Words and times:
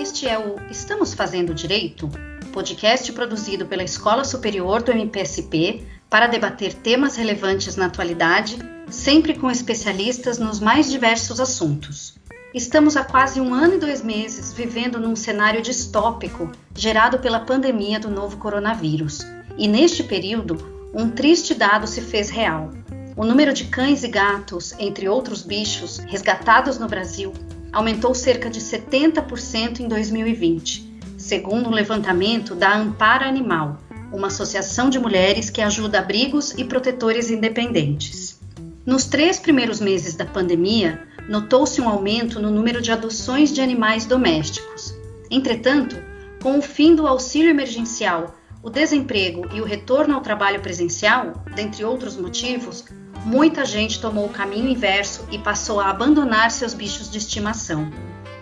Este 0.00 0.26
é 0.26 0.36
o 0.36 0.56
Estamos 0.68 1.14
Fazendo 1.14 1.54
Direito? 1.54 2.10
Podcast 2.52 3.12
produzido 3.12 3.66
pela 3.66 3.84
Escola 3.84 4.24
Superior 4.24 4.82
do 4.82 4.90
MPSP 4.90 5.86
para 6.10 6.26
debater 6.26 6.74
temas 6.74 7.14
relevantes 7.14 7.76
na 7.76 7.86
atualidade, 7.86 8.58
sempre 8.90 9.34
com 9.34 9.48
especialistas 9.48 10.38
nos 10.38 10.58
mais 10.58 10.90
diversos 10.90 11.38
assuntos. 11.38 12.16
Estamos 12.52 12.96
há 12.96 13.04
quase 13.04 13.40
um 13.40 13.54
ano 13.54 13.74
e 13.74 13.78
dois 13.78 14.02
meses 14.02 14.52
vivendo 14.52 14.98
num 14.98 15.14
cenário 15.14 15.62
distópico 15.62 16.50
gerado 16.74 17.20
pela 17.20 17.40
pandemia 17.40 18.00
do 18.00 18.10
novo 18.10 18.38
coronavírus. 18.38 19.20
E 19.56 19.68
neste 19.68 20.02
período, 20.02 20.77
um 20.94 21.10
triste 21.10 21.54
dado 21.54 21.86
se 21.86 22.00
fez 22.00 22.30
real. 22.30 22.70
O 23.16 23.24
número 23.24 23.52
de 23.52 23.64
cães 23.64 24.04
e 24.04 24.08
gatos, 24.08 24.74
entre 24.78 25.08
outros 25.08 25.42
bichos, 25.42 25.98
resgatados 25.98 26.78
no 26.78 26.88
Brasil 26.88 27.32
aumentou 27.72 28.14
cerca 28.14 28.48
de 28.48 28.60
70% 28.60 29.80
em 29.80 29.88
2020, 29.88 31.00
segundo 31.18 31.68
um 31.68 31.72
levantamento 31.72 32.54
da 32.54 32.74
Ampara 32.74 33.26
Animal, 33.26 33.78
uma 34.12 34.28
associação 34.28 34.88
de 34.88 34.98
mulheres 34.98 35.50
que 35.50 35.60
ajuda 35.60 35.98
abrigos 35.98 36.52
e 36.52 36.64
protetores 36.64 37.30
independentes. 37.30 38.40
Nos 38.86 39.04
três 39.04 39.38
primeiros 39.38 39.80
meses 39.80 40.14
da 40.14 40.24
pandemia, 40.24 41.02
notou-se 41.28 41.78
um 41.80 41.88
aumento 41.88 42.40
no 42.40 42.50
número 42.50 42.80
de 42.80 42.90
adoções 42.90 43.52
de 43.52 43.60
animais 43.60 44.06
domésticos. 44.06 44.94
Entretanto, 45.30 45.96
com 46.42 46.58
o 46.58 46.62
fim 46.62 46.94
do 46.94 47.06
auxílio 47.06 47.50
emergencial, 47.50 48.34
o 48.62 48.70
desemprego 48.70 49.48
e 49.52 49.60
o 49.60 49.64
retorno 49.64 50.14
ao 50.14 50.20
trabalho 50.20 50.60
presencial, 50.60 51.32
dentre 51.54 51.84
outros 51.84 52.16
motivos, 52.16 52.84
muita 53.24 53.64
gente 53.64 54.00
tomou 54.00 54.26
o 54.26 54.32
caminho 54.32 54.68
inverso 54.68 55.26
e 55.30 55.38
passou 55.38 55.80
a 55.80 55.90
abandonar 55.90 56.50
seus 56.50 56.74
bichos 56.74 57.08
de 57.10 57.18
estimação. 57.18 57.88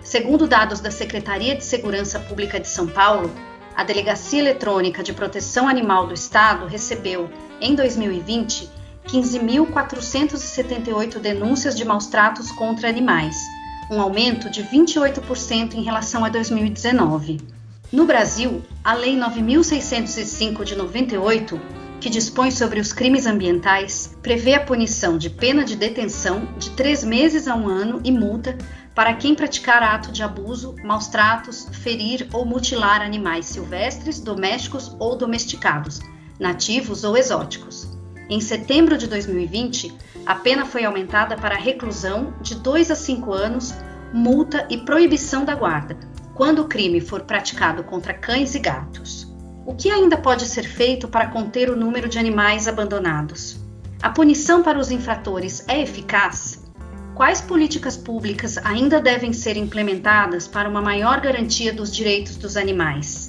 Segundo 0.03 0.47
dados 0.47 0.81
da 0.81 0.91
Secretaria 0.91 1.57
de 1.57 1.65
Segurança 1.65 2.21
Pública 2.21 2.61
de 2.61 2.69
São 2.69 2.87
Paulo, 2.87 3.31
a 3.75 3.83
Delegacia 3.85 4.39
Eletrônica 4.39 5.03
de 5.03 5.13
Proteção 5.13 5.69
Animal 5.69 6.07
do 6.07 6.15
Estado 6.15 6.67
recebeu, 6.67 7.29
em 7.61 7.75
2020, 7.75 8.71
15.478 9.07 11.19
denúncias 11.19 11.77
de 11.77 11.85
maus 11.85 12.07
tratos 12.07 12.51
contra 12.53 12.89
animais, 12.89 13.37
um 13.91 14.01
aumento 14.01 14.49
de 14.49 14.63
28% 14.65 15.75
em 15.75 15.83
relação 15.83 16.25
a 16.25 16.29
2019. 16.29 17.56
No 17.93 18.05
Brasil, 18.05 18.65
a 18.83 18.95
Lei 18.95 19.17
9.605 19.17 20.65
de 20.65 20.75
98, 20.75 21.61
que 22.01 22.11
dispõe 22.11 22.51
sobre 22.51 22.81
os 22.81 22.93
crimes 22.93 23.27
ambientais, 23.27 24.17
prevê 24.21 24.55
a 24.55 24.65
punição 24.65 25.17
de 25.17 25.31
pena 25.31 25.65
de 25.65 25.77
detenção 25.77 26.49
de 26.59 26.71
três 26.71 27.05
meses 27.05 27.47
a 27.47 27.55
um 27.55 27.69
ano 27.69 28.01
e 28.03 28.11
multa 28.11 28.59
para 28.93 29.15
quem 29.15 29.37
praticar 29.37 29.85
ato 29.85 30.11
de 30.11 30.23
abuso, 30.25 30.75
maus 30.83 31.07
tratos, 31.07 31.69
ferir 31.71 32.27
ou 32.33 32.45
mutilar 32.45 33.03
animais 33.03 33.47
silvestres, 33.47 34.19
domésticos 34.19 34.97
ou 34.99 35.17
domesticados, 35.17 36.01
nativos 36.41 37.05
ou 37.05 37.17
exóticos. 37.17 37.97
Em 38.29 38.41
setembro 38.41 38.99
de 38.99 39.07
2020, 39.07 39.95
a 40.27 40.35
pena 40.35 40.67
foi 40.67 40.85
aumentada 40.85 41.37
para 41.37 41.55
reclusão 41.55 42.35
de 42.43 42.57
2 42.57 42.91
a 42.91 42.97
5 42.97 43.33
anos, 43.33 43.73
multa 44.13 44.67
e 44.69 44.79
proibição 44.79 45.45
da 45.45 45.55
guarda, 45.55 45.97
quando 46.37 46.61
o 46.61 46.69
crime 46.69 47.01
for 47.01 47.23
praticado 47.23 47.83
contra 47.83 48.13
cães 48.13 48.55
e 48.55 48.59
gatos. 48.59 49.27
O 49.65 49.75
que 49.75 49.91
ainda 49.91 50.19
pode 50.19 50.45
ser 50.45 50.65
feito 50.65 51.09
para 51.09 51.29
conter 51.29 51.71
o 51.71 51.77
número 51.77 52.09
de 52.11 52.19
animais 52.19 52.69
abandonados? 52.69 53.59
A 54.03 54.11
punição 54.11 54.63
para 54.63 54.79
os 54.79 54.91
infratores 54.91 55.65
é 55.67 55.81
eficaz? 55.81 56.63
Quais 57.15 57.41
políticas 57.41 57.97
públicas 57.97 58.59
ainda 58.59 59.01
devem 59.01 59.33
ser 59.33 59.57
implementadas 59.57 60.47
para 60.47 60.69
uma 60.69 60.83
maior 60.83 61.23
garantia 61.23 61.73
dos 61.73 61.91
direitos 61.91 62.37
dos 62.37 62.59
animais? 62.59 63.29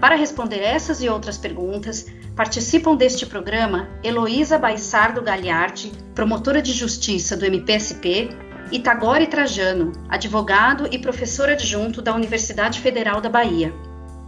Para 0.00 0.14
responder 0.14 0.60
essas 0.60 1.02
e 1.02 1.08
outras 1.08 1.36
perguntas, 1.36 2.06
Participam 2.36 2.96
deste 2.96 3.24
programa 3.26 3.88
Heloísa 4.02 4.58
Baissardo 4.58 5.22
Gagliardi, 5.22 5.92
promotora 6.16 6.60
de 6.60 6.72
justiça 6.72 7.36
do 7.36 7.46
MPSP, 7.46 8.28
e 8.70 8.78
Tagore 8.78 9.26
Trajano, 9.26 9.92
advogado 10.08 10.88
e 10.90 10.98
professor 10.98 11.48
adjunto 11.48 12.00
da 12.02 12.14
Universidade 12.14 12.80
Federal 12.80 13.20
da 13.20 13.28
Bahia. 13.28 13.72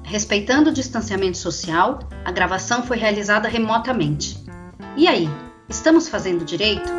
Respeitando 0.05 0.71
o 0.71 0.73
distanciamento 0.73 1.37
social, 1.37 1.99
a 2.25 2.31
gravação 2.31 2.83
foi 2.83 2.97
realizada 2.97 3.49
remotamente. 3.49 4.45
E 4.97 5.09
aí, 5.09 5.29
estamos 5.69 6.09
fazendo 6.09 6.45
direito? 6.45 6.91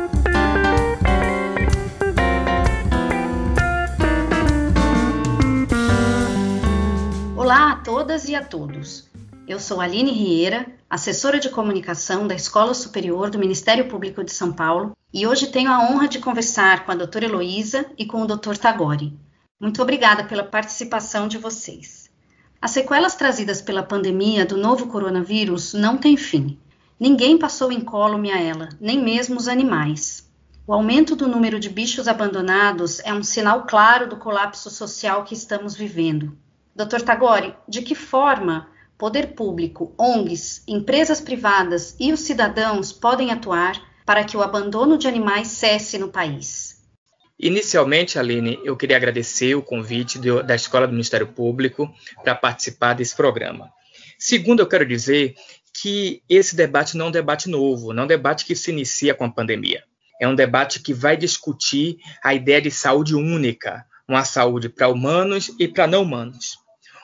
Olá 7.34 7.72
a 7.72 7.76
todas 7.76 8.28
e 8.28 8.34
a 8.34 8.44
todos. 8.44 9.07
Eu 9.48 9.58
sou 9.58 9.80
Aline 9.80 10.12
Rieira, 10.12 10.66
assessora 10.90 11.40
de 11.40 11.48
comunicação 11.48 12.28
da 12.28 12.34
Escola 12.34 12.74
Superior 12.74 13.30
do 13.30 13.38
Ministério 13.38 13.88
Público 13.88 14.22
de 14.22 14.30
São 14.30 14.52
Paulo, 14.52 14.94
e 15.10 15.26
hoje 15.26 15.46
tenho 15.46 15.72
a 15.72 15.90
honra 15.90 16.06
de 16.06 16.18
conversar 16.18 16.84
com 16.84 16.92
a 16.92 16.94
doutora 16.94 17.24
Heloísa 17.24 17.86
e 17.96 18.04
com 18.04 18.20
o 18.20 18.26
doutor 18.26 18.58
Tagore. 18.58 19.18
Muito 19.58 19.80
obrigada 19.80 20.22
pela 20.22 20.44
participação 20.44 21.26
de 21.26 21.38
vocês. 21.38 22.10
As 22.60 22.72
sequelas 22.72 23.14
trazidas 23.14 23.62
pela 23.62 23.82
pandemia 23.82 24.44
do 24.44 24.58
novo 24.58 24.88
coronavírus 24.88 25.72
não 25.72 25.96
têm 25.96 26.18
fim. 26.18 26.58
Ninguém 27.00 27.38
passou 27.38 27.72
incólume 27.72 28.30
a 28.30 28.38
ela, 28.38 28.68
nem 28.78 29.02
mesmo 29.02 29.38
os 29.38 29.48
animais. 29.48 30.30
O 30.66 30.74
aumento 30.74 31.16
do 31.16 31.26
número 31.26 31.58
de 31.58 31.70
bichos 31.70 32.06
abandonados 32.06 33.00
é 33.00 33.14
um 33.14 33.22
sinal 33.22 33.64
claro 33.66 34.10
do 34.10 34.18
colapso 34.18 34.68
social 34.68 35.24
que 35.24 35.32
estamos 35.32 35.74
vivendo. 35.74 36.36
Dr. 36.76 37.00
Tagore, 37.00 37.54
de 37.66 37.80
que 37.80 37.94
forma 37.94 38.68
poder 38.98 39.28
público, 39.28 39.94
ONGs, 39.96 40.64
empresas 40.66 41.20
privadas 41.20 41.94
e 42.00 42.12
os 42.12 42.20
cidadãos 42.20 42.92
podem 42.92 43.30
atuar 43.30 43.80
para 44.04 44.24
que 44.24 44.36
o 44.36 44.42
abandono 44.42 44.98
de 44.98 45.06
animais 45.06 45.48
cesse 45.48 45.96
no 45.96 46.08
país? 46.08 46.76
Inicialmente, 47.38 48.18
Aline, 48.18 48.58
eu 48.64 48.76
queria 48.76 48.96
agradecer 48.96 49.54
o 49.54 49.62
convite 49.62 50.18
do, 50.18 50.42
da 50.42 50.56
Escola 50.56 50.88
do 50.88 50.92
Ministério 50.92 51.28
Público 51.28 51.88
para 52.24 52.34
participar 52.34 52.94
desse 52.94 53.14
programa. 53.14 53.70
Segundo, 54.18 54.58
eu 54.58 54.66
quero 54.66 54.84
dizer 54.84 55.36
que 55.80 56.20
esse 56.28 56.56
debate 56.56 56.96
não 56.96 57.06
é 57.06 57.08
um 57.10 57.12
debate 57.12 57.48
novo, 57.48 57.92
não 57.92 58.02
é 58.02 58.04
um 58.04 58.08
debate 58.08 58.44
que 58.44 58.56
se 58.56 58.72
inicia 58.72 59.14
com 59.14 59.24
a 59.24 59.30
pandemia. 59.30 59.84
É 60.20 60.26
um 60.26 60.34
debate 60.34 60.80
que 60.80 60.92
vai 60.92 61.16
discutir 61.16 61.98
a 62.24 62.34
ideia 62.34 62.60
de 62.60 62.72
saúde 62.72 63.14
única, 63.14 63.86
uma 64.08 64.24
saúde 64.24 64.68
para 64.68 64.88
humanos 64.88 65.52
e 65.60 65.68
para 65.68 65.86
não 65.86 66.02
humanos. 66.02 66.58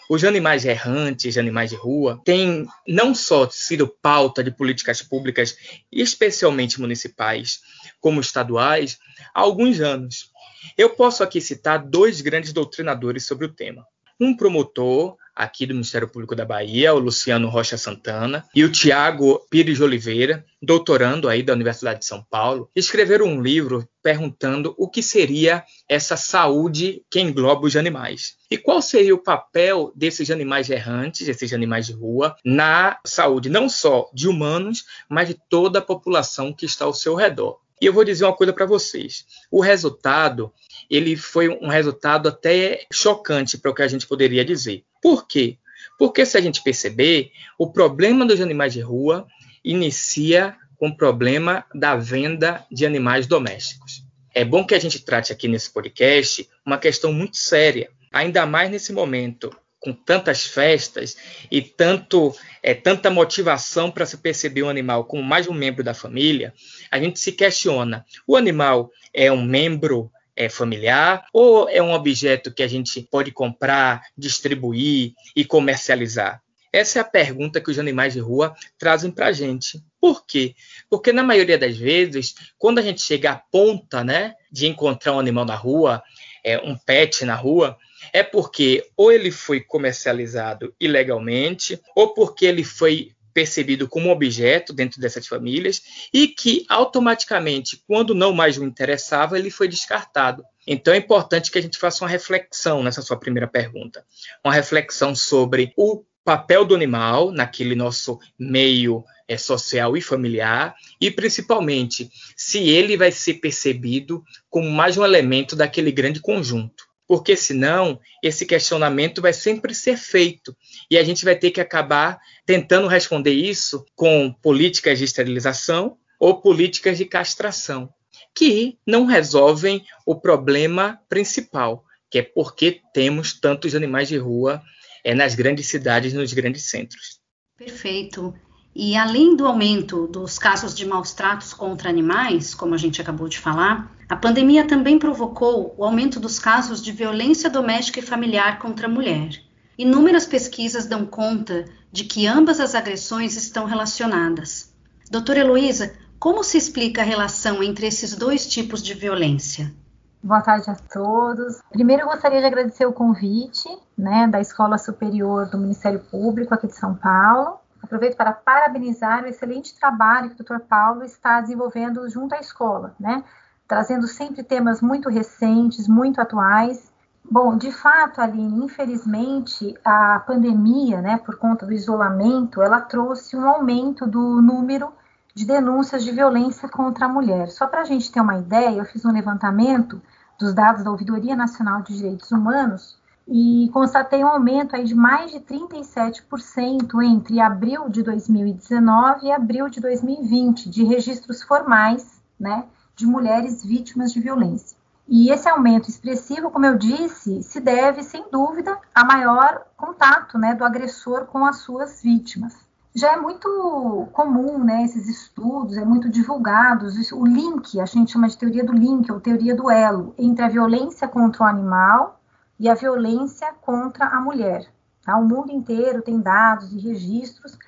Os 0.08 0.22
animais 0.22 0.64
errantes, 0.64 1.38
animais 1.38 1.70
de 1.70 1.76
rua, 1.76 2.20
têm 2.24 2.66
não 2.86 3.14
só 3.14 3.48
sido 3.48 3.88
pauta 3.88 4.44
de 4.44 4.50
políticas 4.50 5.00
públicas, 5.00 5.56
especialmente 5.90 6.80
municipais, 6.80 7.60
como 8.00 8.20
estaduais, 8.20 8.98
há 9.34 9.40
alguns 9.40 9.80
anos. 9.80 10.30
Eu 10.76 10.90
posso 10.90 11.22
aqui 11.22 11.40
citar 11.40 11.78
dois 11.78 12.20
grandes 12.20 12.52
doutrinadores 12.52 13.24
sobre 13.24 13.46
o 13.46 13.52
tema. 13.52 13.86
Um 14.20 14.36
promotor 14.36 15.16
aqui 15.34 15.66
do 15.66 15.74
Ministério 15.74 16.08
Público 16.08 16.34
da 16.34 16.44
Bahia, 16.44 16.94
o 16.94 16.98
Luciano 16.98 17.48
Rocha 17.48 17.76
Santana, 17.76 18.44
e 18.54 18.64
o 18.64 18.70
Tiago 18.70 19.40
Pires 19.50 19.76
de 19.76 19.82
Oliveira, 19.82 20.44
doutorando 20.62 21.28
aí 21.28 21.42
da 21.42 21.52
Universidade 21.52 22.00
de 22.00 22.06
São 22.06 22.22
Paulo, 22.22 22.70
escreveram 22.74 23.26
um 23.26 23.40
livro 23.40 23.88
perguntando 24.02 24.74
o 24.78 24.88
que 24.88 25.02
seria 25.02 25.64
essa 25.88 26.16
saúde 26.16 27.02
que 27.10 27.20
engloba 27.20 27.66
os 27.66 27.76
animais. 27.76 28.36
E 28.50 28.58
qual 28.58 28.80
seria 28.82 29.14
o 29.14 29.22
papel 29.22 29.92
desses 29.96 30.30
animais 30.30 30.68
errantes, 30.70 31.26
esses 31.26 31.52
animais 31.52 31.86
de 31.86 31.92
rua, 31.92 32.36
na 32.44 32.98
saúde 33.04 33.48
não 33.48 33.68
só 33.68 34.10
de 34.12 34.28
humanos, 34.28 34.84
mas 35.08 35.28
de 35.28 35.36
toda 35.48 35.78
a 35.78 35.82
população 35.82 36.52
que 36.52 36.66
está 36.66 36.84
ao 36.84 36.94
seu 36.94 37.14
redor. 37.14 37.58
E 37.80 37.86
eu 37.86 37.92
vou 37.92 38.04
dizer 38.04 38.24
uma 38.24 38.36
coisa 38.36 38.52
para 38.52 38.66
vocês. 38.66 39.26
O 39.50 39.60
resultado, 39.60 40.52
ele 40.88 41.16
foi 41.16 41.48
um 41.48 41.68
resultado 41.68 42.28
até 42.28 42.86
chocante 42.92 43.58
para 43.58 43.70
o 43.70 43.74
que 43.74 43.82
a 43.82 43.88
gente 43.88 44.06
poderia 44.06 44.44
dizer. 44.44 44.84
Por 45.04 45.26
quê? 45.26 45.58
Porque 45.98 46.24
se 46.24 46.38
a 46.38 46.40
gente 46.40 46.62
perceber, 46.62 47.30
o 47.58 47.70
problema 47.70 48.24
dos 48.24 48.40
animais 48.40 48.72
de 48.72 48.80
rua 48.80 49.26
inicia 49.62 50.56
com 50.78 50.88
o 50.88 50.96
problema 50.96 51.62
da 51.74 51.94
venda 51.94 52.64
de 52.72 52.86
animais 52.86 53.26
domésticos. 53.26 54.02
É 54.34 54.46
bom 54.46 54.64
que 54.64 54.74
a 54.74 54.78
gente 54.78 55.04
trate 55.04 55.30
aqui 55.30 55.46
nesse 55.46 55.70
podcast 55.70 56.48
uma 56.64 56.78
questão 56.78 57.12
muito 57.12 57.36
séria, 57.36 57.90
ainda 58.10 58.46
mais 58.46 58.70
nesse 58.70 58.94
momento 58.94 59.54
com 59.78 59.92
tantas 59.92 60.46
festas 60.46 61.18
e 61.50 61.60
tanto 61.60 62.34
é, 62.62 62.72
tanta 62.72 63.10
motivação 63.10 63.90
para 63.90 64.06
se 64.06 64.16
perceber 64.16 64.62
um 64.62 64.70
animal 64.70 65.04
como 65.04 65.22
mais 65.22 65.46
um 65.46 65.52
membro 65.52 65.84
da 65.84 65.92
família, 65.92 66.54
a 66.90 66.98
gente 66.98 67.20
se 67.20 67.32
questiona: 67.32 68.06
o 68.26 68.36
animal 68.36 68.90
é 69.12 69.30
um 69.30 69.44
membro 69.44 70.10
é 70.36 70.48
familiar 70.48 71.26
ou 71.32 71.68
é 71.68 71.82
um 71.82 71.92
objeto 71.92 72.52
que 72.52 72.62
a 72.62 72.68
gente 72.68 73.02
pode 73.10 73.30
comprar, 73.30 74.02
distribuir 74.16 75.12
e 75.34 75.44
comercializar? 75.44 76.42
Essa 76.72 76.98
é 76.98 77.02
a 77.02 77.04
pergunta 77.04 77.60
que 77.60 77.70
os 77.70 77.78
animais 77.78 78.14
de 78.14 78.18
rua 78.18 78.52
trazem 78.76 79.08
para 79.08 79.26
a 79.26 79.32
gente. 79.32 79.80
Por 80.00 80.26
quê? 80.26 80.56
Porque 80.90 81.12
na 81.12 81.22
maioria 81.22 81.56
das 81.56 81.76
vezes, 81.76 82.34
quando 82.58 82.80
a 82.80 82.82
gente 82.82 83.00
chega 83.00 83.30
à 83.30 83.36
ponta, 83.36 84.02
né, 84.02 84.34
de 84.50 84.66
encontrar 84.66 85.12
um 85.12 85.20
animal 85.20 85.44
na 85.44 85.54
rua, 85.54 86.02
é, 86.42 86.58
um 86.58 86.76
pet 86.76 87.24
na 87.24 87.36
rua, 87.36 87.78
é 88.12 88.24
porque 88.24 88.90
ou 88.96 89.12
ele 89.12 89.30
foi 89.30 89.60
comercializado 89.60 90.74
ilegalmente, 90.80 91.80
ou 91.94 92.12
porque 92.12 92.44
ele 92.44 92.64
foi 92.64 93.12
percebido 93.34 93.88
como 93.88 94.10
objeto 94.10 94.72
dentro 94.72 95.00
dessas 95.00 95.26
famílias 95.26 95.82
e 96.12 96.28
que 96.28 96.64
automaticamente, 96.68 97.82
quando 97.86 98.14
não 98.14 98.32
mais 98.32 98.56
o 98.56 98.64
interessava, 98.64 99.36
ele 99.36 99.50
foi 99.50 99.66
descartado. 99.66 100.44
Então 100.66 100.94
é 100.94 100.96
importante 100.96 101.50
que 101.50 101.58
a 101.58 101.62
gente 101.62 101.76
faça 101.76 102.04
uma 102.04 102.10
reflexão 102.10 102.82
nessa 102.82 103.02
sua 103.02 103.18
primeira 103.18 103.48
pergunta, 103.48 104.06
uma 104.42 104.54
reflexão 104.54 105.14
sobre 105.14 105.72
o 105.76 106.04
papel 106.24 106.64
do 106.64 106.74
animal 106.74 107.30
naquele 107.32 107.74
nosso 107.74 108.18
meio 108.38 109.04
é, 109.28 109.36
social 109.36 109.96
e 109.96 110.00
familiar 110.00 110.74
e 110.98 111.10
principalmente 111.10 112.10
se 112.34 112.66
ele 112.66 112.96
vai 112.96 113.12
ser 113.12 113.34
percebido 113.34 114.24
como 114.48 114.70
mais 114.70 114.96
um 114.96 115.04
elemento 115.04 115.54
daquele 115.54 115.92
grande 115.92 116.20
conjunto 116.20 116.93
porque 117.06 117.36
senão 117.36 118.00
esse 118.22 118.46
questionamento 118.46 119.20
vai 119.20 119.32
sempre 119.32 119.74
ser 119.74 119.96
feito 119.96 120.56
e 120.90 120.96
a 120.96 121.04
gente 121.04 121.24
vai 121.24 121.36
ter 121.36 121.50
que 121.50 121.60
acabar 121.60 122.18
tentando 122.46 122.88
responder 122.88 123.32
isso 123.32 123.84
com 123.94 124.32
políticas 124.32 124.98
de 124.98 125.04
esterilização 125.04 125.98
ou 126.18 126.40
políticas 126.40 126.96
de 126.98 127.04
castração, 127.04 127.92
que 128.34 128.78
não 128.86 129.04
resolvem 129.04 129.84
o 130.06 130.18
problema 130.18 131.00
principal, 131.08 131.84
que 132.10 132.18
é 132.18 132.22
porque 132.22 132.80
temos 132.92 133.38
tantos 133.38 133.74
animais 133.74 134.08
de 134.08 134.16
rua 134.16 134.62
é, 135.04 135.14
nas 135.14 135.34
grandes 135.34 135.66
cidades, 135.66 136.14
nos 136.14 136.32
grandes 136.32 136.70
centros. 136.70 137.20
Perfeito. 137.56 138.34
E 138.74 138.96
além 138.96 139.36
do 139.36 139.46
aumento 139.46 140.08
dos 140.08 140.36
casos 140.36 140.74
de 140.74 140.84
maus 140.84 141.12
tratos 141.12 141.54
contra 141.54 141.88
animais, 141.88 142.54
como 142.54 142.74
a 142.74 142.76
gente 142.76 143.00
acabou 143.00 143.28
de 143.28 143.38
falar, 143.38 143.88
a 144.08 144.16
pandemia 144.16 144.66
também 144.66 144.98
provocou 144.98 145.74
o 145.78 145.84
aumento 145.84 146.18
dos 146.18 146.40
casos 146.40 146.82
de 146.82 146.90
violência 146.90 147.48
doméstica 147.48 148.00
e 148.00 148.02
familiar 148.02 148.58
contra 148.58 148.88
a 148.88 148.90
mulher. 148.90 149.40
Inúmeras 149.78 150.26
pesquisas 150.26 150.86
dão 150.86 151.06
conta 151.06 151.66
de 151.92 152.02
que 152.02 152.26
ambas 152.26 152.58
as 152.58 152.74
agressões 152.74 153.36
estão 153.36 153.64
relacionadas. 153.64 154.74
Doutora 155.08 155.40
Heloísa, 155.40 155.94
como 156.18 156.42
se 156.42 156.58
explica 156.58 157.02
a 157.02 157.04
relação 157.04 157.62
entre 157.62 157.86
esses 157.86 158.16
dois 158.16 158.44
tipos 158.46 158.82
de 158.82 158.94
violência? 158.94 159.72
Boa 160.20 160.40
tarde 160.40 160.68
a 160.68 160.74
todos. 160.74 161.60
Primeiro, 161.70 162.02
eu 162.02 162.06
gostaria 162.06 162.40
de 162.40 162.46
agradecer 162.46 162.86
o 162.86 162.92
convite 162.92 163.68
né, 163.96 164.26
da 164.26 164.40
Escola 164.40 164.78
Superior 164.78 165.46
do 165.48 165.58
Ministério 165.58 166.00
Público 166.10 166.54
aqui 166.54 166.66
de 166.66 166.74
São 166.74 166.94
Paulo 166.94 167.58
Aproveito 167.84 168.16
para 168.16 168.32
parabenizar 168.32 169.22
o 169.22 169.26
excelente 169.26 169.78
trabalho 169.78 170.30
que 170.30 170.40
o 170.40 170.44
Dr. 170.44 170.60
Paulo 170.60 171.04
está 171.04 171.40
desenvolvendo 171.42 172.08
junto 172.08 172.34
à 172.34 172.38
escola, 172.38 172.94
né? 172.98 173.22
Trazendo 173.68 174.08
sempre 174.08 174.42
temas 174.42 174.80
muito 174.80 175.10
recentes, 175.10 175.86
muito 175.86 176.18
atuais. 176.18 176.90
Bom, 177.30 177.56
de 177.58 177.70
fato, 177.70 178.22
Aline, 178.22 178.64
infelizmente, 178.64 179.78
a 179.84 180.18
pandemia, 180.20 181.00
né, 181.02 181.18
por 181.18 181.36
conta 181.36 181.66
do 181.66 181.72
isolamento, 181.72 182.62
ela 182.62 182.80
trouxe 182.80 183.36
um 183.36 183.46
aumento 183.46 184.06
do 184.06 184.40
número 184.40 184.92
de 185.34 185.46
denúncias 185.46 186.04
de 186.04 186.10
violência 186.10 186.68
contra 186.68 187.06
a 187.06 187.08
mulher. 187.08 187.48
Só 187.48 187.66
para 187.66 187.82
a 187.82 187.84
gente 187.84 188.10
ter 188.10 188.20
uma 188.20 188.38
ideia, 188.38 188.78
eu 188.78 188.84
fiz 188.84 189.04
um 189.04 189.12
levantamento 189.12 190.00
dos 190.38 190.54
dados 190.54 190.84
da 190.84 190.90
Ouvidoria 190.90 191.36
Nacional 191.36 191.82
de 191.82 191.96
Direitos 191.96 192.30
Humanos 192.30 192.98
e 193.26 193.70
constatei 193.72 194.22
um 194.22 194.28
aumento 194.28 194.76
aí 194.76 194.84
de 194.84 194.94
mais 194.94 195.30
de 195.30 195.40
37% 195.40 197.02
entre 197.02 197.40
abril 197.40 197.88
de 197.88 198.02
2019 198.02 199.26
e 199.26 199.32
abril 199.32 199.68
de 199.68 199.80
2020 199.80 200.68
de 200.68 200.84
registros 200.84 201.42
formais, 201.42 202.20
né, 202.38 202.64
de 202.94 203.06
mulheres 203.06 203.64
vítimas 203.64 204.12
de 204.12 204.20
violência. 204.20 204.76
E 205.08 205.30
esse 205.30 205.48
aumento 205.48 205.88
expressivo, 205.88 206.50
como 206.50 206.64
eu 206.64 206.78
disse, 206.78 207.42
se 207.42 207.60
deve, 207.60 208.02
sem 208.02 208.24
dúvida, 208.30 208.78
a 208.94 209.04
maior 209.04 209.66
contato 209.76 210.38
né, 210.38 210.54
do 210.54 210.64
agressor 210.64 211.26
com 211.26 211.44
as 211.44 211.58
suas 211.58 212.02
vítimas. 212.02 212.54
Já 212.94 213.12
é 213.12 213.16
muito 213.16 214.08
comum, 214.12 214.62
né, 214.62 214.84
esses 214.84 215.08
estudos, 215.08 215.76
é 215.76 215.84
muito 215.84 216.08
divulgados, 216.08 217.10
o 217.10 217.26
link, 217.26 217.80
a 217.80 217.86
gente 217.86 218.12
chama 218.12 218.28
de 218.28 218.38
teoria 218.38 218.64
do 218.64 218.72
link, 218.72 219.10
ou 219.10 219.20
teoria 219.20 219.54
do 219.54 219.70
elo, 219.70 220.14
entre 220.16 220.44
a 220.44 220.48
violência 220.48 221.08
contra 221.08 221.42
o 221.42 221.46
animal 221.46 222.20
e 222.58 222.68
a 222.68 222.74
violência 222.74 223.52
contra 223.60 224.06
a 224.06 224.20
mulher. 224.20 224.66
Tá? 225.02 225.16
O 225.16 225.24
mundo 225.24 225.50
inteiro 225.50 226.02
tem 226.02 226.20
dados 226.20 226.72
e 226.72 226.78
registros, 226.78 227.58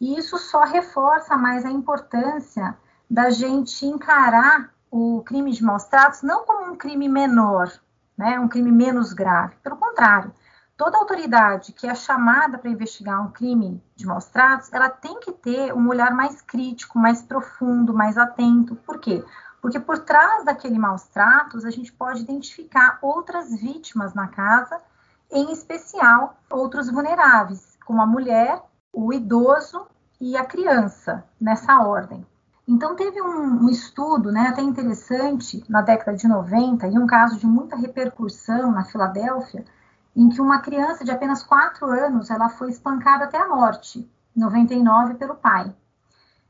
e 0.00 0.18
isso 0.18 0.38
só 0.38 0.64
reforça 0.64 1.36
mais 1.36 1.64
a 1.64 1.70
importância 1.70 2.76
da 3.08 3.30
gente 3.30 3.86
encarar 3.86 4.72
o 4.90 5.22
crime 5.24 5.52
de 5.52 5.62
maus 5.62 5.84
tratos 5.84 6.22
não 6.22 6.44
como 6.44 6.72
um 6.72 6.76
crime 6.76 7.08
menor, 7.08 7.72
né, 8.16 8.38
um 8.38 8.48
crime 8.48 8.70
menos 8.70 9.12
grave. 9.12 9.56
Pelo 9.62 9.76
contrário, 9.76 10.32
toda 10.76 10.98
autoridade 10.98 11.72
que 11.72 11.86
é 11.86 11.94
chamada 11.94 12.58
para 12.58 12.70
investigar 12.70 13.20
um 13.24 13.30
crime 13.30 13.82
de 13.96 14.06
maus 14.06 14.26
tratos, 14.26 14.72
ela 14.72 14.88
tem 14.88 15.18
que 15.20 15.32
ter 15.32 15.72
um 15.72 15.88
olhar 15.88 16.12
mais 16.12 16.40
crítico, 16.42 16.98
mais 16.98 17.22
profundo, 17.22 17.94
mais 17.94 18.16
atento. 18.16 18.76
Por 18.76 18.98
quê? 18.98 19.24
Porque 19.64 19.80
por 19.80 20.00
trás 20.00 20.44
daquele 20.44 20.78
maus 20.78 21.04
tratos, 21.04 21.64
a 21.64 21.70
gente 21.70 21.90
pode 21.90 22.20
identificar 22.20 22.98
outras 23.00 23.50
vítimas 23.58 24.12
na 24.12 24.28
casa, 24.28 24.78
em 25.32 25.50
especial 25.50 26.36
outros 26.50 26.90
vulneráveis, 26.90 27.78
como 27.86 28.02
a 28.02 28.06
mulher, 28.06 28.62
o 28.92 29.10
idoso 29.10 29.86
e 30.20 30.36
a 30.36 30.44
criança, 30.44 31.24
nessa 31.40 31.80
ordem. 31.80 32.26
Então, 32.68 32.94
teve 32.94 33.22
um, 33.22 33.64
um, 33.64 33.70
estudo 33.70 34.30
né, 34.30 34.48
até 34.48 34.60
interessante 34.60 35.64
na 35.66 35.80
década 35.80 36.14
de 36.14 36.28
90, 36.28 36.86
e 36.86 36.98
um 36.98 37.06
caso 37.06 37.38
de 37.38 37.46
muita 37.46 37.74
repercussão 37.74 38.70
na 38.70 38.84
Filadélfia, 38.84 39.64
em 40.14 40.28
que 40.28 40.42
uma 40.42 40.60
criança 40.60 41.06
de 41.06 41.10
apenas 41.10 41.42
4 41.42 41.86
anos 41.86 42.28
ela 42.28 42.50
foi 42.50 42.68
espancada 42.68 43.24
até 43.24 43.38
a 43.38 43.48
morte, 43.48 44.06
em 44.36 44.40
99, 44.40 45.14
pelo 45.14 45.36
pai. 45.36 45.74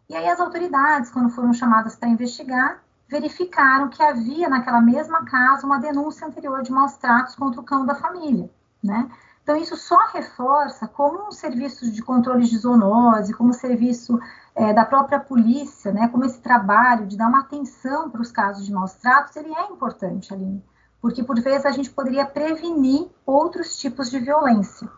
E 0.08 0.16
aí 0.16 0.28
as 0.28 0.40
autoridades, 0.40 1.12
quando 1.12 1.30
foram 1.30 1.52
chamadas 1.52 1.94
para 1.94 2.08
investigar, 2.08 2.82
verificaram 3.08 3.88
que 3.88 4.02
havia 4.02 4.48
naquela 4.48 4.80
mesma 4.80 5.24
casa 5.24 5.66
uma 5.66 5.78
denúncia 5.78 6.26
anterior 6.26 6.62
de 6.62 6.72
maus 6.72 6.96
tratos 6.96 7.34
contra 7.34 7.60
o 7.60 7.64
cão 7.64 7.84
da 7.84 7.94
família, 7.94 8.50
né? 8.82 9.10
Então, 9.42 9.56
isso 9.56 9.76
só 9.76 9.98
reforça 10.06 10.88
como 10.88 11.28
um 11.28 11.30
serviço 11.30 11.90
de 11.90 12.02
controle 12.02 12.46
de 12.46 12.56
zoonose, 12.56 13.34
como 13.34 13.52
serviço 13.52 14.18
é, 14.54 14.72
da 14.72 14.86
própria 14.86 15.20
polícia, 15.20 15.92
né, 15.92 16.08
como 16.08 16.24
esse 16.24 16.40
trabalho 16.40 17.06
de 17.06 17.16
dar 17.16 17.28
uma 17.28 17.40
atenção 17.40 18.08
para 18.08 18.22
os 18.22 18.32
casos 18.32 18.64
de 18.64 18.72
maus 18.72 18.94
tratos, 18.94 19.36
ele 19.36 19.54
é 19.54 19.66
importante, 19.66 20.32
Aline, 20.32 20.64
porque 20.98 21.22
por 21.22 21.38
vezes 21.40 21.66
a 21.66 21.72
gente 21.72 21.90
poderia 21.90 22.24
prevenir 22.24 23.06
outros 23.26 23.76
tipos 23.76 24.10
de 24.10 24.18
violência. 24.18 24.88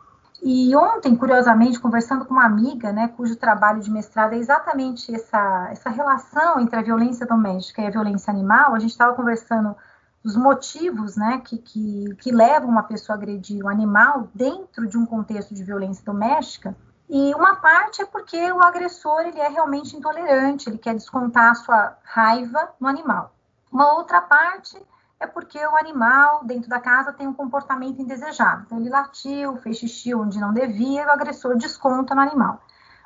E 0.42 0.76
ontem, 0.76 1.16
curiosamente, 1.16 1.80
conversando 1.80 2.24
com 2.24 2.34
uma 2.34 2.44
amiga, 2.44 2.92
né, 2.92 3.08
cujo 3.08 3.36
trabalho 3.36 3.80
de 3.80 3.90
mestrado 3.90 4.34
é 4.34 4.36
exatamente 4.36 5.14
essa, 5.14 5.68
essa 5.70 5.90
relação 5.90 6.60
entre 6.60 6.78
a 6.78 6.82
violência 6.82 7.26
doméstica 7.26 7.82
e 7.82 7.86
a 7.86 7.90
violência 7.90 8.30
animal, 8.30 8.74
a 8.74 8.78
gente 8.78 8.90
estava 8.90 9.14
conversando 9.14 9.74
os 10.22 10.36
motivos 10.36 11.16
né, 11.16 11.40
que, 11.44 11.56
que, 11.58 12.14
que 12.16 12.32
levam 12.32 12.68
uma 12.68 12.82
pessoa 12.82 13.16
a 13.16 13.18
agredir 13.18 13.64
o 13.64 13.68
animal 13.68 14.28
dentro 14.34 14.86
de 14.86 14.98
um 14.98 15.06
contexto 15.06 15.54
de 15.54 15.62
violência 15.62 16.04
doméstica. 16.04 16.76
E 17.08 17.32
uma 17.34 17.56
parte 17.56 18.02
é 18.02 18.04
porque 18.04 18.50
o 18.50 18.60
agressor 18.60 19.20
ele 19.20 19.38
é 19.38 19.48
realmente 19.48 19.96
intolerante, 19.96 20.68
ele 20.68 20.78
quer 20.78 20.94
descontar 20.94 21.52
a 21.52 21.54
sua 21.54 21.96
raiva 22.02 22.70
no 22.80 22.88
animal. 22.88 23.32
Uma 23.70 23.94
outra 23.94 24.20
parte 24.20 24.76
é 25.18 25.26
porque 25.26 25.58
o 25.58 25.76
animal 25.76 26.44
dentro 26.44 26.68
da 26.68 26.78
casa 26.78 27.12
tem 27.12 27.26
um 27.26 27.32
comportamento 27.32 28.00
indesejado. 28.00 28.64
Então, 28.66 28.78
ele 28.78 28.90
latiu, 28.90 29.56
fez 29.58 29.78
xixi 29.78 30.14
onde 30.14 30.38
não 30.38 30.52
devia 30.52 31.02
e 31.02 31.06
o 31.06 31.10
agressor 31.10 31.56
desconta 31.56 32.14
no 32.14 32.20
animal. 32.20 32.60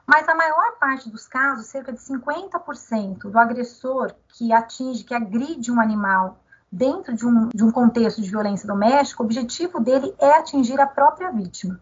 Mas 0.06 0.28
a 0.28 0.34
maior 0.34 0.76
parte 0.80 1.08
dos 1.08 1.28
casos, 1.28 1.66
cerca 1.66 1.92
de 1.92 2.00
50% 2.00 3.30
do 3.30 3.38
agressor 3.38 4.12
que 4.28 4.52
atinge, 4.52 5.04
que 5.04 5.14
agride 5.14 5.70
um 5.70 5.80
animal 5.80 6.40
dentro 6.70 7.14
de 7.14 7.26
um, 7.26 7.48
de 7.48 7.62
um 7.62 7.70
contexto 7.70 8.20
de 8.20 8.30
violência 8.30 8.66
doméstica, 8.66 9.22
o 9.22 9.26
objetivo 9.26 9.78
dele 9.80 10.14
é 10.18 10.32
atingir 10.32 10.80
a 10.80 10.86
própria 10.86 11.30
vítima. 11.30 11.80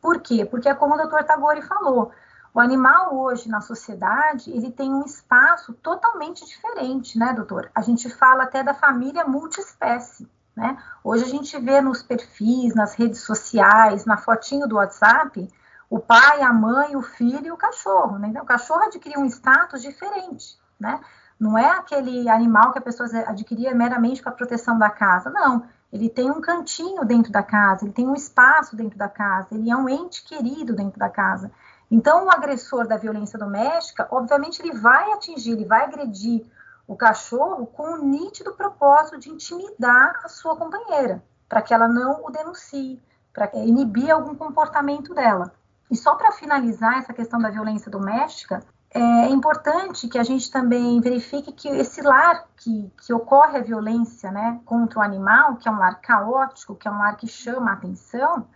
Por 0.00 0.20
quê? 0.20 0.44
Porque 0.44 0.68
é 0.68 0.74
como 0.74 0.94
o 0.94 0.98
doutor 0.98 1.24
Tagore 1.24 1.62
falou, 1.62 2.10
o 2.54 2.60
animal 2.60 3.18
hoje 3.18 3.48
na 3.48 3.60
sociedade, 3.60 4.48
ele 4.52 4.70
tem 4.70 4.94
um 4.94 5.04
espaço 5.04 5.72
totalmente 5.74 6.46
diferente, 6.46 7.18
né, 7.18 7.32
doutor? 7.32 7.68
A 7.74 7.82
gente 7.82 8.08
fala 8.08 8.44
até 8.44 8.62
da 8.62 8.72
família 8.72 9.26
multiespécie, 9.26 10.30
né? 10.54 10.78
Hoje 11.02 11.24
a 11.24 11.28
gente 11.28 11.58
vê 11.58 11.80
nos 11.80 12.00
perfis, 12.00 12.72
nas 12.72 12.94
redes 12.94 13.22
sociais, 13.22 14.04
na 14.04 14.16
fotinho 14.16 14.68
do 14.68 14.76
WhatsApp, 14.76 15.48
o 15.90 15.98
pai, 15.98 16.42
a 16.42 16.52
mãe, 16.52 16.94
o 16.94 17.02
filho 17.02 17.46
e 17.48 17.50
o 17.50 17.56
cachorro, 17.56 18.20
né? 18.20 18.28
Então, 18.28 18.44
o 18.44 18.46
cachorro 18.46 18.84
adquire 18.84 19.18
um 19.18 19.26
status 19.26 19.82
diferente, 19.82 20.56
né? 20.78 21.00
Não 21.40 21.58
é 21.58 21.68
aquele 21.70 22.28
animal 22.28 22.72
que 22.72 22.78
a 22.78 22.82
pessoa 22.82 23.08
adquiria 23.26 23.74
meramente 23.74 24.22
para 24.22 24.30
proteção 24.30 24.78
da 24.78 24.90
casa, 24.90 25.28
não. 25.28 25.64
Ele 25.92 26.08
tem 26.08 26.30
um 26.30 26.40
cantinho 26.40 27.04
dentro 27.04 27.32
da 27.32 27.42
casa, 27.42 27.84
ele 27.84 27.92
tem 27.92 28.06
um 28.06 28.14
espaço 28.14 28.76
dentro 28.76 28.96
da 28.96 29.08
casa, 29.08 29.48
ele 29.50 29.70
é 29.70 29.76
um 29.76 29.88
ente 29.88 30.22
querido 30.24 30.74
dentro 30.74 31.00
da 31.00 31.08
casa. 31.08 31.50
Então, 31.90 32.26
o 32.26 32.30
agressor 32.30 32.86
da 32.86 32.96
violência 32.96 33.38
doméstica, 33.38 34.08
obviamente, 34.10 34.60
ele 34.60 34.72
vai 34.72 35.12
atingir, 35.12 35.52
ele 35.52 35.64
vai 35.64 35.84
agredir 35.84 36.44
o 36.86 36.96
cachorro 36.96 37.66
com 37.66 37.94
o 37.94 38.04
nítido 38.04 38.52
propósito 38.54 39.18
de 39.18 39.30
intimidar 39.30 40.20
a 40.24 40.28
sua 40.28 40.56
companheira, 40.56 41.22
para 41.48 41.62
que 41.62 41.72
ela 41.72 41.88
não 41.88 42.24
o 42.24 42.30
denuncie, 42.30 43.02
para 43.32 43.50
inibir 43.54 44.10
algum 44.10 44.34
comportamento 44.34 45.14
dela. 45.14 45.52
E 45.90 45.96
só 45.96 46.14
para 46.14 46.32
finalizar 46.32 46.98
essa 46.98 47.12
questão 47.12 47.40
da 47.40 47.50
violência 47.50 47.90
doméstica, 47.90 48.62
é 48.90 49.28
importante 49.28 50.06
que 50.06 50.18
a 50.18 50.22
gente 50.22 50.50
também 50.50 51.00
verifique 51.00 51.52
que 51.52 51.68
esse 51.68 52.00
lar 52.00 52.46
que, 52.56 52.92
que 53.04 53.12
ocorre 53.12 53.58
a 53.58 53.62
violência 53.62 54.30
né, 54.30 54.60
contra 54.64 55.00
o 55.00 55.02
animal, 55.02 55.56
que 55.56 55.68
é 55.68 55.72
um 55.72 55.78
lar 55.78 56.00
caótico, 56.00 56.76
que 56.76 56.86
é 56.86 56.90
um 56.90 56.98
lar 56.98 57.16
que 57.16 57.26
chama 57.26 57.72
a 57.72 57.74
atenção, 57.74 58.46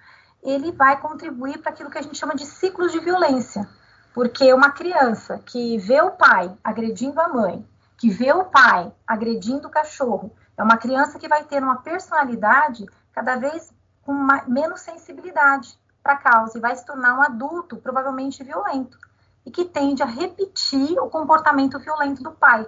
ele 0.42 0.72
vai 0.72 1.00
contribuir 1.00 1.58
para 1.58 1.70
aquilo 1.70 1.90
que 1.90 1.98
a 1.98 2.02
gente 2.02 2.16
chama 2.18 2.34
de 2.34 2.46
ciclos 2.46 2.92
de 2.92 3.00
violência. 3.00 3.68
Porque 4.14 4.52
uma 4.52 4.70
criança 4.70 5.38
que 5.44 5.78
vê 5.78 6.00
o 6.00 6.12
pai 6.12 6.56
agredindo 6.62 7.20
a 7.20 7.28
mãe, 7.28 7.66
que 7.96 8.08
vê 8.08 8.32
o 8.32 8.44
pai 8.44 8.92
agredindo 9.06 9.68
o 9.68 9.70
cachorro, 9.70 10.32
é 10.56 10.62
uma 10.62 10.76
criança 10.76 11.18
que 11.18 11.28
vai 11.28 11.44
ter 11.44 11.62
uma 11.62 11.82
personalidade 11.82 12.86
cada 13.12 13.36
vez 13.36 13.72
com 14.02 14.12
uma, 14.12 14.42
menos 14.46 14.80
sensibilidade 14.80 15.78
para 16.02 16.14
a 16.14 16.16
causa 16.16 16.56
e 16.56 16.60
vai 16.60 16.74
se 16.74 16.84
tornar 16.84 17.14
um 17.14 17.22
adulto 17.22 17.76
provavelmente 17.76 18.42
violento 18.42 18.98
e 19.44 19.50
que 19.50 19.64
tende 19.64 20.02
a 20.02 20.06
repetir 20.06 20.98
o 20.98 21.08
comportamento 21.08 21.78
violento 21.78 22.22
do 22.22 22.32
pai, 22.32 22.66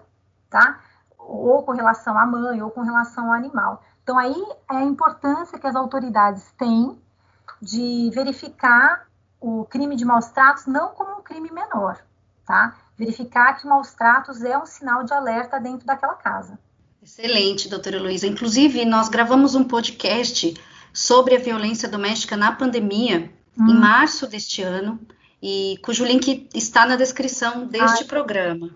tá? 0.48 0.80
Ou 1.18 1.62
com 1.62 1.72
relação 1.72 2.18
à 2.18 2.24
mãe, 2.24 2.62
ou 2.62 2.70
com 2.70 2.82
relação 2.82 3.26
ao 3.26 3.32
animal. 3.32 3.82
Então, 4.02 4.18
aí 4.18 4.34
é 4.70 4.76
a 4.76 4.82
importância 4.82 5.58
que 5.58 5.66
as 5.66 5.76
autoridades 5.76 6.50
têm 6.52 7.00
de 7.60 8.10
verificar 8.14 9.08
o 9.40 9.64
crime 9.64 9.96
de 9.96 10.04
maus 10.04 10.26
tratos 10.26 10.66
não 10.66 10.88
como 10.90 11.18
um 11.18 11.22
crime 11.22 11.50
menor, 11.50 11.98
tá? 12.46 12.76
Verificar 12.96 13.54
que 13.58 13.66
maus 13.66 13.94
tratos 13.94 14.42
é 14.42 14.58
um 14.58 14.66
sinal 14.66 15.04
de 15.04 15.12
alerta 15.12 15.58
dentro 15.58 15.86
daquela 15.86 16.14
casa. 16.14 16.58
Excelente, 17.02 17.68
doutora 17.68 18.00
Luísa. 18.00 18.26
Inclusive, 18.26 18.84
nós 18.84 19.08
gravamos 19.08 19.54
um 19.54 19.64
podcast 19.64 20.54
sobre 20.92 21.34
a 21.34 21.38
violência 21.38 21.88
doméstica 21.88 22.36
na 22.36 22.52
pandemia, 22.52 23.32
hum. 23.58 23.70
em 23.70 23.74
março 23.74 24.26
deste 24.26 24.62
ano 24.62 25.00
e 25.42 25.78
cujo 25.82 26.04
link 26.04 26.48
está 26.54 26.84
na 26.84 26.96
descrição 26.96 27.66
deste 27.66 28.02
Ai, 28.02 28.04
programa. 28.04 28.70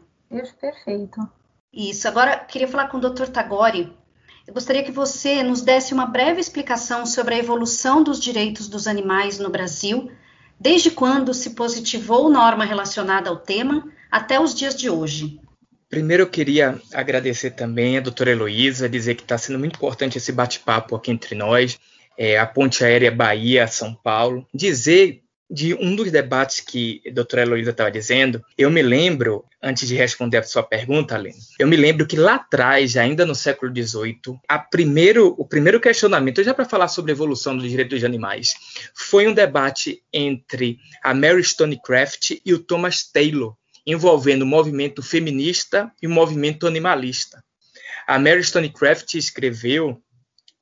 Perfeito. 0.60 1.28
Isso. 1.72 2.08
Agora, 2.08 2.38
queria 2.38 2.68
falar 2.68 2.88
com 2.88 2.96
o 2.96 3.00
Dr. 3.00 3.26
Tagore. 3.26 3.92
Eu 4.46 4.52
gostaria 4.52 4.82
que 4.82 4.92
você 4.92 5.42
nos 5.42 5.62
desse 5.62 5.94
uma 5.94 6.06
breve 6.06 6.40
explicação 6.40 7.06
sobre 7.06 7.34
a 7.34 7.38
evolução 7.38 8.02
dos 8.02 8.20
direitos 8.20 8.68
dos 8.68 8.86
animais 8.86 9.38
no 9.38 9.48
Brasil, 9.48 10.10
desde 10.60 10.90
quando 10.90 11.32
se 11.32 11.50
positivou 11.50 12.28
norma 12.28 12.64
relacionada 12.64 13.30
ao 13.30 13.38
tema 13.38 13.90
até 14.10 14.38
os 14.38 14.54
dias 14.54 14.76
de 14.76 14.90
hoje. 14.90 15.40
Primeiro 15.88 16.24
eu 16.24 16.28
queria 16.28 16.78
agradecer 16.92 17.52
também 17.52 17.96
a 17.96 18.00
doutora 18.00 18.32
Heloísa, 18.32 18.88
dizer 18.88 19.14
que 19.14 19.22
está 19.22 19.38
sendo 19.38 19.58
muito 19.58 19.76
importante 19.76 20.18
esse 20.18 20.30
bate-papo 20.30 20.94
aqui 20.94 21.10
entre 21.10 21.34
nós, 21.34 21.78
é, 22.16 22.38
a 22.38 22.46
Ponte 22.46 22.84
Aérea 22.84 23.10
Bahia-São 23.10 23.94
Paulo. 23.94 24.46
Dizer 24.52 25.23
de 25.54 25.72
um 25.72 25.94
dos 25.94 26.10
debates 26.10 26.58
que 26.58 27.00
a 27.06 27.12
doutora 27.12 27.42
Heloísa 27.42 27.70
estava 27.70 27.88
dizendo, 27.88 28.44
eu 28.58 28.68
me 28.72 28.82
lembro, 28.82 29.44
antes 29.62 29.86
de 29.86 29.94
responder 29.94 30.38
a 30.38 30.42
sua 30.42 30.64
pergunta, 30.64 31.14
Aline, 31.14 31.38
eu 31.60 31.68
me 31.68 31.76
lembro 31.76 32.08
que 32.08 32.16
lá 32.16 32.34
atrás, 32.34 32.96
ainda 32.96 33.24
no 33.24 33.36
século 33.36 33.72
XVIII, 33.72 34.40
primeiro, 34.68 35.32
o 35.38 35.46
primeiro 35.46 35.78
questionamento, 35.78 36.42
já 36.42 36.52
para 36.52 36.64
falar 36.64 36.88
sobre 36.88 37.12
a 37.12 37.14
evolução 37.14 37.56
dos 37.56 37.70
direitos 37.70 38.00
dos 38.00 38.04
animais, 38.04 38.54
foi 38.94 39.28
um 39.28 39.32
debate 39.32 40.02
entre 40.12 40.80
a 41.04 41.14
Mary 41.14 41.44
Stonecraft 41.44 42.32
e 42.44 42.52
o 42.52 42.58
Thomas 42.58 43.04
Taylor, 43.04 43.54
envolvendo 43.86 44.42
o 44.42 44.46
movimento 44.46 45.04
feminista 45.04 45.88
e 46.02 46.08
o 46.08 46.10
movimento 46.10 46.66
animalista. 46.66 47.44
A 48.08 48.18
Mary 48.18 48.42
Stonecraft 48.42 49.14
escreveu 49.14 50.02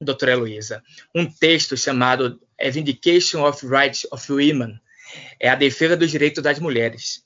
doutora 0.03 0.33
Heloísa, 0.33 0.83
um 1.15 1.25
texto 1.25 1.77
chamado 1.77 2.39
A 2.62 2.71
Vindication 2.71 3.45
of 3.45 3.66
Rights 3.66 4.07
of 4.11 4.31
Women, 4.33 4.81
é 5.38 5.49
a 5.49 5.54
defesa 5.54 5.97
dos 5.97 6.11
direitos 6.11 6.42
das 6.42 6.59
mulheres. 6.59 7.25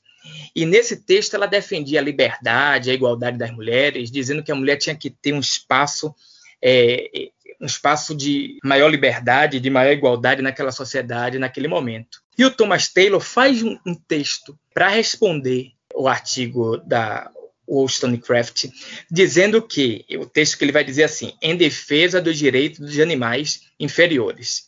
E 0.55 0.67
nesse 0.67 0.97
texto 0.97 1.35
ela 1.35 1.47
defendia 1.47 2.01
a 2.01 2.03
liberdade, 2.03 2.91
a 2.91 2.95
igualdade 2.95 3.39
das 3.39 3.51
mulheres, 3.51 4.11
dizendo 4.11 4.43
que 4.43 4.51
a 4.51 4.57
mulher 4.57 4.77
tinha 4.77 4.97
que 4.97 5.11
ter 5.11 5.33
um 5.33 5.41
espaço, 5.41 6.15
é, 6.63 7.29
um 7.61 7.67
espaço 7.67 8.15
de 8.15 8.59
maior 8.65 8.89
liberdade, 8.89 9.61
de 9.61 9.71
maior 9.71 9.93
igualdade 9.93 10.43
naquela 10.43 10.73
sociedade, 10.73 11.39
naquele 11.39 11.69
momento. 11.69 12.21
E 12.37 12.45
o 12.45 12.51
Thomas 12.51 12.89
Taylor 12.89 13.21
faz 13.21 13.63
um, 13.63 13.79
um 13.87 13.95
texto 13.95 14.59
para 14.75 14.89
responder 14.89 15.73
o 15.95 16.09
artigo 16.09 16.77
da 16.79 17.31
Wollstonecraft, 17.69 18.67
dizendo 19.11 19.61
que, 19.63 20.05
o 20.19 20.27
texto 20.27 20.57
que 20.57 20.65
ele 20.65 20.73
vai 20.73 20.85
dizer 20.85 21.05
assim, 21.05 21.33
em 21.43 21.57
defesa 21.57 22.21
dos 22.21 22.39
direitos 22.39 22.81
dos 22.81 22.99
animais 22.99 23.63
inferiores. 23.79 24.66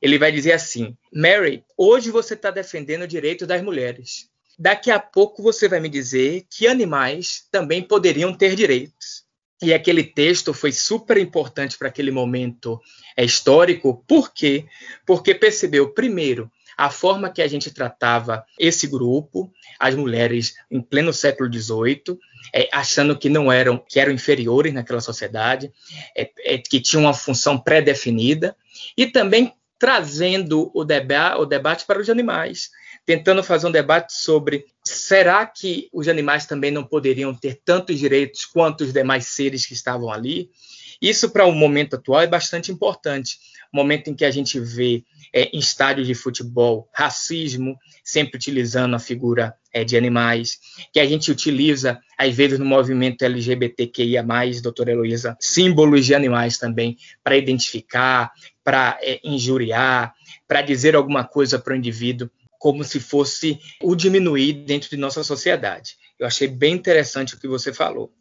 Ele 0.00 0.18
vai 0.18 0.32
dizer 0.32 0.52
assim, 0.52 0.96
Mary, 1.12 1.64
hoje 1.76 2.10
você 2.10 2.34
está 2.34 2.50
defendendo 2.50 3.02
o 3.02 3.08
direito 3.08 3.46
das 3.46 3.62
mulheres. 3.62 4.28
Daqui 4.58 4.90
a 4.90 5.00
pouco 5.00 5.42
você 5.42 5.68
vai 5.68 5.80
me 5.80 5.88
dizer 5.88 6.46
que 6.50 6.66
animais 6.66 7.46
também 7.50 7.82
poderiam 7.82 8.32
ter 8.34 8.54
direitos. 8.54 9.24
E 9.62 9.72
aquele 9.72 10.02
texto 10.02 10.52
foi 10.52 10.72
super 10.72 11.16
importante 11.16 11.78
para 11.78 11.88
aquele 11.88 12.10
momento 12.10 12.80
é, 13.16 13.24
histórico. 13.24 14.04
Por 14.08 14.32
quê? 14.34 14.66
Porque 15.06 15.34
percebeu, 15.34 15.90
primeiro, 15.90 16.50
a 16.76 16.90
forma 16.90 17.30
que 17.30 17.40
a 17.40 17.46
gente 17.46 17.70
tratava 17.70 18.44
esse 18.58 18.88
grupo, 18.88 19.52
as 19.78 19.94
mulheres 19.94 20.54
em 20.70 20.80
pleno 20.80 21.12
século 21.12 21.52
XVIII, 21.52 22.18
é, 22.52 22.68
achando 22.72 23.16
que 23.16 23.28
não 23.28 23.52
eram, 23.52 23.78
que 23.78 24.00
eram 24.00 24.12
inferiores 24.12 24.72
naquela 24.72 25.00
sociedade, 25.00 25.72
é, 26.16 26.30
é, 26.40 26.58
que 26.58 26.80
tinham 26.80 27.04
uma 27.04 27.14
função 27.14 27.56
pré-definida, 27.56 28.56
e 28.96 29.06
também 29.06 29.54
trazendo 29.82 30.70
o, 30.72 30.84
deba 30.84 31.36
o 31.36 31.44
debate 31.44 31.84
para 31.84 32.00
os 32.00 32.08
animais, 32.08 32.70
tentando 33.04 33.42
fazer 33.42 33.66
um 33.66 33.72
debate 33.72 34.12
sobre 34.12 34.64
será 34.84 35.44
que 35.44 35.88
os 35.92 36.06
animais 36.06 36.46
também 36.46 36.70
não 36.70 36.84
poderiam 36.84 37.34
ter 37.34 37.60
tantos 37.64 37.98
direitos 37.98 38.44
quanto 38.44 38.84
os 38.84 38.92
demais 38.92 39.26
seres 39.26 39.66
que 39.66 39.72
estavam 39.72 40.08
ali? 40.08 40.52
Isso, 41.00 41.30
para 41.30 41.46
o 41.46 41.52
momento 41.52 41.96
atual, 41.96 42.20
é 42.20 42.28
bastante 42.28 42.70
importante. 42.70 43.40
Momento 43.72 44.08
em 44.08 44.14
que 44.14 44.24
a 44.24 44.30
gente 44.30 44.60
vê 44.60 45.02
é, 45.32 45.46
em 45.46 45.58
estádios 45.58 46.06
de 46.06 46.14
futebol 46.14 46.88
racismo, 46.94 47.76
sempre 48.04 48.36
utilizando 48.36 48.94
a 48.94 49.00
figura 49.00 49.52
é, 49.72 49.84
de 49.84 49.96
animais, 49.96 50.58
que 50.92 51.00
a 51.00 51.06
gente 51.06 51.30
utiliza, 51.30 52.00
às 52.18 52.34
vezes, 52.34 52.58
no 52.58 52.64
movimento 52.64 53.22
LGBTQIA, 53.22 54.24
doutora 54.62 54.92
Heloísa, 54.92 55.36
símbolos 55.40 56.04
de 56.04 56.14
animais 56.14 56.58
também, 56.58 56.96
para 57.22 57.36
identificar, 57.36 58.30
para 58.62 58.98
é, 59.00 59.20
injuriar, 59.24 60.14
para 60.46 60.62
dizer 60.62 60.94
alguma 60.94 61.24
coisa 61.24 61.58
para 61.58 61.72
o 61.72 61.76
indivíduo, 61.76 62.30
como 62.58 62.84
se 62.84 63.00
fosse 63.00 63.58
o 63.82 63.96
diminuir 63.96 64.52
dentro 64.52 64.88
de 64.88 64.96
nossa 64.96 65.24
sociedade. 65.24 65.96
Eu 66.18 66.26
achei 66.26 66.46
bem 66.46 66.74
interessante 66.74 67.34
o 67.34 67.40
que 67.40 67.48
você 67.48 67.72
falou. 67.72 68.12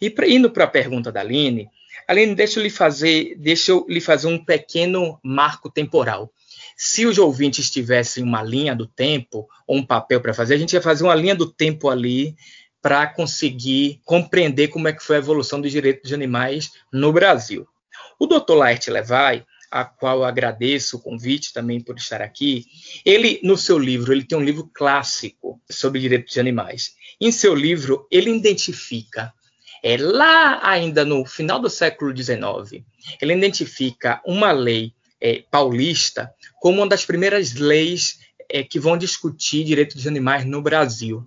E 0.00 0.08
pra, 0.08 0.28
indo 0.28 0.50
para 0.50 0.64
a 0.64 0.68
pergunta 0.68 1.10
da 1.10 1.20
Aline, 1.20 1.68
Aline, 2.06 2.34
deixa 2.34 2.58
eu 2.58 2.62
lhe 2.62 2.70
fazer, 2.70 3.34
deixa 3.36 3.70
eu 3.70 3.84
lhe 3.88 4.00
fazer 4.00 4.28
um 4.28 4.42
pequeno 4.42 5.18
marco 5.22 5.70
temporal. 5.70 6.32
Se 6.80 7.06
os 7.06 7.18
ouvintes 7.18 7.68
tivessem 7.68 8.22
uma 8.22 8.40
linha 8.40 8.72
do 8.72 8.86
tempo 8.86 9.48
ou 9.66 9.78
um 9.78 9.84
papel 9.84 10.20
para 10.20 10.32
fazer, 10.32 10.54
a 10.54 10.58
gente 10.58 10.74
ia 10.74 10.80
fazer 10.80 11.02
uma 11.02 11.14
linha 11.14 11.34
do 11.34 11.52
tempo 11.52 11.88
ali 11.88 12.36
para 12.80 13.04
conseguir 13.08 14.00
compreender 14.04 14.68
como 14.68 14.86
é 14.86 14.92
que 14.92 15.02
foi 15.02 15.16
a 15.16 15.18
evolução 15.18 15.60
dos 15.60 15.72
direitos 15.72 16.04
dos 16.04 16.12
animais 16.12 16.70
no 16.92 17.12
Brasil. 17.12 17.66
O 18.16 18.26
Dr. 18.26 18.52
Laerte 18.52 18.92
Levay, 18.92 19.44
a 19.72 19.84
qual 19.84 20.22
agradeço 20.22 20.96
o 20.96 21.02
convite 21.02 21.52
também 21.52 21.80
por 21.80 21.96
estar 21.96 22.22
aqui, 22.22 22.64
ele 23.04 23.40
no 23.42 23.56
seu 23.56 23.76
livro, 23.76 24.12
ele 24.12 24.24
tem 24.24 24.38
um 24.38 24.44
livro 24.44 24.70
clássico 24.72 25.60
sobre 25.68 26.00
direitos 26.00 26.32
de 26.32 26.38
animais. 26.38 26.92
Em 27.20 27.32
seu 27.32 27.56
livro, 27.56 28.06
ele 28.08 28.30
identifica 28.30 29.34
é, 29.82 29.96
lá 29.96 30.60
ainda 30.62 31.04
no 31.04 31.24
final 31.26 31.58
do 31.58 31.68
século 31.68 32.16
XIX, 32.16 32.84
ele 33.20 33.34
identifica 33.34 34.22
uma 34.24 34.52
lei 34.52 34.92
é, 35.20 35.44
paulista 35.50 36.32
como 36.60 36.78
uma 36.78 36.88
das 36.88 37.04
primeiras 37.04 37.54
leis 37.54 38.18
é, 38.48 38.62
que 38.62 38.78
vão 38.78 38.96
discutir 38.96 39.64
direitos 39.64 39.96
dos 39.96 40.06
animais 40.06 40.44
no 40.44 40.62
Brasil. 40.62 41.24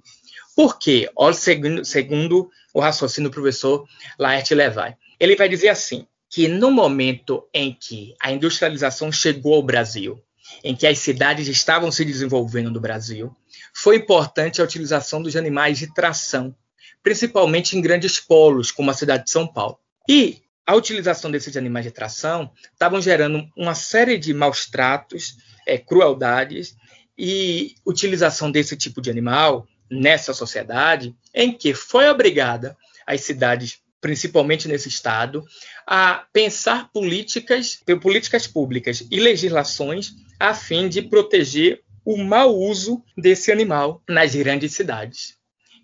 Por 0.56 0.78
quê? 0.78 1.10
Olha, 1.16 1.34
segundo, 1.34 1.86
segundo 1.86 2.50
o 2.74 2.80
raciocínio 2.80 3.30
do 3.30 3.34
professor 3.34 3.88
Laerte 4.18 4.54
Levay. 4.54 4.96
Ele 5.20 5.36
vai 5.36 5.48
dizer 5.48 5.70
assim, 5.70 6.06
que 6.32 6.48
no 6.48 6.72
momento 6.72 7.46
em 7.54 7.74
que 7.74 8.16
a 8.20 8.32
industrialização 8.32 9.12
chegou 9.12 9.56
ao 9.56 9.62
Brasil, 9.62 10.18
em 10.64 10.74
que 10.74 10.88
as 10.88 10.98
cidades 11.00 11.48
estavam 11.48 11.92
se 11.92 12.06
desenvolvendo 12.06 12.72
no 12.72 12.80
Brasil, 12.80 13.36
foi 13.74 13.98
importante 13.98 14.62
a 14.62 14.64
utilização 14.64 15.22
dos 15.22 15.36
animais 15.36 15.78
de 15.78 15.94
tração, 15.94 16.56
principalmente 17.04 17.78
em 17.78 17.82
grandes 17.82 18.20
polos, 18.20 18.72
como 18.72 18.90
a 18.90 18.94
cidade 18.94 19.26
de 19.26 19.32
São 19.32 19.46
Paulo. 19.46 19.78
E 20.08 20.42
a 20.66 20.76
utilização 20.76 21.32
desses 21.32 21.58
animais 21.58 21.86
de 21.86 21.92
tração 21.92 22.52
estavam 22.72 23.02
gerando 23.02 23.48
uma 23.58 23.76
série 23.76 24.18
de 24.18 24.34
maus 24.34 24.66
tratos, 24.66 25.38
é, 25.68 25.78
crueldades, 25.78 26.76
e 27.18 27.76
utilização 27.86 28.52
desse 28.52 28.76
tipo 28.76 29.02
de 29.02 29.10
animal 29.10 29.68
nessa 29.90 30.34
sociedade 30.34 31.16
em 31.34 31.52
que 31.52 31.74
foi 31.74 32.10
obrigada 32.10 32.76
as 33.06 33.22
cidades, 33.22 33.80
principalmente 34.00 34.68
nesse 34.68 34.88
estado, 34.88 35.46
a 35.86 36.26
pensar 36.34 36.90
políticas, 36.92 37.80
políticas 38.02 38.48
públicas 38.48 39.06
e 39.12 39.20
legislações 39.20 40.16
a 40.40 40.54
fim 40.54 40.90
de 40.90 41.02
proteger 41.02 41.84
o 42.04 42.18
mau 42.18 42.58
uso 42.58 43.04
desse 43.16 43.52
animal 43.52 44.02
nas 44.10 44.34
grandes 44.34 44.74
cidades. 44.74 45.36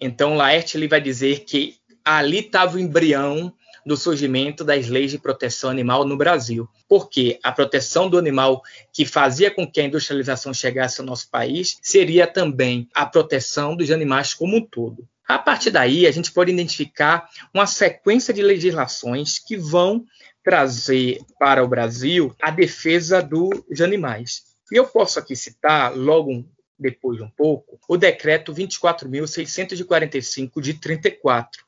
Então, 0.02 0.36
Laerte 0.36 0.78
ele 0.78 0.88
vai 0.88 1.02
dizer 1.02 1.42
que 1.42 1.76
ali 2.04 2.40
estava 2.40 2.78
o 2.78 2.80
embrião 2.80 3.54
do 3.88 3.96
surgimento 3.96 4.66
das 4.66 4.88
leis 4.88 5.12
de 5.12 5.18
proteção 5.18 5.70
animal 5.70 6.06
no 6.06 6.18
Brasil. 6.18 6.68
Porque 6.90 7.40
a 7.42 7.54
proteção 7.54 8.10
do 8.10 8.18
animal 8.18 8.62
que 8.92 9.06
fazia 9.06 9.50
com 9.50 9.66
que 9.66 9.80
a 9.80 9.86
industrialização 9.86 10.54
chegasse 10.54 11.00
ao 11.00 11.08
nosso 11.08 11.30
país 11.30 11.78
seria 11.82 12.28
também 12.28 12.90
a 12.94 13.06
proteção 13.06 13.78
dos 13.78 13.90
animais 13.90 14.34
como 14.34 14.58
um 14.58 14.62
todo. 14.62 15.08
A 15.26 15.40
partir 15.40 15.72
daí, 15.72 16.06
a 16.06 16.12
gente 16.12 16.34
pode 16.34 16.52
identificar 16.52 17.30
uma 17.54 17.66
sequência 17.66 18.34
de 18.34 18.42
legislações 18.42 19.40
que 19.40 19.56
vão 19.56 20.04
trazer 20.44 21.22
para 21.40 21.64
o 21.64 21.68
Brasil 21.68 22.36
a 22.42 22.52
defesa 22.52 23.22
dos 23.22 23.80
animais. 23.82 24.44
E 24.70 24.76
eu 24.76 24.86
posso 24.86 25.18
aqui 25.18 25.34
citar, 25.36 25.96
logo 25.96 26.46
depois 26.78 27.18
de 27.18 27.24
um 27.24 27.30
pouco, 27.30 27.80
o 27.88 27.96
decreto 27.98 28.54
24.645 28.54 30.62
de 30.62 30.74
34, 30.76 31.67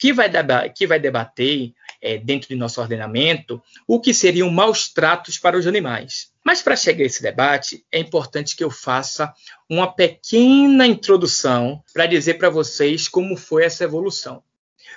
que 0.00 0.14
vai, 0.14 0.30
que 0.70 0.86
vai 0.86 0.98
debater 0.98 1.74
é, 2.00 2.16
dentro 2.16 2.48
de 2.48 2.56
nosso 2.56 2.80
ordenamento 2.80 3.62
o 3.86 4.00
que 4.00 4.14
seriam 4.14 4.50
maus 4.50 4.88
tratos 4.88 5.36
para 5.36 5.58
os 5.58 5.66
animais. 5.66 6.32
Mas 6.42 6.62
para 6.62 6.74
chegar 6.74 7.02
a 7.02 7.06
esse 7.06 7.22
debate, 7.22 7.84
é 7.92 7.98
importante 7.98 8.56
que 8.56 8.64
eu 8.64 8.70
faça 8.70 9.30
uma 9.68 9.92
pequena 9.92 10.86
introdução 10.86 11.84
para 11.92 12.06
dizer 12.06 12.34
para 12.34 12.48
vocês 12.48 13.08
como 13.08 13.36
foi 13.36 13.64
essa 13.64 13.84
evolução. 13.84 14.42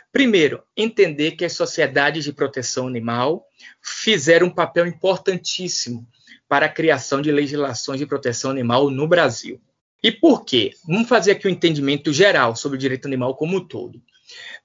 Primeiro, 0.10 0.64
entender 0.78 1.32
que 1.32 1.44
as 1.44 1.52
sociedades 1.52 2.24
de 2.24 2.32
proteção 2.32 2.88
animal 2.88 3.46
fizeram 3.82 4.48
um 4.48 4.56
papel 4.56 4.88
importantíssimo 4.88 6.08
para 6.48 6.68
a 6.68 6.70
criação 6.70 7.22
de 7.22 7.30
legislações 7.30 8.00
de 8.00 8.06
proteção 8.06 8.52
animal 8.52 8.90
no 8.90 9.06
Brasil. 9.06 9.60
E 10.02 10.12
por 10.12 10.46
quê? 10.46 10.72
Vamos 10.88 11.10
fazer 11.10 11.32
aqui 11.32 11.48
um 11.48 11.52
entendimento 11.52 12.14
geral 12.14 12.56
sobre 12.56 12.78
o 12.78 12.80
direito 12.80 13.06
animal 13.06 13.36
como 13.36 13.58
um 13.58 13.68
todo. 13.68 14.02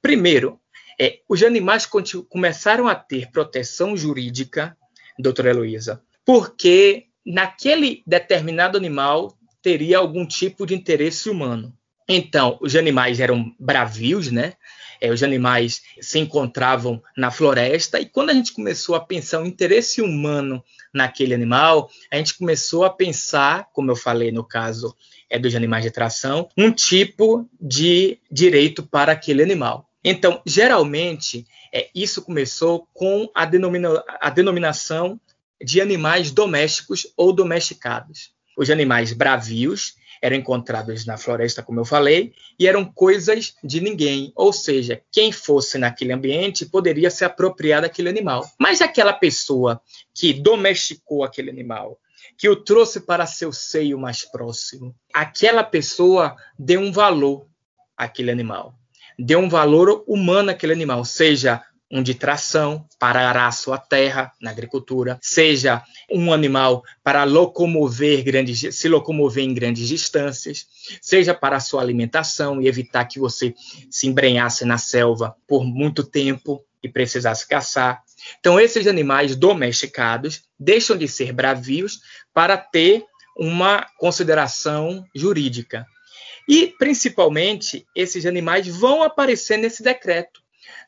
Primeiro, 0.01 0.61
é, 1.01 1.21
os 1.29 1.43
animais 1.43 1.87
começaram 2.29 2.89
a 2.89 2.95
ter 2.95 3.31
proteção 3.31 3.97
jurídica, 3.97 4.77
doutora 5.19 5.51
Heloísa, 5.51 6.03
porque 6.25 7.07
naquele 7.25 8.03
determinado 8.07 8.77
animal 8.77 9.37
teria 9.63 9.99
algum 9.99 10.27
tipo 10.27 10.67
de 10.67 10.75
interesse 10.75 11.29
humano. 11.29 11.77
Então, 12.09 12.59
os 12.61 12.75
animais 12.75 13.21
eram 13.21 13.55
bravios, 13.59 14.31
né? 14.31 14.55
É, 15.01 15.13
os 15.13 15.23
animais 15.23 15.83
se 16.01 16.19
encontravam 16.19 17.01
na 17.17 17.31
floresta, 17.31 18.01
e 18.01 18.07
quando 18.07 18.31
a 18.31 18.35
gente 18.35 18.53
começou 18.53 18.97
a 18.97 19.01
pensar 19.01 19.41
o 19.41 19.47
interesse 19.47 20.01
humano 20.01 20.65
naquele 20.93 21.35
animal, 21.35 21.89
a 22.11 22.17
gente 22.17 22.37
começou 22.37 22.85
a 22.85 22.91
pensar, 22.91 23.69
como 23.73 23.91
eu 23.91 23.97
falei 23.97 24.33
no 24.33 24.43
caso 24.43 24.97
é 25.31 25.39
dos 25.39 25.55
animais 25.55 25.85
de 25.85 25.91
tração, 25.91 26.49
um 26.57 26.71
tipo 26.71 27.49
de 27.61 28.19
direito 28.31 28.83
para 28.83 29.13
aquele 29.13 29.43
animal. 29.43 29.89
Então, 30.03 30.41
geralmente, 30.47 31.47
é, 31.73 31.89
isso 31.95 32.23
começou 32.23 32.89
com 32.95 33.31
a, 33.35 33.45
denomina, 33.45 34.03
a 34.21 34.31
denominação 34.31 35.21
de 35.63 35.81
animais 35.81 36.31
domésticos 36.31 37.13
ou 37.17 37.33
domesticados. 37.33 38.33
Os 38.57 38.71
animais 38.71 39.13
bravios 39.13 39.95
eram 40.21 40.37
encontrados 40.37 41.07
na 41.07 41.17
floresta, 41.17 41.63
como 41.63 41.81
eu 41.81 41.85
falei, 41.85 42.33
e 42.59 42.67
eram 42.67 42.85
coisas 42.85 43.55
de 43.63 43.81
ninguém, 43.81 44.33
ou 44.35 44.53
seja, 44.53 45.01
quem 45.13 45.31
fosse 45.31 45.79
naquele 45.79 46.13
ambiente 46.13 46.67
poderia 46.67 47.11
se 47.11 47.25
apropriar 47.25 47.83
daquele 47.83 48.09
animal. 48.09 48.45
Mas 48.59 48.81
aquela 48.81 49.13
pessoa 49.13 49.81
que 50.13 50.33
domesticou 50.33 51.23
aquele 51.23 51.51
animal, 51.51 51.99
que 52.39 52.49
o 52.49 52.57
trouxe 52.57 53.01
para 53.01 53.27
seu 53.27 53.53
seio 53.53 53.99
mais 53.99 54.25
próximo, 54.25 54.95
aquela 55.13 55.63
pessoa 55.65 56.37
deu 56.59 56.81
um 56.81 56.93
valor 56.93 57.47
àquele 57.97 58.31
animal 58.31 58.79
dê 59.19 59.35
um 59.35 59.49
valor 59.49 60.05
humano 60.07 60.51
àquele 60.51 60.73
animal, 60.73 61.05
seja 61.05 61.61
um 61.91 62.03
de 62.03 62.15
tração 62.15 62.87
para 62.99 63.29
arar 63.29 63.51
sua 63.53 63.79
terra 63.79 64.31
na 64.41 64.51
agricultura, 64.51 65.19
seja 65.23 65.83
um 66.11 66.33
animal 66.33 66.85
para 67.03 67.25
locomover 67.25 68.23
grandes, 68.23 68.77
se 68.77 68.89
locomover 68.89 69.43
em 69.43 69.55
grandes 69.55 69.89
distâncias, 69.89 70.67
seja 71.01 71.35
para 71.35 71.61
sua 71.61 71.81
alimentação 71.81 72.61
e 72.61 72.69
evitar 72.69 73.07
que 73.07 73.19
você 73.19 73.55
se 73.91 74.07
embrenhasse 74.07 74.65
na 74.65 74.77
selva 74.77 75.35
por 75.47 75.65
muito 75.65 76.05
tempo 76.05 76.63
e 76.83 76.89
precisasse 76.89 77.49
caçar. 77.49 78.03
Então, 78.41 78.59
esses 78.59 78.87
animais 78.87 79.37
domesticados 79.37 80.43
deixam 80.59 80.97
de 80.97 81.07
ser 81.09 81.33
bravios 81.33 82.01
para 82.33 82.57
ter 82.57 83.05
uma 83.37 83.87
consideração 83.99 85.05
jurídica. 85.15 85.87
E, 86.49 86.75
principalmente, 86.79 87.87
esses 87.95 88.25
animais 88.27 88.67
vão 88.67 89.03
aparecer 89.03 89.59
nesse 89.59 89.83
decreto, 89.83 90.41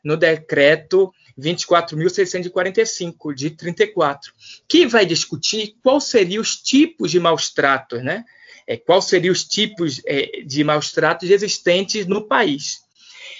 no 0.03 0.17
decreto 0.17 1.13
24.645, 1.39 3.33
de 3.33 3.51
34, 3.51 4.33
que 4.67 4.85
vai 4.85 5.05
discutir 5.05 5.75
quais 5.81 6.05
seriam 6.05 6.41
os 6.41 6.55
tipos 6.57 7.11
de 7.11 7.19
maus 7.19 7.51
tratos, 7.51 8.03
né? 8.03 8.25
É, 8.67 8.75
quais 8.77 9.05
seriam 9.05 9.31
os 9.31 9.43
tipos 9.43 10.01
é, 10.05 10.41
de 10.45 10.63
maus 10.63 10.91
tratos 10.91 11.29
existentes 11.29 12.05
no 12.05 12.27
país. 12.27 12.81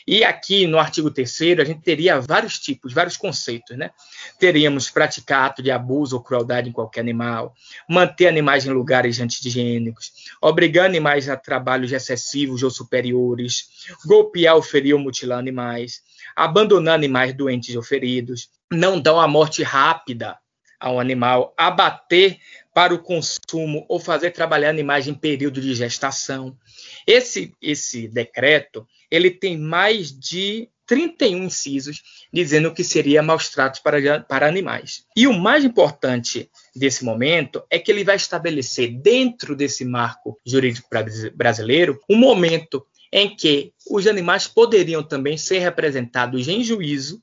E 0.08 0.24
aqui 0.24 0.66
no 0.66 0.80
artigo 0.80 1.12
3 1.12 1.60
a 1.60 1.64
gente 1.64 1.82
teria 1.82 2.20
vários 2.20 2.60
tipos, 2.60 2.94
vários 2.94 3.18
conceitos, 3.18 3.78
né? 3.78 3.92
Teríamos 4.40 4.90
praticar 4.90 5.46
ato 5.46 5.62
de 5.62 5.72
abuso 5.72 6.16
ou 6.16 6.24
crueldade 6.24 6.70
em 6.70 6.72
qualquer 6.72 7.02
animal, 7.02 7.54
manter 7.88 8.28
animais 8.28 8.66
em 8.66 8.72
lugares 8.72 9.20
antigênicos, 9.20 10.12
obrigar 10.42 10.86
animais 10.86 11.30
a 11.30 11.38
trabalhos 11.38 11.92
excessivos 11.92 12.64
ou 12.64 12.70
superiores, 12.70 13.68
golpear 14.06 14.56
ou 14.56 14.62
ferir 14.62 14.94
ou 14.94 15.00
mutilar 15.00 15.40
animais, 15.40 16.02
abandonar 16.36 16.96
animais 16.96 17.34
doentes 17.34 17.76
ou 17.76 17.84
feridos, 17.84 18.50
não 18.72 19.00
dar 19.00 19.14
uma 19.14 19.28
morte 19.28 19.64
rápida 19.64 20.41
a 20.82 20.92
um 20.92 21.00
animal, 21.00 21.54
abater 21.56 22.40
para 22.74 22.94
o 22.94 23.00
consumo 23.00 23.86
ou 23.88 24.00
fazer 24.00 24.32
trabalhar 24.32 24.70
animais 24.70 25.08
em 25.08 25.14
período 25.14 25.62
de 25.62 25.76
gestação. 25.76 26.58
Esse, 27.06 27.54
esse 27.62 28.08
decreto 28.08 28.88
ele 29.10 29.30
tem 29.30 29.58
mais 29.58 30.12
de 30.12 30.70
31 30.88 31.44
incisos 31.44 32.02
dizendo 32.34 32.74
que 32.74 32.84
seria 32.84 33.22
maus 33.22 33.50
tratos 33.50 33.80
para, 33.80 34.22
para 34.22 34.48
animais. 34.48 35.06
E 35.16 35.28
o 35.28 35.34
mais 35.34 35.64
importante 35.64 36.50
desse 36.76 37.06
momento 37.06 37.64
é 37.70 37.78
que 37.78 37.92
ele 37.92 38.04
vai 38.04 38.16
estabelecer, 38.16 38.92
dentro 39.00 39.56
desse 39.56 39.86
marco 39.86 40.40
jurídico 40.46 40.90
brasileiro, 41.36 42.00
um 42.10 42.18
momento 42.18 42.86
em 43.12 43.34
que 43.36 43.74
os 43.90 44.08
animais 44.08 44.48
poderiam 44.48 45.04
também 45.04 45.38
ser 45.38 45.60
representados 45.60 46.48
em 46.48 46.64
juízo 46.64 47.22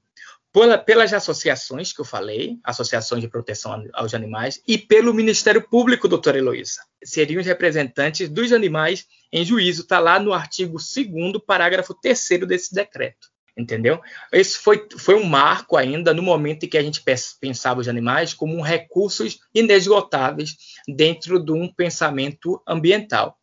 pelas 0.84 1.12
associações 1.12 1.92
que 1.92 2.00
eu 2.00 2.04
falei, 2.04 2.58
associações 2.64 3.20
de 3.20 3.28
proteção 3.28 3.84
aos 3.92 4.14
animais, 4.14 4.60
e 4.66 4.78
pelo 4.78 5.14
Ministério 5.14 5.62
Público, 5.68 6.08
doutora 6.08 6.38
Heloísa. 6.38 6.80
Seriam 7.04 7.40
os 7.40 7.46
representantes 7.46 8.28
dos 8.28 8.52
animais 8.52 9.06
em 9.32 9.44
juízo, 9.44 9.82
está 9.82 9.98
lá 9.98 10.18
no 10.18 10.32
artigo 10.32 10.78
2 10.78 11.42
parágrafo 11.46 11.94
3 11.94 12.40
desse 12.46 12.74
decreto. 12.74 13.28
Entendeu? 13.56 14.00
Esse 14.32 14.56
foi, 14.56 14.86
foi 14.96 15.16
um 15.16 15.24
marco 15.24 15.76
ainda 15.76 16.14
no 16.14 16.22
momento 16.22 16.62
em 16.64 16.68
que 16.68 16.78
a 16.78 16.82
gente 16.82 17.02
pensava 17.40 17.80
os 17.80 17.88
animais 17.88 18.32
como 18.32 18.62
recursos 18.62 19.40
inesgotáveis 19.52 20.56
dentro 20.86 21.44
de 21.44 21.50
um 21.50 21.66
pensamento 21.66 22.62
ambiental. 22.66 23.36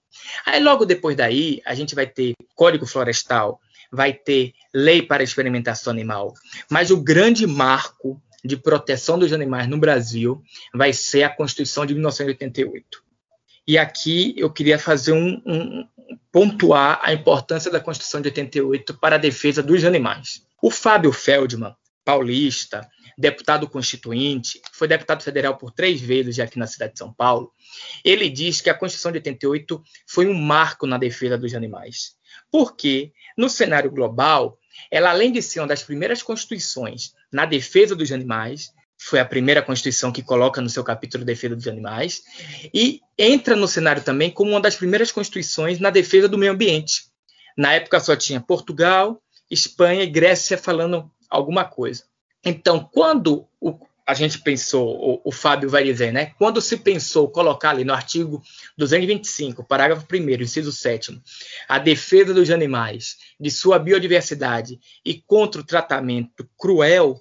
Aí, 0.45 0.63
logo 0.63 0.85
depois 0.85 1.17
daí, 1.17 1.61
a 1.65 1.75
gente 1.75 1.93
vai 1.93 2.07
ter 2.07 2.33
Código 2.55 2.85
Florestal, 2.85 3.59
vai 3.91 4.13
ter 4.13 4.53
lei 4.75 5.01
para 5.01 5.23
experimentação 5.23 5.91
animal. 5.91 6.33
Mas 6.69 6.91
o 6.91 7.01
grande 7.01 7.47
marco 7.47 8.21
de 8.43 8.57
proteção 8.57 9.17
dos 9.17 9.31
animais 9.31 9.67
no 9.67 9.77
Brasil 9.77 10.43
vai 10.73 10.91
ser 10.91 11.23
a 11.23 11.29
Constituição 11.29 11.85
de 11.85 11.93
1988. 11.93 13.03
E 13.65 13.77
aqui 13.77 14.35
eu 14.37 14.51
queria 14.51 14.77
fazer 14.77 15.13
um, 15.13 15.41
um 15.45 15.87
pontuar 16.31 16.99
a 17.01 17.13
importância 17.13 17.71
da 17.71 17.79
Constituição 17.79 18.21
de 18.21 18.27
88 18.27 18.99
para 18.99 19.15
a 19.15 19.19
defesa 19.19 19.63
dos 19.63 19.83
animais. 19.85 20.45
O 20.61 20.69
Fábio 20.69 21.11
Feldman, 21.11 21.73
paulista, 22.03 22.87
deputado 23.17 23.67
constituinte, 23.69 24.61
foi 24.73 24.87
deputado 24.87 25.23
federal 25.23 25.57
por 25.57 25.71
três 25.71 26.01
vezes 26.01 26.37
aqui 26.39 26.59
na 26.59 26.67
cidade 26.67 26.93
de 26.93 26.99
São 26.99 27.13
Paulo, 27.13 27.51
ele 28.03 28.29
diz 28.29 28.61
que 28.61 28.69
a 28.69 28.73
Constituição 28.73 29.11
de 29.11 29.19
88 29.19 29.81
foi 30.05 30.27
um 30.27 30.33
marco 30.33 30.85
na 30.85 30.97
defesa 30.97 31.37
dos 31.37 31.55
animais. 31.55 32.15
Porque, 32.51 33.11
no 33.37 33.49
cenário 33.49 33.89
global, 33.89 34.59
ela, 34.89 35.09
além 35.09 35.31
de 35.31 35.41
ser 35.41 35.59
uma 35.59 35.67
das 35.67 35.83
primeiras 35.83 36.21
constituições 36.21 37.13
na 37.31 37.45
defesa 37.45 37.95
dos 37.95 38.11
animais, 38.11 38.71
foi 38.97 39.19
a 39.19 39.25
primeira 39.25 39.61
Constituição 39.61 40.11
que 40.11 40.23
coloca 40.23 40.61
no 40.61 40.69
seu 40.69 40.83
capítulo 40.83 41.25
Defesa 41.25 41.55
dos 41.55 41.67
Animais, 41.67 42.23
e 42.73 43.01
entra 43.17 43.55
no 43.55 43.67
cenário 43.67 44.03
também 44.03 44.31
como 44.31 44.51
uma 44.51 44.61
das 44.61 44.75
primeiras 44.75 45.11
constituições 45.11 45.79
na 45.79 45.89
defesa 45.89 46.27
do 46.27 46.37
meio 46.37 46.53
ambiente. 46.53 47.07
Na 47.57 47.73
época 47.73 47.99
só 47.99 48.15
tinha 48.15 48.39
Portugal, 48.39 49.21
Espanha 49.49 50.03
e 50.03 50.09
Grécia 50.09 50.57
falando 50.57 51.11
alguma 51.29 51.65
coisa. 51.65 52.03
Então, 52.43 52.89
quando 52.91 53.47
o, 53.59 53.77
a 54.05 54.13
gente 54.13 54.39
pensou, 54.39 54.87
o, 54.87 55.21
o, 55.25 55.31
Fábio 55.31 55.67
vai 55.67 55.83
dizer, 55.83 56.13
né? 56.13 56.27
Quando 56.37 56.61
se 56.61 56.77
pensou 56.77 57.27
colocar 57.29 57.71
ali 57.71 57.83
no 57.83 57.93
artigo 57.93 58.41
225, 58.77 59.63
parágrafo 59.63 60.05
1, 60.11 60.29
inciso 60.41 60.71
7, 60.71 61.19
a 61.67 61.79
defesa 61.79 62.31
dos 62.33 62.51
animais, 62.51 63.17
de 63.39 63.49
sua 63.49 63.79
biodiversidade 63.79 64.79
e 65.03 65.15
contra 65.25 65.59
o 65.59 65.65
tratamento 65.65 66.47
cruel, 66.55 67.19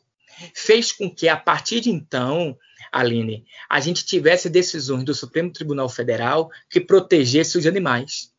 fez 0.54 0.92
com 0.92 1.08
que, 1.08 1.26
a 1.26 1.36
partir 1.36 1.80
de 1.80 1.90
então, 1.90 2.56
Aline, 2.92 3.46
a 3.68 3.80
gente 3.80 4.04
tivesse 4.04 4.50
decisões 4.50 5.04
do 5.04 5.14
Supremo 5.14 5.50
Tribunal 5.50 5.88
Federal 5.88 6.50
que 6.68 6.80
protegesse 6.80 7.56
os 7.56 7.66
animais. 7.66 8.30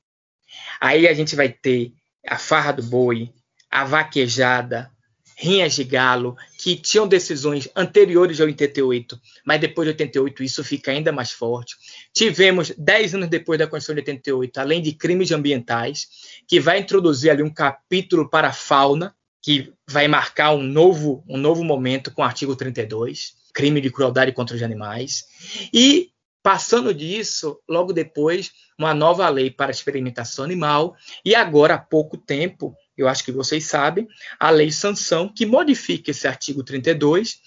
Aí 0.80 1.08
a 1.08 1.14
gente 1.14 1.36
vai 1.36 1.50
ter 1.50 1.94
a 2.28 2.38
farra 2.38 2.74
do 2.74 2.84
boi, 2.84 3.34
a 3.72 3.84
vaquejada, 3.86 4.92
rinhas 5.36 5.74
de 5.74 5.84
galo, 5.84 6.36
que 6.58 6.76
tinham 6.76 7.08
decisões 7.08 7.68
anteriores 7.76 8.40
ao 8.40 8.48
88, 8.48 9.20
mas 9.46 9.60
depois 9.60 9.86
de 9.86 9.92
88 9.92 10.44
isso 10.44 10.64
fica 10.64 10.92
ainda 10.92 11.12
mais 11.12 11.32
forte. 11.32 11.76
Tivemos, 12.14 12.74
dez 12.78 13.14
anos 13.14 13.30
depois 13.30 13.60
da 13.60 13.68
Constituição 13.68 13.96
de 13.96 14.02
88, 14.02 14.58
além 14.60 14.82
de 14.82 14.94
crimes 14.94 15.32
ambientais, 15.32 16.08
que 16.48 16.60
vai 16.60 16.80
introduzir 16.80 17.30
ali 17.30 17.44
um 17.44 17.54
capítulo 17.54 18.30
para 18.30 18.48
a 18.48 18.54
fauna, 18.54 19.14
que 19.42 19.74
vai 19.88 20.08
marcar 20.08 20.54
um 20.54 20.64
novo, 20.64 21.24
um 21.28 21.38
novo 21.38 21.64
momento 21.64 22.12
com 22.12 22.22
o 22.22 22.26
artigo 22.26 22.56
32, 22.56 23.34
crime 23.54 23.80
de 23.80 23.92
crueldade 23.92 24.32
contra 24.32 24.56
os 24.56 24.64
animais. 24.64 25.26
E, 25.72 26.10
passando 26.42 26.94
disso, 26.94 27.60
logo 27.70 27.94
depois, 27.94 28.52
uma 28.80 28.94
nova 28.94 29.28
lei 29.30 29.52
para 29.52 29.72
experimentação 29.72 30.44
animal, 30.44 30.96
e 31.24 31.36
agora, 31.36 31.76
há 31.76 31.78
pouco 31.78 32.18
tempo, 32.18 32.76
eu 32.98 33.08
acho 33.08 33.24
que 33.24 33.32
vocês 33.32 33.66
sabem, 33.66 34.08
a 34.40 34.50
lei 34.50 34.72
sanção, 34.72 35.28
que 35.28 35.46
modifica 35.46 36.12
esse 36.12 36.28
artigo 36.28 36.64
32 36.64 37.40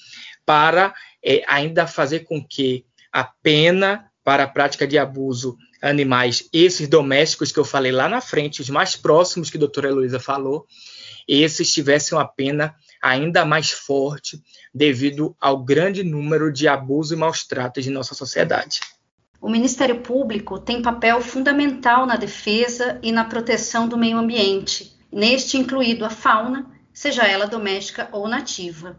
para 0.45 0.95
é, 1.25 1.43
ainda 1.47 1.87
fazer 1.87 2.21
com 2.21 2.45
que 2.45 2.85
a 3.13 3.25
pena 3.25 4.11
para 4.23 4.45
a 4.45 4.49
prática 4.49 4.87
de 4.87 4.99
abuso 4.99 5.57
animais, 5.81 6.49
esses 6.53 6.89
domésticos 6.89 7.53
que 7.53 7.59
eu 7.59 7.65
falei 7.65 7.93
lá 7.93 8.09
na 8.09 8.21
frente, 8.21 8.61
os 8.61 8.69
mais 8.69 8.97
próximos 8.97 9.49
que 9.49 9.57
a 9.57 9.61
doutora 9.61 9.89
Heloísa 9.89 10.21
falou, 10.21 10.67
esses 11.27 11.73
tivessem 11.73 12.17
uma 12.17 12.27
pena 12.27 12.75
ainda 13.03 13.45
mais 13.45 13.71
forte 13.71 14.43
devido 14.75 15.37
ao 15.41 15.63
grande 15.63 16.03
número 16.03 16.53
de 16.53 16.67
abusos 16.67 17.13
e 17.13 17.17
maus 17.17 17.47
tratos 17.47 17.85
de 17.85 17.91
nossa 17.91 18.15
sociedade. 18.15 18.81
O 19.41 19.49
Ministério 19.49 20.01
Público 20.01 20.59
tem 20.59 20.83
papel 20.83 21.21
fundamental 21.21 22.07
na 22.07 22.17
defesa 22.17 22.99
e 23.03 23.13
na 23.13 23.25
proteção 23.25 23.89
do 23.89 23.97
meio 23.97 24.19
ambiente, 24.19 24.98
neste 25.13 25.57
incluído 25.57 26.05
a 26.05 26.11
fauna, 26.11 26.67
seja 26.93 27.27
ela 27.27 27.47
doméstica 27.47 28.09
ou 28.13 28.29
nativa. 28.29 28.99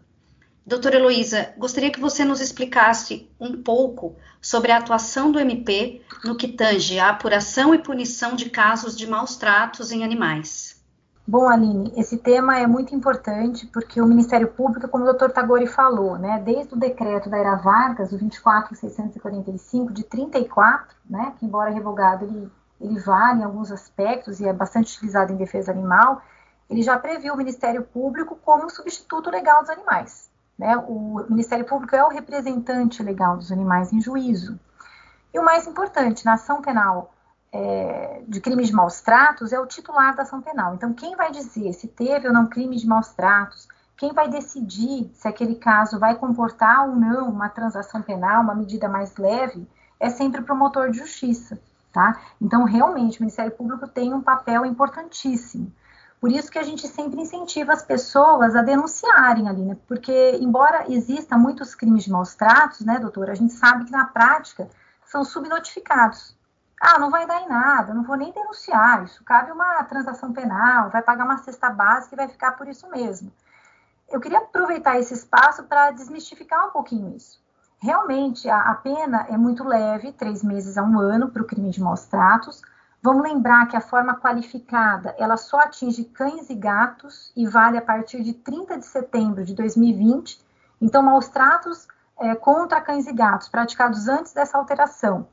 Doutora 0.65 0.97
Heloísa, 0.97 1.53
gostaria 1.57 1.91
que 1.91 1.99
você 1.99 2.23
nos 2.23 2.39
explicasse 2.39 3.27
um 3.39 3.61
pouco 3.63 4.15
sobre 4.39 4.71
a 4.71 4.77
atuação 4.77 5.31
do 5.31 5.39
MP 5.39 6.01
no 6.23 6.35
que 6.35 6.47
tange 6.47 6.99
à 6.99 7.09
apuração 7.09 7.73
e 7.73 7.79
punição 7.79 8.35
de 8.35 8.49
casos 8.49 8.95
de 8.95 9.07
maus 9.07 9.35
tratos 9.35 9.91
em 9.91 10.03
animais. 10.03 10.79
Bom, 11.27 11.47
Aline, 11.47 11.93
esse 11.95 12.17
tema 12.17 12.57
é 12.57 12.65
muito 12.65 12.95
importante 12.95 13.67
porque 13.67 14.01
o 14.01 14.05
Ministério 14.05 14.47
Público, 14.47 14.87
como 14.87 15.03
o 15.03 15.07
doutor 15.07 15.31
Tagori 15.31 15.67
falou, 15.67 16.17
né, 16.17 16.41
desde 16.43 16.73
o 16.73 16.77
decreto 16.77 17.29
da 17.29 17.37
Era 17.37 17.55
Vargas, 17.55 18.11
o 18.11 18.17
24645 18.17 19.93
de 19.93 20.03
34, 20.03 20.95
né, 21.07 21.33
que 21.39 21.45
embora 21.45 21.69
revogado 21.69 22.25
ele 22.25 22.49
ele 22.79 22.99
vale 22.99 23.41
em 23.41 23.43
alguns 23.43 23.71
aspectos 23.71 24.39
e 24.39 24.47
é 24.47 24.53
bastante 24.53 24.95
utilizado 24.95 25.33
em 25.33 25.37
defesa 25.37 25.71
animal, 25.71 26.21
ele 26.69 26.81
já 26.81 26.97
previu 26.97 27.33
o 27.33 27.37
Ministério 27.37 27.83
Público 27.83 28.35
como 28.35 28.65
um 28.65 28.69
substituto 28.69 29.29
legal 29.29 29.61
dos 29.61 29.69
animais. 29.69 30.29
Né? 30.57 30.77
O 30.77 31.25
Ministério 31.29 31.65
Público 31.65 31.95
é 31.95 32.03
o 32.03 32.09
representante 32.09 33.01
legal 33.01 33.37
dos 33.37 33.51
animais 33.51 33.91
em 33.91 33.99
juízo. 33.99 34.59
E 35.33 35.39
o 35.39 35.43
mais 35.43 35.67
importante, 35.67 36.25
na 36.25 36.33
ação 36.33 36.61
penal 36.61 37.13
é, 37.51 38.21
de 38.27 38.39
crimes 38.39 38.67
de 38.67 38.73
maus 38.73 39.01
tratos 39.01 39.51
é 39.51 39.59
o 39.59 39.65
titular 39.65 40.15
da 40.15 40.23
ação 40.23 40.41
penal. 40.41 40.75
Então, 40.75 40.93
quem 40.93 41.15
vai 41.15 41.31
dizer 41.31 41.73
se 41.73 41.87
teve 41.87 42.27
ou 42.27 42.33
não 42.33 42.47
crime 42.47 42.77
de 42.77 42.87
maus 42.87 43.09
tratos, 43.09 43.67
quem 43.97 44.13
vai 44.13 44.29
decidir 44.29 45.11
se 45.13 45.27
aquele 45.27 45.55
caso 45.55 45.99
vai 45.99 46.15
comportar 46.15 46.87
ou 46.87 46.95
não 46.95 47.29
uma 47.29 47.49
transação 47.49 48.01
penal, 48.01 48.43
uma 48.43 48.55
medida 48.55 48.87
mais 48.87 49.17
leve, 49.17 49.67
é 49.99 50.09
sempre 50.09 50.41
o 50.41 50.43
promotor 50.43 50.89
de 50.91 50.99
justiça 50.99 51.59
tá? 51.91 52.19
Então, 52.41 52.63
realmente, 52.63 53.19
o 53.19 53.21
Ministério 53.21 53.51
Público 53.51 53.87
tem 53.87 54.13
um 54.13 54.21
papel 54.21 54.65
importantíssimo. 54.65 55.71
Por 56.19 56.31
isso 56.31 56.51
que 56.51 56.59
a 56.59 56.63
gente 56.63 56.87
sempre 56.87 57.21
incentiva 57.21 57.71
as 57.71 57.81
pessoas 57.81 58.55
a 58.55 58.61
denunciarem 58.61 59.47
ali, 59.47 59.61
né? 59.61 59.77
Porque, 59.87 60.37
embora 60.41 60.91
exista 60.91 61.37
muitos 61.37 61.73
crimes 61.73 62.03
de 62.03 62.11
maus 62.11 62.35
tratos, 62.35 62.81
né, 62.81 62.99
doutora, 62.99 63.31
a 63.31 63.35
gente 63.35 63.53
sabe 63.53 63.85
que 63.85 63.91
na 63.91 64.05
prática 64.05 64.67
são 65.05 65.23
subnotificados. 65.23 66.37
Ah, 66.81 66.99
não 66.99 67.09
vai 67.09 67.25
dar 67.25 67.41
em 67.41 67.47
nada, 67.47 67.93
não 67.93 68.03
vou 68.03 68.15
nem 68.15 68.31
denunciar, 68.31 69.03
isso 69.03 69.23
cabe 69.23 69.51
uma 69.51 69.83
transação 69.83 70.31
penal, 70.31 70.89
vai 70.89 71.01
pagar 71.01 71.25
uma 71.25 71.37
cesta 71.37 71.69
básica 71.69 72.15
e 72.15 72.17
vai 72.17 72.27
ficar 72.29 72.53
por 72.53 72.67
isso 72.67 72.89
mesmo. 72.89 73.31
Eu 74.09 74.19
queria 74.19 74.39
aproveitar 74.39 74.97
esse 74.97 75.13
espaço 75.13 75.63
para 75.63 75.91
desmistificar 75.91 76.67
um 76.67 76.71
pouquinho 76.71 77.15
isso. 77.15 77.41
Realmente, 77.81 78.49
a, 78.49 78.71
a 78.71 78.75
pena 78.75 79.25
é 79.29 79.37
muito 79.37 79.63
leve, 79.63 80.11
três 80.11 80.43
meses 80.43 80.77
a 80.77 80.83
um 80.83 80.99
ano, 80.99 81.29
para 81.29 81.41
o 81.41 81.45
crime 81.45 81.69
de 81.69 81.81
maus 81.81 82.05
tratos. 82.05 82.61
Vamos 83.01 83.23
lembrar 83.23 83.67
que 83.67 83.77
a 83.77 83.81
forma 83.81 84.19
qualificada, 84.19 85.15
ela 85.17 85.37
só 85.37 85.59
atinge 85.59 86.03
cães 86.03 86.49
e 86.49 86.55
gatos 86.55 87.31
e 87.35 87.47
vale 87.47 87.77
a 87.77 87.81
partir 87.81 88.21
de 88.21 88.33
30 88.33 88.77
de 88.77 88.85
setembro 88.85 89.45
de 89.45 89.55
2020. 89.55 90.39
Então, 90.81 91.01
maus 91.01 91.29
tratos 91.29 91.87
é, 92.19 92.35
contra 92.35 92.81
cães 92.81 93.07
e 93.07 93.13
gatos 93.13 93.47
praticados 93.47 94.09
antes 94.09 94.33
dessa 94.33 94.57
alteração 94.57 95.27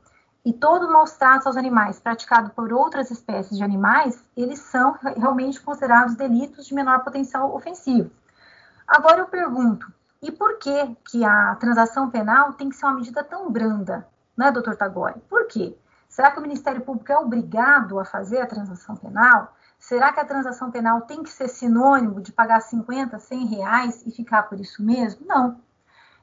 e 0.47 0.53
todo 0.53 0.89
maus 0.89 1.11
tratos 1.11 1.45
aos 1.45 1.57
animais 1.57 1.99
praticado 1.99 2.51
por 2.51 2.71
outras 2.71 3.11
espécies 3.11 3.57
de 3.57 3.63
animais, 3.65 4.23
eles 4.35 4.59
são 4.59 4.97
realmente 5.17 5.59
considerados 5.59 6.15
delitos 6.15 6.65
de 6.65 6.73
menor 6.73 7.03
potencial 7.03 7.53
ofensivo. 7.53 8.09
Agora 8.87 9.19
eu 9.19 9.27
pergunto, 9.27 9.91
e 10.21 10.31
por 10.31 10.57
que, 10.57 10.95
que 11.09 11.23
a 11.23 11.55
transação 11.55 12.09
penal 12.09 12.53
tem 12.53 12.69
que 12.69 12.75
ser 12.75 12.85
uma 12.85 12.95
medida 12.95 13.23
tão 13.23 13.51
branda, 13.51 14.07
né, 14.35 14.51
doutor 14.51 14.75
Tagore? 14.75 15.19
Por 15.29 15.47
quê? 15.47 15.77
Será 16.09 16.31
que 16.31 16.39
o 16.39 16.41
Ministério 16.41 16.81
Público 16.81 17.11
é 17.11 17.17
obrigado 17.17 17.99
a 17.99 18.05
fazer 18.05 18.41
a 18.41 18.47
transação 18.47 18.95
penal? 18.95 19.55
Será 19.77 20.11
que 20.11 20.19
a 20.19 20.25
transação 20.25 20.71
penal 20.71 21.01
tem 21.01 21.21
que 21.21 21.29
ser 21.29 21.47
sinônimo 21.47 22.21
de 22.21 22.31
pagar 22.31 22.61
50, 22.61 23.19
100 23.19 23.45
reais 23.45 24.03
e 24.05 24.11
ficar 24.11 24.43
por 24.43 24.59
isso 24.59 24.83
mesmo? 24.83 25.25
Não. 25.27 25.59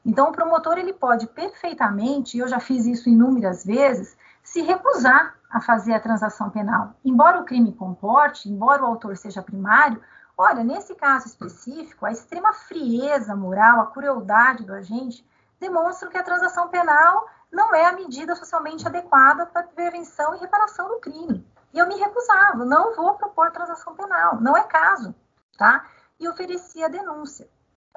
Então, 0.04 0.28
o 0.28 0.32
promotor 0.32 0.76
ele 0.76 0.92
pode 0.92 1.26
perfeitamente, 1.28 2.36
e 2.36 2.40
eu 2.40 2.48
já 2.48 2.60
fiz 2.60 2.84
isso 2.84 3.08
inúmeras 3.08 3.64
vezes, 3.64 4.16
se 4.42 4.60
recusar 4.60 5.34
a 5.48 5.60
fazer 5.60 5.94
a 5.94 6.00
transação 6.00 6.50
penal. 6.50 6.94
Embora 7.04 7.40
o 7.40 7.44
crime 7.44 7.72
comporte, 7.72 8.50
embora 8.50 8.82
o 8.82 8.86
autor 8.86 9.16
seja 9.16 9.40
primário, 9.40 10.02
Olha, 10.36 10.64
nesse 10.64 10.94
caso 10.94 11.26
específico, 11.26 12.04
a 12.04 12.10
extrema 12.10 12.52
frieza 12.52 13.36
moral, 13.36 13.80
a 13.80 13.86
crueldade 13.86 14.64
do 14.64 14.74
agente 14.74 15.24
demonstram 15.60 16.10
que 16.10 16.18
a 16.18 16.24
transação 16.24 16.68
penal 16.68 17.28
não 17.52 17.72
é 17.72 17.86
a 17.86 17.92
medida 17.92 18.34
socialmente 18.34 18.86
adequada 18.86 19.46
para 19.46 19.62
prevenção 19.62 20.34
e 20.34 20.38
reparação 20.38 20.88
do 20.88 20.98
crime. 20.98 21.46
E 21.72 21.78
eu 21.78 21.86
me 21.86 21.94
recusava, 21.96 22.64
não 22.64 22.94
vou 22.96 23.14
propor 23.14 23.52
transação 23.52 23.94
penal, 23.94 24.40
não 24.40 24.56
é 24.56 24.64
caso, 24.64 25.14
tá? 25.56 25.86
E 26.18 26.28
oferecia 26.28 26.88
denúncia. 26.88 27.48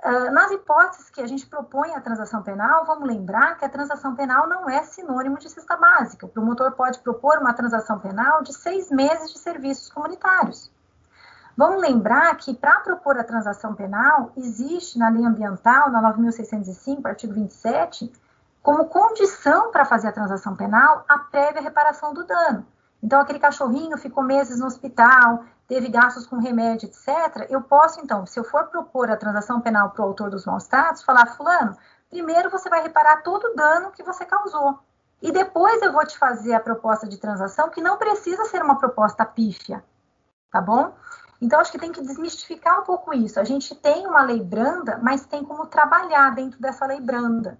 Uh, 0.04 0.32
nas 0.32 0.52
hipóteses 0.52 1.10
que 1.10 1.20
a 1.20 1.26
gente 1.26 1.48
propõe 1.48 1.96
a 1.96 2.02
transação 2.02 2.44
penal, 2.44 2.86
vamos 2.86 3.08
lembrar 3.08 3.58
que 3.58 3.66
a 3.66 3.70
transação 3.70 4.16
penal 4.16 4.48
não 4.48 4.70
é 4.70 4.84
sinônimo 4.84 5.40
de 5.40 5.50
cesta 5.50 5.76
básica. 5.76 6.28
O 6.28 6.30
promotor 6.30 6.72
pode 6.74 7.00
propor 7.00 7.40
uma 7.40 7.54
transação 7.54 8.00
penal 8.00 8.44
de 8.44 8.54
seis 8.54 8.92
meses 8.92 9.34
de 9.34 9.40
serviços 9.40 9.90
comunitários. 9.90 10.72
Vamos 11.58 11.82
lembrar 11.82 12.38
que 12.38 12.54
para 12.54 12.82
propor 12.82 13.18
a 13.18 13.24
transação 13.24 13.74
penal, 13.74 14.32
existe 14.38 15.00
na 15.00 15.10
lei 15.10 15.26
ambiental, 15.26 15.90
na 15.90 16.14
9.605, 16.14 17.04
artigo 17.08 17.34
27, 17.34 18.14
como 18.62 18.86
condição 18.86 19.72
para 19.72 19.84
fazer 19.84 20.10
a 20.10 20.12
transação 20.12 20.56
penal 20.56 21.04
a 21.10 21.18
prévia 21.18 21.64
reparação 21.64 22.14
do 22.14 22.24
dano. 22.24 22.64
Então, 23.02 23.20
aquele 23.20 23.40
cachorrinho 23.40 23.98
ficou 23.98 24.24
meses 24.24 24.60
no 24.60 24.68
hospital, 24.68 25.46
teve 25.68 25.90
gastos 25.90 26.28
com 26.28 26.38
remédio, 26.38 26.90
etc. 26.90 27.48
Eu 27.50 27.64
posso, 27.64 28.02
então, 28.02 28.24
se 28.28 28.40
eu 28.40 28.44
for 28.44 28.66
propor 28.66 29.10
a 29.10 29.18
transação 29.18 29.60
penal 29.60 29.90
para 29.90 30.04
o 30.04 30.08
autor 30.10 30.30
dos 30.30 30.46
maus 30.46 30.68
tratos, 30.68 31.02
falar, 31.02 31.26
fulano, 31.26 31.76
primeiro 32.08 32.52
você 32.52 32.70
vai 32.70 32.84
reparar 32.84 33.24
todo 33.24 33.46
o 33.46 33.56
dano 33.56 33.90
que 33.90 34.04
você 34.04 34.26
causou. 34.26 34.78
E 35.20 35.32
depois 35.32 35.82
eu 35.82 35.92
vou 35.92 36.06
te 36.06 36.20
fazer 36.20 36.54
a 36.54 36.60
proposta 36.60 37.08
de 37.08 37.18
transação, 37.18 37.72
que 37.72 37.82
não 37.82 37.98
precisa 37.98 38.46
ser 38.46 38.62
uma 38.62 38.78
proposta 38.78 39.26
pífia, 39.26 39.84
tá 40.52 40.62
bom? 40.62 40.94
Então, 41.42 41.60
acho 41.60 41.72
que 41.72 41.78
tem 41.78 41.92
que 41.92 42.02
desmistificar 42.02 42.80
um 42.80 42.84
pouco 42.84 43.14
isso. 43.14 43.40
A 43.40 43.44
gente 43.44 43.76
tem 43.76 44.08
uma 44.08 44.24
lei 44.24 44.42
branda, 44.42 45.00
mas 45.02 45.26
tem 45.26 45.44
como 45.44 45.68
trabalhar 45.68 46.34
dentro 46.34 46.60
dessa 46.60 46.86
lei 46.86 47.00
branda. 47.00 47.60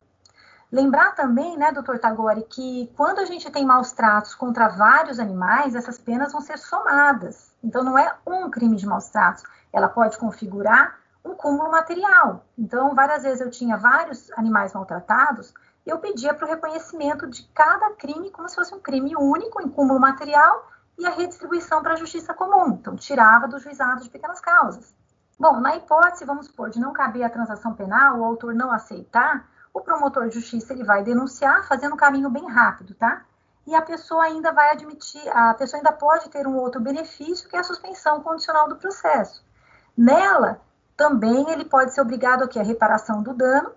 Lembrar 0.72 1.16
também, 1.16 1.58
né, 1.58 1.72
doutor 1.72 1.98
Tagore, 2.00 2.44
que 2.44 2.92
quando 2.98 3.20
a 3.20 3.26
gente 3.26 3.50
tem 3.50 3.66
maus 3.66 3.92
tratos 3.92 4.36
contra 4.36 4.68
vários 4.68 5.20
animais, 5.20 5.76
essas 5.76 5.98
penas 5.98 6.32
vão 6.32 6.42
ser 6.42 6.58
somadas. 6.58 7.54
Então, 7.64 7.84
não 7.84 7.98
é 7.98 8.14
um 8.26 8.50
crime 8.50 8.76
de 8.76 8.86
maus 8.86 9.08
tratos. 9.10 9.44
Ela 9.72 9.88
pode 9.88 10.18
configurar 10.18 10.98
um 11.24 11.36
cúmulo 11.36 11.72
material. 11.72 12.46
Então, 12.58 12.96
várias 12.96 13.24
vezes 13.24 13.42
eu 13.42 13.50
tinha 13.50 13.78
vários 13.78 14.32
animais 14.34 14.74
maltratados, 14.74 15.54
eu 15.86 16.00
pedia 16.00 16.34
para 16.34 16.46
o 16.46 16.50
reconhecimento 16.50 17.28
de 17.28 17.44
cada 17.54 17.92
crime 17.92 18.30
como 18.30 18.50
se 18.50 18.56
fosse 18.56 18.76
um 18.76 18.80
crime 18.80 19.16
único, 19.16 19.62
em 19.62 19.70
cúmulo 19.70 20.00
material, 20.00 20.68
e 20.98 21.06
a 21.06 21.12
redistribuição 21.12 21.82
para 21.82 21.94
a 21.94 21.98
justiça 21.98 22.34
comum. 22.34 22.74
Então, 22.74 22.96
tirava 22.96 23.48
do 23.48 23.60
juizado 23.60 24.02
de 24.02 24.10
pequenas 24.10 24.40
causas. 24.40 24.96
Bom, 25.40 25.60
na 25.60 25.76
hipótese, 25.76 26.26
vamos 26.26 26.48
supor, 26.48 26.70
de 26.70 26.80
não 26.80 26.92
caber 26.92 27.24
a 27.24 27.30
transação 27.30 27.74
penal, 27.74 28.18
o 28.18 28.26
autor 28.26 28.56
não 28.56 28.72
aceitar, 28.72 29.48
o 29.72 29.82
promotor 29.82 30.28
de 30.28 30.36
justiça 30.36 30.74
ele 30.74 30.84
vai 30.84 31.04
denunciar 31.04 31.68
fazendo 31.68 31.94
um 31.94 31.98
caminho 31.98 32.30
bem 32.30 32.50
rápido, 32.50 32.96
tá? 32.96 33.24
E 33.68 33.76
a 33.76 33.82
pessoa 33.82 34.24
ainda 34.24 34.52
vai 34.52 34.72
admitir, 34.72 35.22
a 35.30 35.54
pessoa 35.54 35.80
ainda 35.80 35.92
pode 35.92 36.30
ter 36.30 36.48
um 36.48 36.56
outro 36.56 36.82
benefício, 36.82 37.48
que 37.48 37.56
é 37.56 37.60
a 37.60 37.64
suspensão 37.64 38.22
condicional 38.22 38.68
do 38.68 38.78
processo. 38.78 39.46
Nela, 39.96 40.60
também 40.96 41.52
ele 41.52 41.66
pode 41.66 41.94
ser 41.94 42.02
obrigado 42.02 42.44
aqui 42.44 42.58
a 42.60 42.64
reparação 42.64 43.22
do 43.22 43.34
dano 43.34 43.72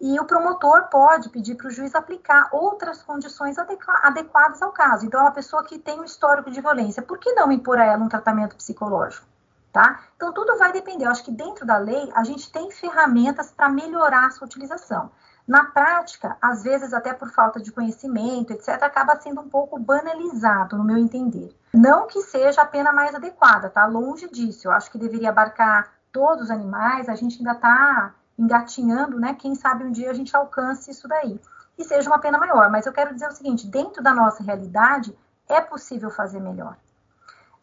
e 0.00 0.18
o 0.18 0.24
promotor 0.24 0.88
pode 0.88 1.28
pedir 1.28 1.56
para 1.56 1.68
o 1.68 1.70
juiz 1.70 1.94
aplicar 1.94 2.48
outras 2.52 3.02
condições 3.02 3.56
adequadas 3.58 4.62
ao 4.62 4.72
caso. 4.72 5.04
Então, 5.04 5.20
é 5.20 5.24
uma 5.24 5.32
pessoa 5.32 5.62
que 5.62 5.78
tem 5.78 6.00
um 6.00 6.04
histórico 6.04 6.50
de 6.50 6.60
violência, 6.60 7.02
por 7.02 7.18
que 7.18 7.32
não 7.34 7.52
impor 7.52 7.78
a 7.78 7.84
ela 7.84 8.02
um 8.02 8.08
tratamento 8.08 8.56
psicológico? 8.56 9.26
Tá? 9.72 10.00
Então, 10.16 10.32
tudo 10.32 10.58
vai 10.58 10.72
depender. 10.72 11.04
Eu 11.04 11.10
acho 11.10 11.22
que 11.22 11.30
dentro 11.30 11.64
da 11.66 11.76
lei, 11.76 12.10
a 12.14 12.24
gente 12.24 12.50
tem 12.50 12.70
ferramentas 12.70 13.52
para 13.52 13.68
melhorar 13.68 14.26
a 14.26 14.30
sua 14.30 14.46
utilização. 14.46 15.12
Na 15.46 15.64
prática, 15.64 16.36
às 16.40 16.62
vezes, 16.62 16.92
até 16.92 17.12
por 17.12 17.30
falta 17.30 17.60
de 17.60 17.70
conhecimento, 17.70 18.52
etc., 18.52 18.82
acaba 18.82 19.20
sendo 19.20 19.40
um 19.40 19.48
pouco 19.48 19.78
banalizado, 19.78 20.76
no 20.76 20.84
meu 20.84 20.96
entender. 20.96 21.54
Não 21.72 22.06
que 22.06 22.20
seja 22.22 22.62
a 22.62 22.66
pena 22.66 22.92
mais 22.92 23.14
adequada, 23.14 23.68
tá? 23.68 23.86
Longe 23.86 24.28
disso. 24.28 24.66
Eu 24.66 24.72
acho 24.72 24.90
que 24.90 24.98
deveria 24.98 25.28
abarcar 25.28 25.92
todos 26.12 26.44
os 26.44 26.50
animais, 26.50 27.08
a 27.08 27.14
gente 27.14 27.38
ainda 27.38 27.52
está 27.52 28.14
engatinhando, 28.40 29.18
né? 29.20 29.34
Quem 29.34 29.54
sabe 29.54 29.84
um 29.84 29.92
dia 29.92 30.10
a 30.10 30.14
gente 30.14 30.34
alcance 30.34 30.90
isso 30.90 31.06
daí. 31.06 31.38
E 31.76 31.84
seja 31.84 32.08
uma 32.08 32.18
pena 32.18 32.38
maior. 32.38 32.70
Mas 32.70 32.86
eu 32.86 32.92
quero 32.92 33.12
dizer 33.12 33.28
o 33.28 33.32
seguinte: 33.32 33.66
dentro 33.66 34.02
da 34.02 34.14
nossa 34.14 34.42
realidade, 34.42 35.16
é 35.48 35.60
possível 35.60 36.10
fazer 36.10 36.40
melhor. 36.40 36.76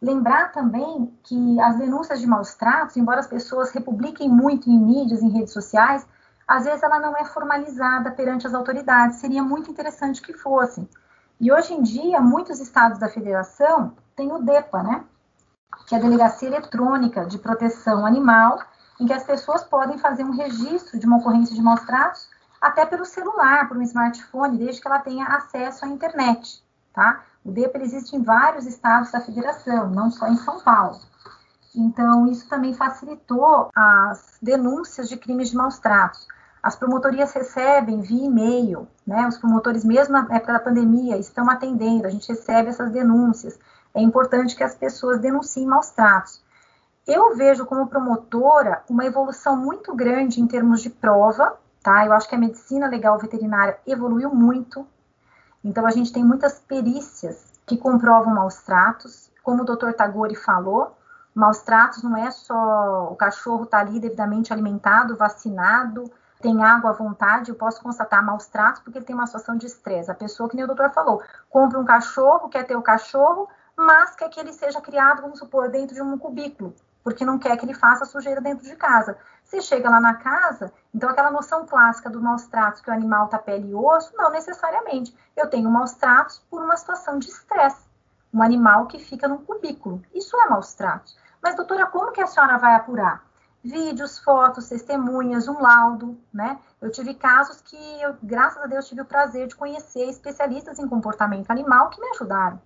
Lembrar 0.00 0.52
também 0.52 1.12
que 1.24 1.60
as 1.60 1.76
denúncias 1.76 2.20
de 2.20 2.26
maus 2.26 2.54
tratos, 2.54 2.96
embora 2.96 3.18
as 3.18 3.26
pessoas 3.26 3.72
republiquem 3.72 4.28
muito 4.28 4.70
em 4.70 4.78
mídias, 4.78 5.22
em 5.22 5.30
redes 5.30 5.52
sociais, 5.52 6.06
às 6.46 6.64
vezes 6.64 6.82
ela 6.82 7.00
não 7.00 7.16
é 7.16 7.24
formalizada 7.24 8.12
perante 8.12 8.46
as 8.46 8.54
autoridades. 8.54 9.18
Seria 9.18 9.42
muito 9.42 9.70
interessante 9.70 10.22
que 10.22 10.32
fossem. 10.32 10.88
E 11.40 11.52
hoje 11.52 11.74
em 11.74 11.82
dia, 11.82 12.20
muitos 12.20 12.60
estados 12.60 12.98
da 12.98 13.08
federação 13.08 13.92
têm 14.14 14.32
o 14.32 14.38
DEPA, 14.38 14.82
né? 14.82 15.04
Que 15.86 15.94
é 15.94 15.98
a 15.98 16.00
Delegacia 16.00 16.48
Eletrônica 16.48 17.26
de 17.26 17.38
Proteção 17.38 18.06
Animal, 18.06 18.58
em 19.00 19.06
que 19.06 19.12
as 19.12 19.24
pessoas 19.24 19.62
podem 19.64 19.98
fazer 19.98 20.24
um 20.24 20.36
registro 20.36 20.98
de 20.98 21.06
uma 21.06 21.18
ocorrência 21.18 21.54
de 21.54 21.62
maus 21.62 21.80
tratos 21.82 22.28
até 22.60 22.84
pelo 22.84 23.04
celular, 23.04 23.68
por 23.68 23.76
um 23.76 23.82
smartphone, 23.82 24.58
desde 24.58 24.80
que 24.80 24.88
ela 24.88 24.98
tenha 24.98 25.26
acesso 25.26 25.84
à 25.84 25.88
internet, 25.88 26.62
tá? 26.92 27.22
O 27.44 27.52
DEPA 27.52 27.78
existe 27.78 28.16
em 28.16 28.22
vários 28.22 28.66
estados 28.66 29.12
da 29.12 29.20
federação, 29.20 29.90
não 29.90 30.10
só 30.10 30.26
em 30.26 30.36
São 30.36 30.60
Paulo. 30.60 30.98
Então, 31.74 32.26
isso 32.26 32.48
também 32.48 32.74
facilitou 32.74 33.70
as 33.74 34.36
denúncias 34.42 35.08
de 35.08 35.16
crimes 35.16 35.50
de 35.50 35.56
maus 35.56 35.78
tratos. 35.78 36.26
As 36.60 36.74
promotorias 36.74 37.32
recebem 37.32 38.00
via 38.00 38.26
e-mail, 38.26 38.88
né? 39.06 39.26
Os 39.28 39.38
promotores, 39.38 39.84
mesmo 39.84 40.12
na 40.12 40.26
época 40.34 40.52
da 40.52 40.58
pandemia, 40.58 41.16
estão 41.16 41.48
atendendo, 41.48 42.06
a 42.06 42.10
gente 42.10 42.28
recebe 42.28 42.70
essas 42.70 42.90
denúncias. 42.90 43.58
É 43.94 44.02
importante 44.02 44.56
que 44.56 44.64
as 44.64 44.74
pessoas 44.74 45.20
denunciem 45.20 45.66
maus 45.66 45.90
tratos. 45.90 46.42
Eu 47.08 47.34
vejo 47.34 47.64
como 47.64 47.86
promotora 47.86 48.84
uma 48.86 49.02
evolução 49.02 49.56
muito 49.56 49.96
grande 49.96 50.42
em 50.42 50.46
termos 50.46 50.82
de 50.82 50.90
prova, 50.90 51.58
tá? 51.82 52.04
Eu 52.04 52.12
acho 52.12 52.28
que 52.28 52.34
a 52.34 52.38
medicina 52.38 52.86
legal 52.86 53.18
veterinária 53.18 53.78
evoluiu 53.86 54.28
muito. 54.34 54.86
Então, 55.64 55.86
a 55.86 55.90
gente 55.90 56.12
tem 56.12 56.22
muitas 56.22 56.60
perícias 56.60 57.58
que 57.64 57.78
comprovam 57.78 58.34
maus 58.34 58.56
tratos. 58.56 59.32
Como 59.42 59.62
o 59.62 59.64
doutor 59.64 59.94
Tagore 59.94 60.34
falou, 60.34 60.98
maus 61.34 61.60
tratos 61.60 62.02
não 62.02 62.14
é 62.14 62.30
só 62.30 63.08
o 63.10 63.16
cachorro 63.16 63.64
tá 63.64 63.78
ali 63.78 63.98
devidamente 63.98 64.52
alimentado, 64.52 65.16
vacinado, 65.16 66.12
tem 66.42 66.62
água 66.62 66.90
à 66.90 66.92
vontade, 66.92 67.48
eu 67.48 67.54
posso 67.54 67.82
constatar 67.82 68.22
maus 68.22 68.48
tratos 68.48 68.82
porque 68.82 68.98
ele 68.98 69.06
tem 69.06 69.16
uma 69.16 69.26
situação 69.26 69.56
de 69.56 69.64
estresse. 69.64 70.10
A 70.10 70.14
pessoa, 70.14 70.46
que 70.46 70.56
nem 70.56 70.64
o 70.66 70.68
doutor 70.68 70.90
falou, 70.90 71.22
compra 71.48 71.78
um 71.78 71.86
cachorro, 71.86 72.50
quer 72.50 72.66
ter 72.66 72.76
o 72.76 72.82
cachorro, 72.82 73.48
mas 73.74 74.14
quer 74.14 74.28
que 74.28 74.38
ele 74.38 74.52
seja 74.52 74.78
criado, 74.82 75.22
vamos 75.22 75.38
supor, 75.38 75.70
dentro 75.70 75.94
de 75.94 76.02
um 76.02 76.18
cubículo 76.18 76.74
porque 77.02 77.24
não 77.24 77.38
quer 77.38 77.56
que 77.56 77.64
ele 77.64 77.74
faça 77.74 78.04
sujeira 78.04 78.40
dentro 78.40 78.64
de 78.64 78.76
casa. 78.76 79.16
Se 79.44 79.62
chega 79.62 79.88
lá 79.88 80.00
na 80.00 80.14
casa, 80.14 80.72
então 80.94 81.08
aquela 81.08 81.30
noção 81.30 81.66
clássica 81.66 82.10
do 82.10 82.20
maus 82.20 82.46
tratos, 82.46 82.82
que 82.82 82.90
o 82.90 82.92
animal 82.92 83.26
está 83.26 83.38
pele 83.38 83.70
e 83.70 83.74
osso, 83.74 84.12
não 84.16 84.30
necessariamente. 84.30 85.16
Eu 85.36 85.48
tenho 85.48 85.70
maus 85.70 85.92
tratos 85.94 86.38
por 86.50 86.62
uma 86.62 86.76
situação 86.76 87.18
de 87.18 87.28
estresse. 87.28 87.88
Um 88.32 88.42
animal 88.42 88.86
que 88.86 88.98
fica 88.98 89.26
num 89.26 89.38
cubículo. 89.38 90.02
Isso 90.14 90.36
é 90.36 90.48
maus 90.48 90.74
tratos. 90.74 91.16
Mas, 91.42 91.54
doutora, 91.54 91.86
como 91.86 92.12
que 92.12 92.20
a 92.20 92.26
senhora 92.26 92.58
vai 92.58 92.74
apurar? 92.74 93.24
Vídeos, 93.64 94.18
fotos, 94.18 94.68
testemunhas, 94.68 95.48
um 95.48 95.60
laudo, 95.60 96.20
né? 96.32 96.58
Eu 96.80 96.90
tive 96.90 97.14
casos 97.14 97.60
que 97.62 98.02
eu, 98.02 98.16
graças 98.22 98.62
a 98.62 98.66
Deus, 98.66 98.86
tive 98.86 99.00
o 99.00 99.06
prazer 99.06 99.48
de 99.48 99.56
conhecer 99.56 100.08
especialistas 100.08 100.78
em 100.78 100.86
comportamento 100.86 101.50
animal 101.50 101.88
que 101.88 102.00
me 102.00 102.08
ajudaram. 102.10 102.60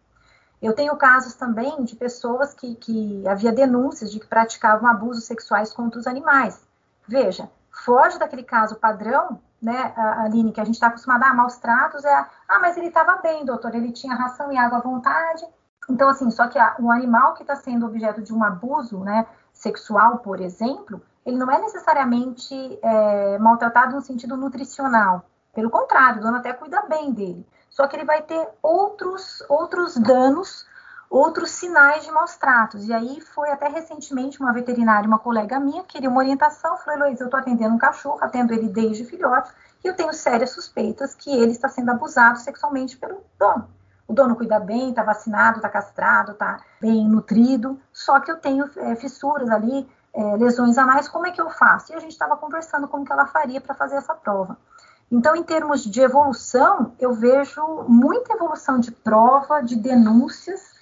Eu 0.63 0.75
tenho 0.75 0.97
casos 0.97 1.35
também 1.35 1.83
de 1.83 1.97
pessoas 1.97 2.55
que, 2.55 2.77
que 2.77 3.27
havia 3.27 3.51
denúncias 3.51 4.13
de 4.13 4.21
que 4.21 4.27
praticavam 4.29 4.89
abusos 4.89 5.25
sexuais 5.25 5.73
contra 5.73 5.99
os 5.99 6.07
animais. 6.07 6.65
Veja, 7.07 7.51
foge 7.85 8.17
daquele 8.17 8.45
caso 8.45 8.77
padrão, 8.77 9.41
né, 9.61 9.93
Aline, 9.97 10.53
que 10.53 10.61
a 10.61 10.65
gente 10.65 10.75
está 10.75 10.87
acostumada 10.87 11.27
a 11.27 11.35
maus 11.35 11.57
tratos, 11.57 12.05
é, 12.05 12.15
ah, 12.49 12.61
mas 12.61 12.77
ele 12.77 12.87
estava 12.87 13.17
bem, 13.17 13.45
doutor, 13.45 13.75
ele 13.75 13.91
tinha 13.91 14.15
ração 14.15 14.53
e 14.53 14.57
água 14.57 14.79
à 14.79 14.81
vontade. 14.81 15.45
Então, 15.91 16.09
assim, 16.09 16.31
só 16.31 16.47
que 16.47 16.59
o 16.79 16.93
animal 16.93 17.35
que 17.35 17.43
está 17.43 17.57
sendo 17.57 17.85
objeto 17.85 18.23
de 18.23 18.33
um 18.33 18.45
abuso, 18.45 19.01
né, 19.01 19.27
sexual, 19.53 20.19
por 20.19 20.41
exemplo, 20.41 21.03
ele 21.27 21.39
não 21.39 21.51
é 21.51 21.61
necessariamente 21.61 22.79
é, 22.83 23.39
maltratado 23.39 23.97
no 23.97 24.01
sentido 24.01 24.37
nutricional. 24.37 25.25
Pelo 25.53 25.71
contrário, 25.71 26.21
o 26.21 26.23
dono 26.23 26.37
até 26.39 26.53
cuida 26.53 26.83
bem 26.83 27.13
dele 27.13 27.47
só 27.73 27.87
que 27.87 27.97
ele 27.97 28.05
vai 28.05 28.23
ter 28.23 28.49
outros, 28.63 29.43
outros 29.49 29.97
danos, 29.97 30.67
outros 31.09 31.51
sinais 31.51 32.05
de 32.05 32.11
maus 32.11 32.37
tratos. 32.37 32.87
E 32.87 32.93
aí 32.93 33.21
foi 33.21 33.51
até 33.51 33.67
recentemente 33.69 34.41
uma 34.41 34.53
veterinária, 34.53 35.09
uma 35.09 35.19
colega 35.19 35.59
minha, 35.59 35.83
queria 35.83 36.09
uma 36.09 36.21
orientação, 36.21 36.77
falei, 36.79 37.01
Luiz, 37.01 37.21
eu 37.21 37.27
estou 37.27 37.41
atendendo 37.41 37.75
um 37.75 37.79
cachorro, 37.79 38.19
atendo 38.21 38.53
ele 38.53 38.69
desde 38.69 39.05
filhote, 39.05 39.51
e 39.83 39.89
eu 39.89 39.97
tenho 39.97 40.13
sérias 40.13 40.51
suspeitas 40.51 41.15
que 41.15 41.31
ele 41.31 41.53
está 41.53 41.69
sendo 41.69 41.91
abusado 41.91 42.39
sexualmente 42.39 42.97
pelo 42.97 43.25
dono. 43.39 43.69
O 44.07 44.13
dono 44.13 44.37
cuida 44.37 44.61
bem, 44.61 44.91
está 44.91 45.03
vacinado, 45.03 45.57
está 45.57 45.69
castrado, 45.71 46.33
está 46.33 46.61
bem 46.81 47.09
nutrido, 47.09 47.81
só 47.93 48.21
que 48.21 48.31
eu 48.31 48.37
tenho 48.37 48.69
é, 48.77 48.95
fissuras 48.97 49.49
ali, 49.49 49.89
é, 50.13 50.37
lesões 50.37 50.77
anais, 50.77 51.09
como 51.09 51.27
é 51.27 51.31
que 51.31 51.41
eu 51.41 51.49
faço? 51.49 51.93
E 51.93 51.95
a 51.95 51.99
gente 51.99 52.13
estava 52.13 52.37
conversando 52.37 52.87
como 52.87 53.05
que 53.05 53.13
ela 53.13 53.27
faria 53.27 53.61
para 53.61 53.75
fazer 53.75 53.97
essa 53.97 54.15
prova. 54.15 54.59
Então, 55.13 55.37
em 55.37 55.43
termos 55.43 55.85
de 55.85 56.01
evolução, 56.01 56.95
eu 56.99 57.13
vejo 57.13 57.85
muita 57.87 58.33
evolução 58.33 58.81
de 58.81 58.91
prova, 58.91 59.61
de 59.61 59.77
denúncias 59.77 60.73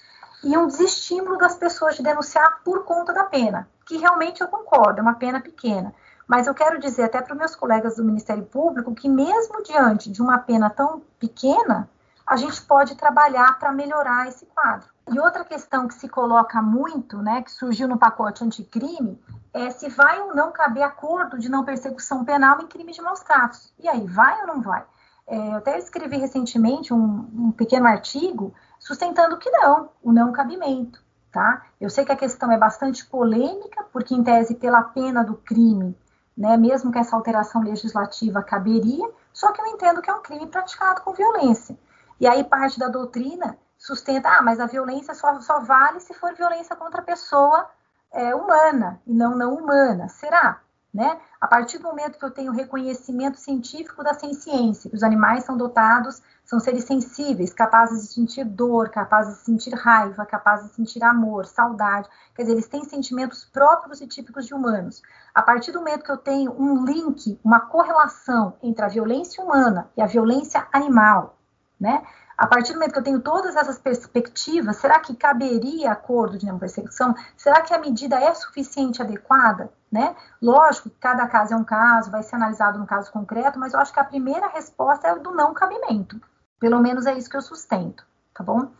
e 0.41 0.57
um 0.57 0.67
desestímulo 0.67 1.37
das 1.37 1.55
pessoas 1.55 1.97
de 1.97 2.01
denunciar 2.01 2.61
por 2.63 2.85
conta 2.85 3.11
da 3.11 3.25
pena, 3.25 3.67
que 3.85 3.97
realmente 3.97 4.39
eu 4.39 4.47
concordo, 4.47 4.99
é 4.99 5.01
uma 5.01 5.15
pena 5.15 5.41
pequena. 5.41 5.93
Mas 6.25 6.47
eu 6.47 6.53
quero 6.53 6.79
dizer 6.79 7.03
até 7.03 7.21
para 7.21 7.33
os 7.33 7.37
meus 7.37 7.57
colegas 7.57 7.97
do 7.97 8.05
Ministério 8.05 8.45
Público 8.45 8.95
que, 8.95 9.09
mesmo 9.09 9.61
diante 9.63 10.09
de 10.09 10.21
uma 10.21 10.37
pena 10.37 10.69
tão 10.69 11.01
pequena, 11.19 11.89
a 12.25 12.37
gente 12.37 12.61
pode 12.61 12.95
trabalhar 12.95 13.59
para 13.59 13.73
melhorar 13.73 14.29
esse 14.29 14.45
quadro. 14.45 14.87
E 15.09 15.19
outra 15.19 15.43
questão 15.43 15.87
que 15.87 15.93
se 15.93 16.07
coloca 16.07 16.61
muito, 16.61 17.17
né, 17.17 17.41
que 17.41 17.51
surgiu 17.51 17.87
no 17.87 17.97
pacote 17.97 18.43
anticrime, 18.43 19.21
é 19.53 19.69
se 19.69 19.89
vai 19.89 20.19
ou 20.21 20.35
não 20.35 20.51
caber 20.51 20.83
acordo 20.83 21.37
de 21.37 21.49
não 21.49 21.65
persecução 21.65 22.23
penal 22.23 22.61
em 22.61 22.67
crime 22.67 22.91
de 22.91 23.01
maus 23.01 23.19
tratos. 23.21 23.73
E 23.79 23.87
aí, 23.87 24.05
vai 24.05 24.41
ou 24.41 24.47
não 24.47 24.61
vai? 24.61 24.85
É, 25.27 25.35
eu 25.35 25.55
até 25.55 25.77
escrevi 25.77 26.17
recentemente 26.17 26.93
um, 26.93 27.29
um, 27.33 27.51
pequeno 27.51 27.87
artigo 27.87 28.53
sustentando 28.79 29.37
que 29.37 29.49
não, 29.49 29.89
o 30.01 30.11
não 30.11 30.31
cabimento, 30.31 31.03
tá? 31.31 31.65
Eu 31.79 31.89
sei 31.89 32.05
que 32.05 32.11
a 32.11 32.17
questão 32.17 32.51
é 32.51 32.57
bastante 32.57 33.05
polêmica, 33.05 33.85
porque 33.91 34.15
em 34.15 34.23
tese 34.23 34.55
pela 34.55 34.81
pena 34.83 35.23
do 35.23 35.35
crime, 35.35 35.97
né, 36.37 36.57
mesmo 36.57 36.91
que 36.91 36.99
essa 36.99 37.15
alteração 37.15 37.61
legislativa 37.61 38.41
caberia, 38.41 39.09
só 39.33 39.51
que 39.51 39.61
eu 39.61 39.67
entendo 39.67 40.01
que 40.01 40.09
é 40.09 40.13
um 40.13 40.21
crime 40.21 40.47
praticado 40.47 41.01
com 41.01 41.13
violência. 41.13 41.77
E 42.19 42.27
aí 42.27 42.43
parte 42.43 42.79
da 42.79 42.87
doutrina 42.87 43.57
sustenta, 43.81 44.29
ah, 44.29 44.41
mas 44.43 44.59
a 44.59 44.67
violência 44.67 45.15
só, 45.15 45.41
só 45.41 45.59
vale 45.59 45.99
se 45.99 46.13
for 46.13 46.35
violência 46.35 46.75
contra 46.75 47.01
a 47.01 47.03
pessoa 47.03 47.67
é, 48.13 48.35
humana 48.35 49.01
e 49.07 49.13
não 49.13 49.35
não 49.35 49.55
humana. 49.55 50.07
Será? 50.07 50.61
Né? 50.93 51.19
A 51.39 51.47
partir 51.47 51.77
do 51.77 51.85
momento 51.85 52.19
que 52.19 52.25
eu 52.25 52.29
tenho 52.29 52.51
reconhecimento 52.51 53.39
científico 53.39 54.03
da 54.03 54.13
ciência, 54.13 54.89
que 54.89 54.95
os 54.95 55.03
animais 55.03 55.45
são 55.45 55.55
dotados, 55.55 56.21
são 56.43 56.59
seres 56.59 56.83
sensíveis, 56.83 57.53
capazes 57.53 58.01
de 58.01 58.13
sentir 58.13 58.43
dor, 58.43 58.89
capazes 58.89 59.37
de 59.37 59.45
sentir 59.45 59.73
raiva, 59.73 60.25
capazes 60.25 60.69
de 60.69 60.75
sentir 60.75 61.01
amor, 61.01 61.45
saudade, 61.45 62.09
quer 62.35 62.41
dizer, 62.41 62.53
eles 62.53 62.67
têm 62.67 62.83
sentimentos 62.83 63.45
próprios 63.45 64.01
e 64.01 64.07
típicos 64.07 64.45
de 64.45 64.53
humanos. 64.53 65.01
A 65.33 65.41
partir 65.41 65.71
do 65.71 65.79
momento 65.79 66.03
que 66.03 66.11
eu 66.11 66.17
tenho 66.17 66.51
um 66.51 66.83
link, 66.83 67.39
uma 67.41 67.61
correlação 67.61 68.57
entre 68.61 68.83
a 68.83 68.89
violência 68.89 69.41
humana 69.41 69.89
e 69.95 70.01
a 70.01 70.07
violência 70.07 70.67
animal, 70.73 71.37
né? 71.79 72.03
A 72.41 72.47
partir 72.47 72.73
do 72.73 72.79
momento 72.79 72.93
que 72.93 72.97
eu 72.97 73.03
tenho 73.03 73.21
todas 73.21 73.55
essas 73.55 73.77
perspectivas, 73.77 74.77
será 74.77 74.99
que 74.99 75.15
caberia 75.15 75.91
acordo 75.91 76.39
de 76.39 76.47
não 76.47 76.57
perseguição? 76.57 77.13
Será 77.37 77.61
que 77.61 77.71
a 77.71 77.77
medida 77.77 78.19
é 78.19 78.33
suficiente, 78.33 78.99
adequada? 78.99 79.71
Né? 79.91 80.15
Lógico 80.41 80.89
que 80.89 80.95
cada 80.99 81.27
caso 81.27 81.53
é 81.53 81.55
um 81.55 81.63
caso, 81.63 82.09
vai 82.09 82.23
ser 82.23 82.37
analisado 82.37 82.79
no 82.79 82.87
caso 82.87 83.11
concreto, 83.11 83.59
mas 83.59 83.75
eu 83.75 83.79
acho 83.79 83.93
que 83.93 83.99
a 83.99 84.03
primeira 84.03 84.47
resposta 84.47 85.09
é 85.09 85.19
do 85.19 85.29
não 85.33 85.53
cabimento. 85.53 86.19
Pelo 86.59 86.79
menos 86.79 87.05
é 87.05 87.13
isso 87.13 87.29
que 87.29 87.37
eu 87.37 87.43
sustento, 87.43 88.03
tá 88.33 88.43
bom? 88.43 88.71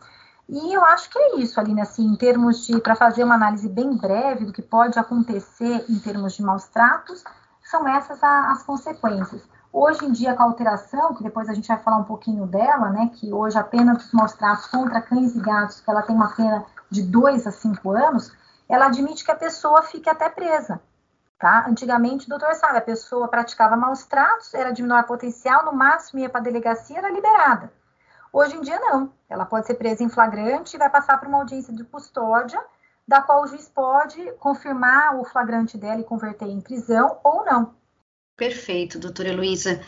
E 0.48 0.74
eu 0.74 0.84
acho 0.84 1.08
que 1.08 1.16
é 1.16 1.36
isso, 1.36 1.60
Aline, 1.60 1.82
assim, 1.82 2.04
em 2.04 2.16
termos 2.16 2.66
de, 2.66 2.80
para 2.80 2.96
fazer 2.96 3.22
uma 3.22 3.36
análise 3.36 3.68
bem 3.68 3.96
breve 3.96 4.44
do 4.44 4.52
que 4.52 4.60
pode 4.60 4.98
acontecer 4.98 5.84
em 5.88 6.00
termos 6.00 6.32
de 6.32 6.42
maus 6.42 6.66
tratos, 6.66 7.22
são 7.62 7.86
essas 7.86 8.18
as 8.24 8.64
consequências. 8.64 9.48
Hoje 9.72 10.04
em 10.04 10.12
dia, 10.12 10.34
com 10.34 10.42
a 10.42 10.46
alteração, 10.46 11.14
que 11.14 11.22
depois 11.22 11.48
a 11.48 11.54
gente 11.54 11.66
vai 11.66 11.78
falar 11.78 11.96
um 11.96 12.04
pouquinho 12.04 12.46
dela, 12.46 12.90
né, 12.90 13.10
que 13.14 13.32
hoje 13.32 13.56
a 13.56 13.64
pena 13.64 13.94
dos 13.94 14.12
maus 14.12 14.34
tratos 14.34 14.66
contra 14.66 15.00
cães 15.00 15.34
e 15.34 15.40
gatos, 15.40 15.80
que 15.80 15.90
ela 15.90 16.02
tem 16.02 16.14
uma 16.14 16.36
pena 16.36 16.66
de 16.90 17.02
2 17.02 17.46
a 17.46 17.50
5 17.50 17.90
anos, 17.90 18.30
ela 18.68 18.86
admite 18.86 19.24
que 19.24 19.30
a 19.30 19.36
pessoa 19.36 19.80
fique 19.82 20.10
até 20.10 20.28
presa. 20.28 20.78
Tá? 21.38 21.64
Antigamente, 21.66 22.26
o 22.26 22.28
doutor 22.28 22.54
sabe, 22.54 22.78
a 22.78 22.82
pessoa 22.82 23.28
praticava 23.28 23.74
maus 23.74 24.04
tratos, 24.04 24.52
era 24.52 24.72
de 24.72 24.82
menor 24.82 25.04
potencial, 25.04 25.64
no 25.64 25.72
máximo 25.72 26.20
ia 26.20 26.28
para 26.28 26.40
a 26.40 26.44
delegacia, 26.44 26.98
era 26.98 27.10
liberada. 27.10 27.72
Hoje 28.30 28.54
em 28.56 28.60
dia, 28.60 28.78
não. 28.78 29.10
Ela 29.28 29.46
pode 29.46 29.66
ser 29.66 29.74
presa 29.74 30.04
em 30.04 30.08
flagrante 30.08 30.76
e 30.76 30.78
vai 30.78 30.90
passar 30.90 31.18
por 31.18 31.28
uma 31.28 31.38
audiência 31.38 31.72
de 31.72 31.82
custódia, 31.82 32.62
da 33.08 33.22
qual 33.22 33.42
o 33.42 33.46
juiz 33.46 33.68
pode 33.68 34.32
confirmar 34.32 35.18
o 35.18 35.24
flagrante 35.24 35.78
dela 35.78 36.00
e 36.00 36.04
converter 36.04 36.46
em 36.46 36.60
prisão 36.60 37.18
ou 37.24 37.44
não. 37.44 37.81
Perfeito, 38.36 38.98
doutora 38.98 39.28
Heloísa. 39.28 39.80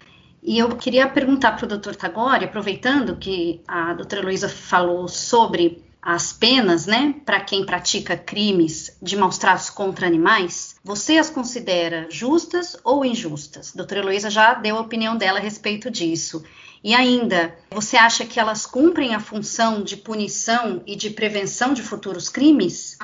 E 0.43 0.59
eu 0.59 0.77
queria 0.77 1.09
perguntar 1.09 1.53
para 1.53 1.65
o 1.65 1.69
doutor 1.69 1.97
Tagore, 1.97 2.45
aproveitando 2.45 3.17
que 3.17 3.63
a 3.67 3.95
doutora 3.95 4.21
Heloísa 4.21 4.49
falou 4.49 5.09
sobre 5.09 5.83
as 6.05 6.35
penas, 6.35 6.85
né, 6.85 7.15
para 7.25 7.41
quem 7.41 7.65
pratica 7.65 8.15
crimes 8.15 8.95
de 9.01 9.17
maus 9.17 9.39
tratos 9.39 9.71
contra 9.71 10.07
animais, 10.07 10.77
você 10.85 11.17
as 11.17 11.31
considera 11.31 12.07
justas 12.11 12.77
ou 12.85 13.07
injustas? 13.07 13.73
A 13.73 13.79
doutora 13.79 14.01
Heloísa 14.01 14.29
já 14.29 14.53
deu 14.53 14.77
a 14.77 14.83
opinião 14.83 15.17
dela 15.17 15.39
a 15.39 15.43
respeito 15.43 15.91
disso. 15.91 16.45
E 16.85 16.95
ainda, 16.95 17.57
você 17.71 17.97
acha 17.97 18.27
que 18.27 18.39
elas 18.39 18.67
cumprem 18.67 19.15
a 19.15 19.21
função 19.21 19.83
de 19.83 19.97
punição 19.97 20.83
e 20.87 20.95
de 20.95 21.09
prevenção 21.09 21.73
de 21.73 21.83
futuros 21.83 22.29
crimes? 22.29 22.99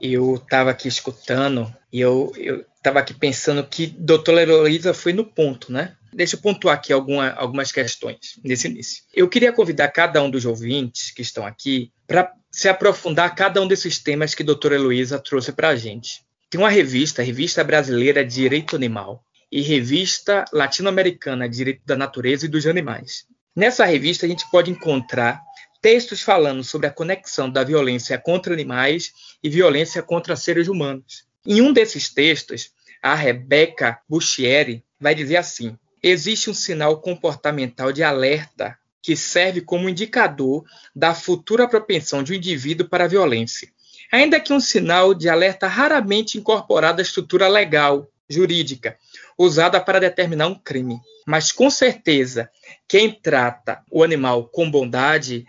Eu 0.00 0.34
estava 0.34 0.72
aqui 0.72 0.88
escutando 0.88 1.72
e 1.92 2.00
eu, 2.00 2.32
eu 2.36 2.64
estava 2.82 2.98
aqui 2.98 3.14
pensando 3.14 3.64
que 3.64 3.86
doutora 3.86 4.42
Heloísa 4.42 4.92
foi 4.92 5.12
no 5.12 5.24
ponto, 5.24 5.72
né? 5.72 5.94
Deixa 6.12 6.34
eu 6.34 6.40
pontuar 6.40 6.74
aqui 6.74 6.92
alguma, 6.92 7.30
algumas 7.30 7.70
questões 7.70 8.38
nesse 8.44 8.66
início. 8.66 9.04
Eu 9.14 9.28
queria 9.28 9.52
convidar 9.52 9.88
cada 9.88 10.20
um 10.20 10.28
dos 10.28 10.44
ouvintes 10.44 11.12
que 11.12 11.22
estão 11.22 11.46
aqui 11.46 11.92
para 12.08 12.30
se 12.50 12.68
aprofundar 12.68 13.34
cada 13.34 13.62
um 13.62 13.68
desses 13.68 13.98
temas 13.98 14.34
que 14.34 14.42
a 14.42 14.46
doutora 14.46 14.74
Heloísa 14.74 15.18
trouxe 15.18 15.52
para 15.52 15.68
a 15.68 15.76
gente. 15.76 16.22
Tem 16.50 16.60
uma 16.60 16.68
revista, 16.68 17.22
Revista 17.22 17.64
Brasileira 17.64 18.24
de 18.24 18.34
Direito 18.34 18.76
Animal, 18.76 19.24
e 19.50 19.62
Revista 19.62 20.44
Latino-Americana 20.52 21.48
de 21.48 21.56
Direito 21.56 21.82
da 21.86 21.96
Natureza 21.96 22.46
e 22.46 22.48
dos 22.48 22.66
Animais. 22.66 23.26
Nessa 23.54 23.84
revista, 23.84 24.26
a 24.26 24.28
gente 24.28 24.50
pode 24.50 24.70
encontrar 24.70 25.40
textos 25.80 26.22
falando 26.22 26.64
sobre 26.64 26.86
a 26.86 26.90
conexão 26.90 27.50
da 27.50 27.62
violência 27.62 28.18
contra 28.18 28.52
animais 28.52 29.12
e 29.42 29.48
violência 29.48 30.02
contra 30.02 30.36
seres 30.36 30.68
humanos. 30.68 31.24
Em 31.44 31.60
um 31.60 31.72
desses 31.72 32.08
textos, 32.08 32.70
a 33.02 33.14
Rebecca 33.14 33.98
Buchieri 34.08 34.84
vai 35.00 35.14
dizer 35.14 35.36
assim: 35.36 35.76
existe 36.02 36.48
um 36.48 36.54
sinal 36.54 37.00
comportamental 37.00 37.92
de 37.92 38.02
alerta 38.02 38.78
que 39.02 39.16
serve 39.16 39.60
como 39.60 39.88
indicador 39.88 40.64
da 40.94 41.12
futura 41.12 41.66
propensão 41.66 42.22
de 42.22 42.32
um 42.32 42.36
indivíduo 42.36 42.88
para 42.88 43.04
a 43.04 43.08
violência, 43.08 43.68
ainda 44.12 44.38
que 44.38 44.52
um 44.52 44.60
sinal 44.60 45.12
de 45.12 45.28
alerta 45.28 45.66
raramente 45.66 46.38
incorporado 46.38 47.00
à 47.00 47.02
estrutura 47.02 47.48
legal, 47.48 48.06
jurídica, 48.28 48.96
usada 49.36 49.80
para 49.80 49.98
determinar 49.98 50.46
um 50.46 50.54
crime. 50.54 51.00
Mas 51.26 51.50
com 51.50 51.68
certeza, 51.68 52.48
quem 52.86 53.10
trata 53.10 53.82
o 53.90 54.04
animal 54.04 54.46
com 54.46 54.70
bondade 54.70 55.44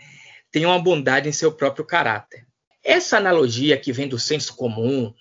tem 0.50 0.66
uma 0.66 0.78
bondade 0.78 1.28
em 1.28 1.32
seu 1.32 1.52
próprio 1.52 1.84
caráter. 1.84 2.44
Essa 2.82 3.16
analogia 3.16 3.78
que 3.78 3.92
vem 3.92 4.08
do 4.08 4.18
senso 4.18 4.54
comum, 4.56 5.14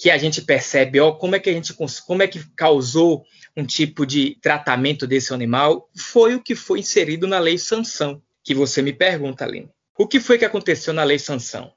que 0.00 0.10
a 0.10 0.16
gente 0.16 0.40
percebe, 0.40 0.98
ó, 0.98 1.12
como 1.12 1.36
é 1.36 1.38
que 1.38 1.50
a 1.50 1.52
gente 1.52 1.74
como 2.06 2.22
é 2.22 2.26
que 2.26 2.42
causou 2.56 3.22
um 3.54 3.66
tipo 3.66 4.06
de 4.06 4.38
tratamento 4.40 5.06
desse 5.06 5.34
animal, 5.34 5.90
foi 5.94 6.34
o 6.34 6.42
que 6.42 6.54
foi 6.54 6.78
inserido 6.78 7.26
na 7.26 7.38
lei 7.38 7.58
sanção, 7.58 8.22
que 8.42 8.54
você 8.54 8.80
me 8.80 8.94
pergunta, 8.94 9.44
Aline. 9.44 9.68
O 9.98 10.06
que 10.06 10.18
foi 10.18 10.38
que 10.38 10.44
aconteceu 10.46 10.94
na 10.94 11.04
lei 11.04 11.18
sanção? 11.18 11.70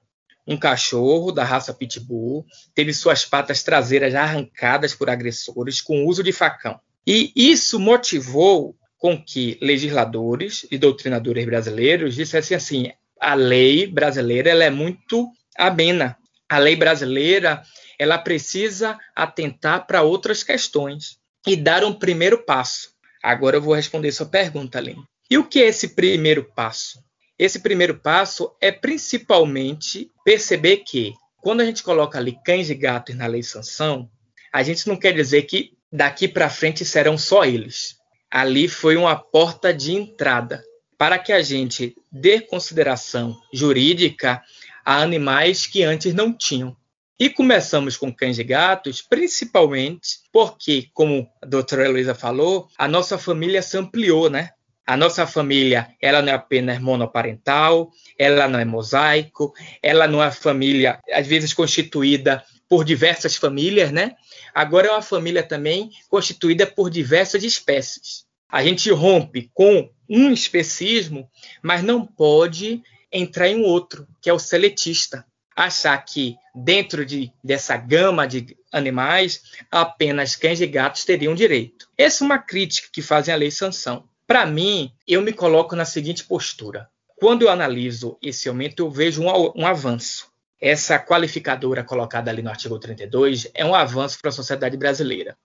Um 0.47 0.55
cachorro 0.55 1.33
da 1.33 1.43
raça 1.43 1.73
pitbull 1.73 2.45
teve 2.73 2.93
suas 2.93 3.25
patas 3.25 3.61
traseiras 3.61 4.15
arrancadas 4.15 4.95
por 4.95 5.09
agressores 5.09 5.81
com 5.81 6.05
uso 6.05 6.23
de 6.23 6.31
facão. 6.31 6.79
E 7.05 7.33
isso 7.35 7.77
motivou 7.77 8.73
com 8.97 9.21
que 9.21 9.57
legisladores 9.61 10.65
e 10.71 10.77
doutrinadores 10.77 11.45
brasileiros 11.45 12.15
dissessem 12.15 12.55
assim: 12.55 12.89
a 13.19 13.33
lei 13.33 13.85
brasileira 13.85 14.49
ela 14.49 14.63
é 14.63 14.69
muito 14.69 15.29
amena. 15.57 16.15
A 16.47 16.57
lei 16.57 16.75
brasileira 16.75 17.63
ela 17.99 18.17
precisa 18.17 18.97
atentar 19.15 19.85
para 19.85 20.01
outras 20.01 20.43
questões 20.43 21.17
e 21.45 21.55
dar 21.55 21.83
um 21.83 21.93
primeiro 21.93 22.43
passo. 22.43 22.93
Agora 23.21 23.57
eu 23.57 23.61
vou 23.61 23.73
responder 23.73 24.11
sua 24.11 24.25
pergunta, 24.25 24.77
Aline. 24.77 25.03
E 25.29 25.37
o 25.37 25.43
que 25.43 25.61
é 25.61 25.67
esse 25.67 25.89
primeiro 25.89 26.43
passo? 26.43 26.99
Esse 27.37 27.59
primeiro 27.59 27.99
passo 27.99 28.55
é 28.61 28.71
principalmente 28.71 30.11
perceber 30.23 30.77
que 30.77 31.13
quando 31.41 31.61
a 31.61 31.65
gente 31.65 31.83
coloca 31.83 32.17
ali 32.17 32.37
cães 32.45 32.69
e 32.69 32.75
gatos 32.75 33.15
na 33.15 33.27
lei 33.27 33.43
sanção, 33.43 34.09
a 34.51 34.61
gente 34.63 34.87
não 34.87 34.95
quer 34.95 35.13
dizer 35.13 35.43
que 35.43 35.73
daqui 35.91 36.27
para 36.27 36.49
frente 36.49 36.85
serão 36.85 37.17
só 37.17 37.43
eles. 37.43 37.95
Ali 38.29 38.67
foi 38.67 38.95
uma 38.95 39.15
porta 39.15 39.73
de 39.73 39.93
entrada 39.93 40.63
para 40.97 41.19
que 41.19 41.33
a 41.33 41.41
gente 41.41 41.95
dê 42.11 42.39
consideração 42.39 43.37
jurídica 43.53 44.41
a 44.85 45.01
animais 45.01 45.65
que 45.65 45.83
antes 45.83 46.13
não 46.13 46.31
tinham. 46.31 46.75
E 47.23 47.29
começamos 47.29 47.95
com 47.95 48.11
cães 48.11 48.37
e 48.37 48.43
gatos, 48.43 49.01
principalmente 49.01 50.19
porque, 50.29 50.89
como 50.93 51.25
a 51.41 51.45
doutora 51.45 51.85
Heloísa 51.85 52.13
falou, 52.13 52.67
a 52.77 52.85
nossa 52.85 53.17
família 53.17 53.61
se 53.61 53.77
ampliou, 53.77 54.29
né? 54.29 54.49
A 54.85 54.97
nossa 54.97 55.25
família, 55.25 55.87
ela 56.01 56.21
não 56.21 56.33
é 56.33 56.35
apenas 56.35 56.81
monoparental, 56.81 57.89
ela 58.19 58.49
não 58.49 58.59
é 58.59 58.65
mosaico, 58.65 59.53
ela 59.81 60.05
não 60.05 60.21
é 60.21 60.29
família, 60.31 60.99
às 61.13 61.25
vezes 61.25 61.53
constituída 61.53 62.43
por 62.67 62.83
diversas 62.83 63.37
famílias, 63.37 63.89
né? 63.89 64.17
Agora 64.53 64.87
é 64.87 64.91
uma 64.91 65.01
família 65.01 65.43
também 65.43 65.91
constituída 66.09 66.67
por 66.67 66.89
diversas 66.89 67.41
espécies. 67.41 68.25
A 68.49 68.61
gente 68.61 68.91
rompe 68.91 69.49
com 69.53 69.89
um 70.09 70.29
especismo, 70.33 71.29
mas 71.61 71.83
não 71.83 72.05
pode 72.05 72.83
entrar 73.09 73.47
em 73.47 73.63
outro, 73.63 74.05
que 74.21 74.29
é 74.29 74.33
o 74.33 74.39
seletista 74.39 75.25
achar 75.55 75.97
que 76.03 76.35
dentro 76.53 77.05
de, 77.05 77.31
dessa 77.43 77.77
gama 77.77 78.27
de 78.27 78.57
animais 78.71 79.43
apenas 79.71 80.35
cães 80.35 80.61
e 80.61 80.67
gatos 80.67 81.05
teriam 81.05 81.35
direito. 81.35 81.87
Essa 81.97 82.23
é 82.23 82.25
uma 82.25 82.39
crítica 82.39 82.89
que 82.91 83.01
fazem 83.01 83.33
a 83.33 83.37
lei 83.37 83.51
sanção. 83.51 84.07
Para 84.25 84.45
mim, 84.45 84.91
eu 85.07 85.21
me 85.21 85.33
coloco 85.33 85.75
na 85.75 85.85
seguinte 85.85 86.23
postura. 86.23 86.89
Quando 87.17 87.43
eu 87.43 87.49
analiso 87.49 88.17
esse 88.21 88.49
aumento, 88.49 88.81
eu 88.81 88.89
vejo 88.89 89.21
um, 89.21 89.27
um 89.55 89.65
avanço. 89.65 90.32
Essa 90.65 90.97
qualificadora 90.97 91.83
colocada 91.83 92.31
ali 92.31 92.41
no 92.41 92.49
artigo 92.49 92.79
32 92.79 93.51
é 93.53 93.65
um 93.65 93.75
avanço 93.75 94.17
para 94.21 94.29
a 94.29 94.31
sociedade 94.31 94.77
brasileira. 94.77 95.35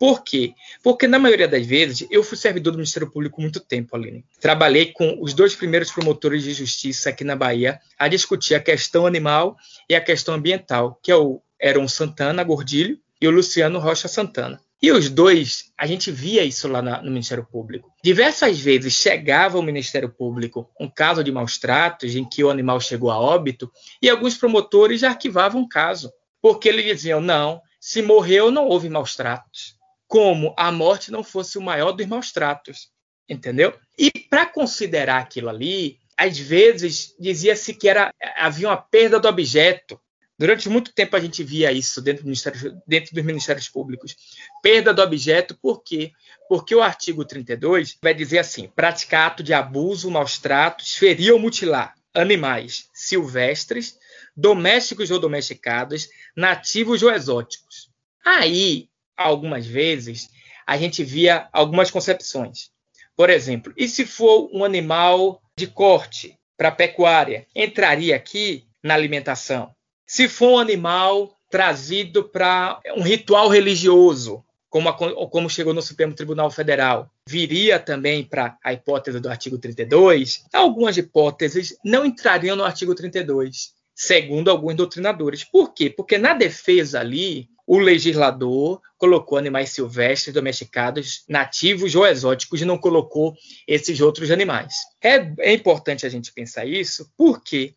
Por 0.00 0.24
quê? 0.24 0.52
Porque, 0.82 1.06
na 1.06 1.16
maioria 1.16 1.46
das 1.46 1.64
vezes, 1.64 2.04
eu 2.10 2.24
fui 2.24 2.36
servidor 2.36 2.72
do 2.72 2.78
Ministério 2.78 3.08
Público 3.08 3.40
muito 3.40 3.60
tempo, 3.60 3.94
Aline. 3.94 4.24
Trabalhei 4.40 4.86
com 4.86 5.16
os 5.22 5.32
dois 5.32 5.54
primeiros 5.54 5.92
promotores 5.92 6.42
de 6.42 6.52
justiça 6.52 7.10
aqui 7.10 7.22
na 7.22 7.36
Bahia 7.36 7.78
a 7.96 8.08
discutir 8.08 8.56
a 8.56 8.60
questão 8.60 9.06
animal 9.06 9.56
e 9.88 9.94
a 9.94 10.00
questão 10.00 10.34
ambiental, 10.34 10.98
que 11.00 11.12
é 11.12 11.14
Eron 11.60 11.86
Santana 11.86 12.42
Gordilho 12.42 12.98
e 13.20 13.28
o 13.28 13.30
Luciano 13.30 13.78
Rocha 13.78 14.08
Santana. 14.08 14.60
E 14.84 14.92
os 14.92 15.08
dois, 15.08 15.72
a 15.78 15.86
gente 15.86 16.10
via 16.10 16.44
isso 16.44 16.68
lá 16.68 16.82
no 16.82 17.10
Ministério 17.10 17.42
Público. 17.50 17.90
Diversas 18.04 18.60
vezes 18.60 18.92
chegava 18.92 19.56
ao 19.56 19.62
Ministério 19.62 20.10
Público 20.10 20.70
um 20.78 20.90
caso 20.90 21.24
de 21.24 21.32
maus 21.32 21.56
tratos 21.56 22.14
em 22.14 22.22
que 22.22 22.44
o 22.44 22.50
animal 22.50 22.78
chegou 22.78 23.10
a 23.10 23.18
óbito 23.18 23.72
e 24.02 24.10
alguns 24.10 24.36
promotores 24.36 25.02
arquivavam 25.02 25.62
o 25.62 25.68
caso 25.70 26.12
porque 26.38 26.68
eles 26.68 26.84
diziam: 26.84 27.18
não, 27.18 27.62
se 27.80 28.02
morreu, 28.02 28.50
não 28.50 28.68
houve 28.68 28.90
maus 28.90 29.16
tratos. 29.16 29.74
Como 30.06 30.54
a 30.54 30.70
morte 30.70 31.10
não 31.10 31.24
fosse 31.24 31.56
o 31.56 31.62
maior 31.62 31.92
dos 31.92 32.04
maus 32.04 32.30
tratos. 32.30 32.90
Entendeu? 33.26 33.72
E 33.98 34.10
para 34.28 34.44
considerar 34.44 35.16
aquilo 35.16 35.48
ali, 35.48 35.96
às 36.14 36.38
vezes 36.38 37.14
dizia-se 37.18 37.72
que 37.72 37.88
era, 37.88 38.12
havia 38.36 38.68
uma 38.68 38.76
perda 38.76 39.18
do 39.18 39.28
objeto. 39.28 39.98
Durante 40.38 40.68
muito 40.68 40.92
tempo 40.92 41.14
a 41.14 41.20
gente 41.20 41.44
via 41.44 41.70
isso 41.70 42.02
dentro, 42.02 42.24
do 42.24 42.32
dentro 42.86 43.14
dos 43.14 43.24
ministérios 43.24 43.68
públicos. 43.68 44.16
Perda 44.62 44.92
do 44.92 45.00
objeto, 45.00 45.56
por 45.60 45.82
quê? 45.82 46.12
Porque 46.48 46.74
o 46.74 46.82
artigo 46.82 47.24
32 47.24 47.96
vai 48.02 48.12
dizer 48.12 48.38
assim: 48.38 48.68
praticar 48.68 49.28
ato 49.28 49.42
de 49.42 49.54
abuso, 49.54 50.10
maus 50.10 50.38
tratos, 50.38 50.94
ferir 50.94 51.32
ou 51.32 51.38
mutilar 51.38 51.94
animais 52.14 52.88
silvestres, 52.92 53.98
domésticos 54.36 55.10
ou 55.10 55.18
domesticados, 55.18 56.08
nativos 56.36 57.02
ou 57.02 57.12
exóticos. 57.12 57.90
Aí, 58.24 58.88
algumas 59.16 59.66
vezes, 59.66 60.28
a 60.66 60.76
gente 60.76 61.02
via 61.04 61.48
algumas 61.52 61.90
concepções. 61.90 62.70
Por 63.16 63.30
exemplo, 63.30 63.72
e 63.76 63.88
se 63.88 64.06
for 64.06 64.48
um 64.52 64.64
animal 64.64 65.42
de 65.56 65.66
corte 65.66 66.38
para 66.56 66.72
pecuária, 66.72 67.46
entraria 67.54 68.16
aqui 68.16 68.64
na 68.82 68.94
alimentação? 68.94 69.74
Se 70.06 70.28
for 70.28 70.52
um 70.52 70.58
animal 70.58 71.36
trazido 71.50 72.24
para 72.24 72.80
um 72.96 73.02
ritual 73.02 73.48
religioso, 73.48 74.44
como, 74.68 74.88
a, 74.88 74.92
como 74.92 75.48
chegou 75.48 75.72
no 75.72 75.80
Supremo 75.80 76.14
Tribunal 76.14 76.50
Federal, 76.50 77.08
viria 77.28 77.78
também 77.78 78.24
para 78.24 78.58
a 78.62 78.72
hipótese 78.72 79.20
do 79.20 79.28
artigo 79.28 79.56
32, 79.56 80.44
algumas 80.52 80.96
hipóteses 80.96 81.78
não 81.84 82.04
entrariam 82.04 82.56
no 82.56 82.64
artigo 82.64 82.94
32, 82.94 83.72
segundo 83.94 84.50
alguns 84.50 84.74
doutrinadores. 84.74 85.44
Por 85.44 85.72
quê? 85.72 85.88
Porque 85.88 86.18
na 86.18 86.34
defesa 86.34 86.98
ali, 86.98 87.48
o 87.66 87.78
legislador 87.78 88.80
colocou 88.98 89.38
animais 89.38 89.70
silvestres, 89.70 90.34
domesticados, 90.34 91.24
nativos 91.28 91.94
ou 91.94 92.06
exóticos 92.06 92.60
e 92.60 92.64
não 92.64 92.76
colocou 92.76 93.34
esses 93.66 94.00
outros 94.00 94.30
animais. 94.30 94.74
É, 95.00 95.32
é 95.38 95.52
importante 95.52 96.04
a 96.04 96.08
gente 96.08 96.32
pensar 96.32 96.66
isso, 96.66 97.10
por 97.16 97.42
quê? 97.42 97.74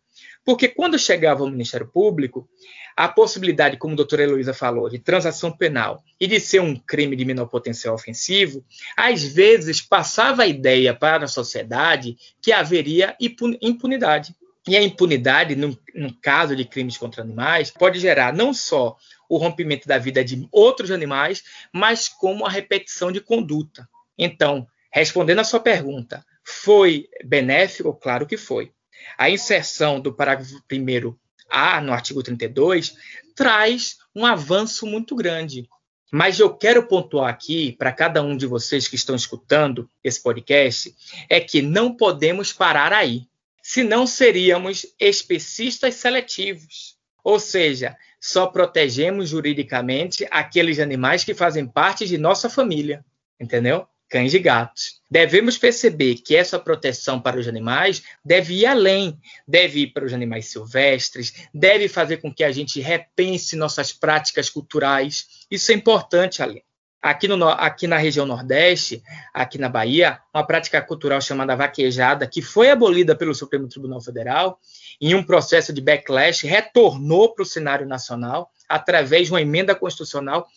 Porque 0.48 0.66
quando 0.66 0.98
chegava 0.98 1.42
ao 1.42 1.50
Ministério 1.50 1.86
Público, 1.86 2.48
a 2.96 3.06
possibilidade, 3.06 3.76
como 3.76 3.92
a 3.92 3.96
doutora 3.96 4.22
Heloísa 4.22 4.54
falou, 4.54 4.88
de 4.88 4.98
transação 4.98 5.52
penal 5.52 6.02
e 6.18 6.26
de 6.26 6.40
ser 6.40 6.62
um 6.62 6.74
crime 6.74 7.14
de 7.14 7.22
menor 7.26 7.48
potencial 7.48 7.94
ofensivo, 7.94 8.64
às 8.96 9.22
vezes 9.22 9.82
passava 9.82 10.44
a 10.44 10.46
ideia 10.46 10.94
para 10.94 11.26
a 11.26 11.28
sociedade 11.28 12.16
que 12.40 12.50
haveria 12.50 13.14
impunidade. 13.60 14.34
E 14.66 14.74
a 14.74 14.82
impunidade, 14.82 15.54
no, 15.54 15.78
no 15.94 16.14
caso 16.14 16.56
de 16.56 16.64
crimes 16.64 16.96
contra 16.96 17.20
animais, 17.20 17.70
pode 17.70 17.98
gerar 17.98 18.32
não 18.32 18.54
só 18.54 18.96
o 19.28 19.36
rompimento 19.36 19.86
da 19.86 19.98
vida 19.98 20.24
de 20.24 20.48
outros 20.50 20.90
animais, 20.90 21.44
mas 21.70 22.08
como 22.08 22.46
a 22.46 22.50
repetição 22.50 23.12
de 23.12 23.20
conduta. 23.20 23.86
Então, 24.16 24.66
respondendo 24.90 25.40
à 25.40 25.44
sua 25.44 25.60
pergunta, 25.60 26.24
foi 26.42 27.06
benéfico? 27.22 27.92
Claro 27.92 28.26
que 28.26 28.38
foi. 28.38 28.72
A 29.16 29.30
inserção 29.30 30.00
do 30.00 30.12
parágrafo 30.12 30.62
1A 30.70 31.82
no 31.82 31.92
artigo 31.92 32.22
32 32.22 32.94
traz 33.34 33.98
um 34.14 34.26
avanço 34.26 34.86
muito 34.86 35.14
grande. 35.14 35.68
Mas 36.10 36.40
eu 36.40 36.54
quero 36.54 36.86
pontuar 36.86 37.28
aqui 37.28 37.72
para 37.72 37.92
cada 37.92 38.22
um 38.22 38.36
de 38.36 38.46
vocês 38.46 38.88
que 38.88 38.96
estão 38.96 39.14
escutando 39.14 39.90
esse 40.02 40.22
podcast 40.22 40.94
é 41.28 41.38
que 41.38 41.60
não 41.60 41.94
podemos 41.94 42.52
parar 42.52 42.92
aí 42.92 43.26
senão 43.62 44.06
seríamos 44.06 44.86
especistas 44.98 45.96
seletivos. 45.96 46.96
Ou 47.22 47.38
seja, 47.38 47.94
só 48.18 48.46
protegemos 48.46 49.28
juridicamente 49.28 50.26
aqueles 50.30 50.78
animais 50.78 51.22
que 51.22 51.34
fazem 51.34 51.66
parte 51.66 52.06
de 52.06 52.16
nossa 52.16 52.48
família, 52.48 53.04
entendeu? 53.38 53.86
Cães 54.08 54.32
e 54.32 54.38
gatos. 54.38 55.02
Devemos 55.10 55.58
perceber 55.58 56.16
que 56.16 56.34
essa 56.34 56.58
proteção 56.58 57.20
para 57.20 57.38
os 57.38 57.46
animais 57.46 58.02
deve 58.24 58.54
ir 58.54 58.66
além, 58.66 59.18
deve 59.46 59.80
ir 59.80 59.86
para 59.88 60.06
os 60.06 60.14
animais 60.14 60.46
silvestres, 60.46 61.46
deve 61.52 61.88
fazer 61.88 62.16
com 62.18 62.32
que 62.32 62.42
a 62.42 62.50
gente 62.50 62.80
repense 62.80 63.54
nossas 63.54 63.92
práticas 63.92 64.48
culturais. 64.48 65.46
Isso 65.50 65.72
é 65.72 65.74
importante, 65.74 66.42
além. 66.42 66.62
Aqui, 67.00 67.28
no, 67.28 67.48
aqui 67.48 67.86
na 67.86 67.96
região 67.96 68.26
Nordeste, 68.26 69.02
aqui 69.32 69.56
na 69.56 69.68
Bahia, 69.68 70.18
uma 70.34 70.44
prática 70.44 70.82
cultural 70.82 71.20
chamada 71.20 71.54
vaquejada, 71.54 72.26
que 72.26 72.42
foi 72.42 72.70
abolida 72.70 73.14
pelo 73.14 73.34
Supremo 73.34 73.68
Tribunal 73.68 74.00
Federal, 74.00 74.58
em 75.00 75.14
um 75.14 75.22
processo 75.22 75.72
de 75.72 75.80
backlash, 75.80 76.44
retornou 76.44 77.32
para 77.32 77.42
o 77.42 77.46
cenário 77.46 77.86
nacional 77.86 78.50
através 78.68 79.26
de 79.26 79.32
uma 79.32 79.40
emenda 79.40 79.74
constitucional 79.74 80.48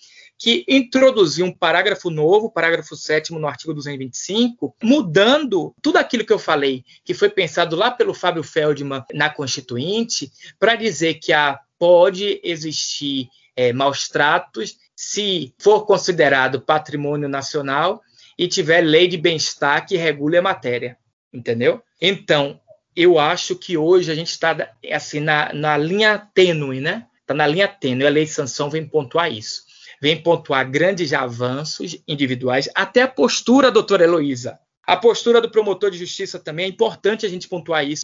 que 0.41 0.65
introduziu 0.67 1.45
um 1.45 1.53
parágrafo 1.53 2.09
novo, 2.09 2.49
parágrafo 2.49 2.95
7 2.95 3.31
no 3.31 3.47
artigo 3.47 3.75
225, 3.75 4.75
mudando 4.81 5.75
tudo 5.83 5.97
aquilo 5.97 6.25
que 6.25 6.33
eu 6.33 6.39
falei, 6.39 6.83
que 7.05 7.13
foi 7.13 7.29
pensado 7.29 7.75
lá 7.75 7.91
pelo 7.91 8.11
Fábio 8.11 8.41
Feldman 8.41 9.03
na 9.13 9.29
Constituinte, 9.29 10.31
para 10.57 10.73
dizer 10.73 11.19
que 11.19 11.31
a, 11.31 11.59
pode 11.77 12.41
existir 12.43 13.29
é, 13.55 13.71
maus 13.71 14.09
tratos 14.09 14.77
se 14.95 15.53
for 15.59 15.85
considerado 15.85 16.59
patrimônio 16.59 17.29
nacional 17.29 18.01
e 18.35 18.47
tiver 18.47 18.81
lei 18.81 19.07
de 19.07 19.17
bem-estar 19.17 19.85
que 19.85 19.95
regule 19.95 20.37
a 20.37 20.41
matéria, 20.41 20.97
entendeu? 21.31 21.83
Então, 22.01 22.59
eu 22.95 23.19
acho 23.19 23.55
que 23.55 23.77
hoje 23.77 24.11
a 24.11 24.15
gente 24.15 24.31
está 24.31 24.73
assim 24.91 25.19
na, 25.19 25.53
na 25.53 25.77
linha 25.77 26.17
tênue, 26.33 26.81
né? 26.81 27.05
Está 27.21 27.35
na 27.35 27.45
linha 27.45 27.67
tênue. 27.67 28.07
A 28.07 28.09
lei 28.09 28.25
de 28.25 28.31
sanção 28.31 28.71
vem 28.71 28.87
pontuar 28.87 29.31
isso. 29.31 29.69
Vem 30.01 30.21
pontuar 30.21 30.69
grandes 30.69 31.13
avanços 31.13 32.01
individuais, 32.07 32.67
até 32.73 33.03
a 33.03 33.07
postura, 33.07 33.69
doutora 33.69 34.03
Heloísa. 34.03 34.57
A 34.83 34.97
postura 34.97 35.39
do 35.39 35.51
promotor 35.51 35.91
de 35.91 35.99
justiça 35.99 36.39
também 36.39 36.65
é 36.65 36.69
importante 36.69 37.25
a 37.25 37.29
gente 37.29 37.47
pontuar 37.47 37.85
isso. 37.85 38.03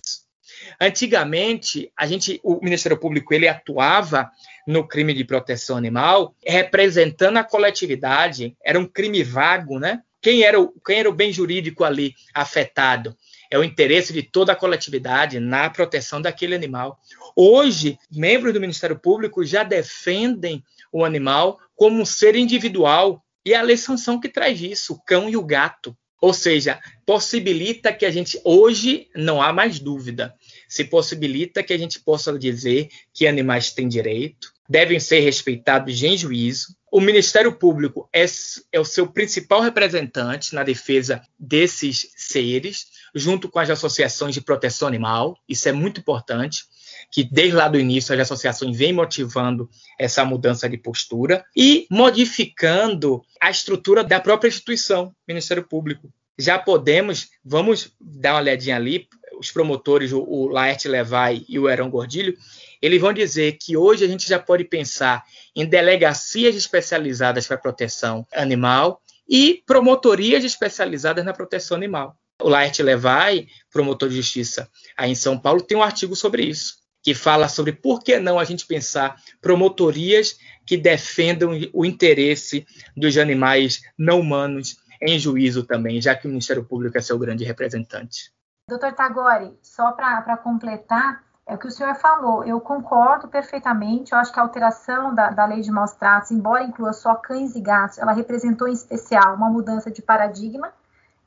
Antigamente, 0.80 1.92
a 1.98 2.06
gente, 2.06 2.40
o 2.44 2.64
Ministério 2.64 2.98
Público 2.98 3.34
ele 3.34 3.48
atuava 3.48 4.30
no 4.68 4.88
crime 4.88 5.14
de 5.14 5.24
proteção 5.24 5.76
animal, 5.76 6.36
representando 6.46 7.38
a 7.38 7.44
coletividade, 7.44 8.56
era 8.64 8.80
um 8.80 8.86
crime 8.86 9.24
vago, 9.24 9.80
né? 9.80 10.02
Quem 10.22 10.44
era, 10.44 10.60
o, 10.60 10.74
quem 10.86 11.00
era 11.00 11.10
o 11.10 11.14
bem 11.14 11.32
jurídico 11.32 11.84
ali 11.84 12.14
afetado? 12.34 13.16
É 13.50 13.58
o 13.58 13.64
interesse 13.64 14.12
de 14.12 14.24
toda 14.24 14.52
a 14.52 14.56
coletividade 14.56 15.40
na 15.40 15.70
proteção 15.70 16.22
daquele 16.22 16.54
animal. 16.54 17.00
Hoje, 17.36 17.98
membros 18.12 18.54
do 18.54 18.60
Ministério 18.60 19.00
Público 19.00 19.46
já 19.46 19.64
defendem 19.64 20.64
o 20.92 21.06
animal 21.06 21.60
como 21.76 22.02
um 22.02 22.06
ser 22.06 22.36
individual, 22.36 23.24
e 23.46 23.54
a 23.54 23.62
lei 23.62 23.78
sanção 23.78 24.20
que 24.20 24.28
traz 24.28 24.60
isso, 24.60 24.94
o 24.94 25.02
cão 25.04 25.30
e 25.30 25.38
o 25.38 25.46
gato. 25.46 25.96
Ou 26.22 26.34
seja, 26.34 26.82
possibilita 27.06 27.94
que 27.94 28.06
a 28.06 28.12
gente, 28.12 28.42
hoje 28.44 29.08
não 29.16 29.42
há 29.42 29.54
mais 29.54 29.80
dúvida, 29.80 30.34
se 30.68 30.84
possibilita 30.84 31.64
que 31.64 31.72
a 31.72 31.78
gente 31.78 32.00
possa 32.00 32.38
dizer 32.38 32.90
que 33.14 33.28
animais 33.28 33.72
têm 33.72 33.88
direito, 33.88 34.52
devem 34.68 35.00
ser 35.00 35.20
respeitados 35.20 36.04
em 36.04 36.18
juízo. 36.18 36.76
O 36.92 37.00
Ministério 37.00 37.54
Público 37.54 38.10
é, 38.12 38.26
é, 38.72 38.80
o 38.80 38.86
seu 38.86 39.08
principal 39.08 39.62
representante 39.62 40.56
na 40.56 40.64
defesa 40.64 41.22
desses 41.40 42.12
seres, 42.16 42.88
junto 43.14 43.50
com 43.50 43.60
as 43.60 43.70
associações 43.70 44.34
de 44.34 44.42
proteção 44.42 44.88
animal. 44.88 45.38
Isso 45.48 45.68
é 45.68 45.72
muito 45.72 46.00
importante, 46.00 46.66
que 47.12 47.24
desde 47.24 47.56
lá 47.56 47.68
do 47.68 47.80
início 47.80 48.14
as 48.14 48.22
associações 48.22 48.78
vêm 48.78 48.94
motivando 48.94 49.70
essa 50.00 50.24
mudança 50.26 50.68
de 50.70 50.78
postura 50.78 51.44
e 51.56 51.88
modificando 51.90 53.22
a 53.42 53.50
estrutura 53.50 54.04
da 54.04 54.20
própria 54.20 54.50
instituição, 54.50 55.14
Ministério 55.28 55.68
Público. 55.68 56.12
Já 56.38 56.60
podemos, 56.60 57.30
vamos 57.44 57.94
dar 58.00 58.34
uma 58.34 58.42
olhadinha 58.42 58.76
ali, 58.76 59.08
os 59.40 59.52
promotores, 59.52 60.12
o, 60.12 60.22
o 60.22 60.48
Laerte 60.48 60.88
Levai 60.88 61.44
e 61.48 61.58
o 61.58 61.70
Heron 61.70 61.90
Gordilho, 61.90 62.36
eles 62.82 63.02
vão 63.02 63.14
dizer 63.14 63.58
que 63.60 63.76
hoje 63.76 64.06
a 64.06 64.08
gente 64.08 64.28
já 64.28 64.40
pode 64.40 64.64
pensar 64.64 65.24
em 65.56 65.66
delegacias 65.66 66.56
especializadas 66.56 67.48
para 67.48 67.58
proteção 67.58 68.26
animal 68.34 69.02
e 69.28 69.64
promotorias 69.66 70.44
especializadas 70.44 71.26
na 71.26 71.34
proteção 71.34 71.76
animal. 71.76 72.16
O 72.42 72.50
Laerte 72.50 72.84
Levai, 72.84 73.48
promotor 73.72 74.10
de 74.10 74.16
justiça 74.16 74.70
aí 74.96 75.12
em 75.12 75.16
São 75.16 75.40
Paulo, 75.40 75.62
tem 75.62 75.78
um 75.78 75.84
artigo 75.84 76.16
sobre 76.16 76.44
isso, 76.44 76.76
que 77.02 77.16
fala 77.16 77.48
sobre 77.48 77.72
por 77.72 78.02
que 78.02 78.20
não 78.20 78.38
a 78.38 78.44
gente 78.44 78.66
pensar 78.66 79.16
promotorias 79.42 80.38
que 80.66 80.78
defendam 80.78 81.52
o 81.74 81.84
interesse 81.84 82.66
dos 82.96 83.18
animais 83.18 83.82
não 83.98 84.20
humanos 84.20 84.78
em 85.02 85.18
juízo 85.18 85.64
também, 85.64 86.02
já 86.02 86.16
que 86.16 86.28
o 86.28 86.30
Ministério 86.30 86.64
Público 86.64 86.98
é 86.98 87.02
seu 87.02 87.18
grande 87.18 87.44
representante. 87.44 88.32
Doutor 88.70 88.94
Tagore, 88.94 89.58
só 89.62 89.92
para 89.94 90.38
completar, 90.38 91.24
é 91.48 91.56
o 91.56 91.58
que 91.58 91.68
o 91.68 91.72
senhor 91.72 91.96
falou, 91.96 92.44
eu 92.44 92.60
concordo 92.60 93.30
perfeitamente. 93.30 94.12
Eu 94.12 94.20
acho 94.20 94.34
que 94.34 94.40
a 94.40 94.44
alteração 94.44 95.16
da, 95.16 95.30
da 95.30 95.46
lei 95.46 95.62
de 95.62 95.72
maus 95.72 95.94
tratos, 95.94 96.30
embora 96.30 96.66
inclua 96.66 96.92
só 96.92 97.16
cães 97.16 97.56
e 97.56 97.62
gatos, 97.62 97.98
ela 97.98 98.12
representou 98.12 98.68
em 98.68 98.74
especial 98.74 99.34
uma 99.34 99.50
mudança 99.50 99.90
de 99.90 100.02
paradigma, 100.02 100.74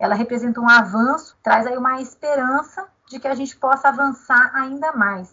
ela 0.01 0.15
representa 0.15 0.59
um 0.59 0.69
avanço, 0.69 1.37
traz 1.43 1.67
aí 1.67 1.77
uma 1.77 2.01
esperança 2.01 2.89
de 3.07 3.21
que 3.21 3.29
a 3.29 3.35
gente 3.35 3.55
possa 3.55 3.89
avançar 3.89 4.51
ainda 4.55 4.93
mais. 4.93 5.31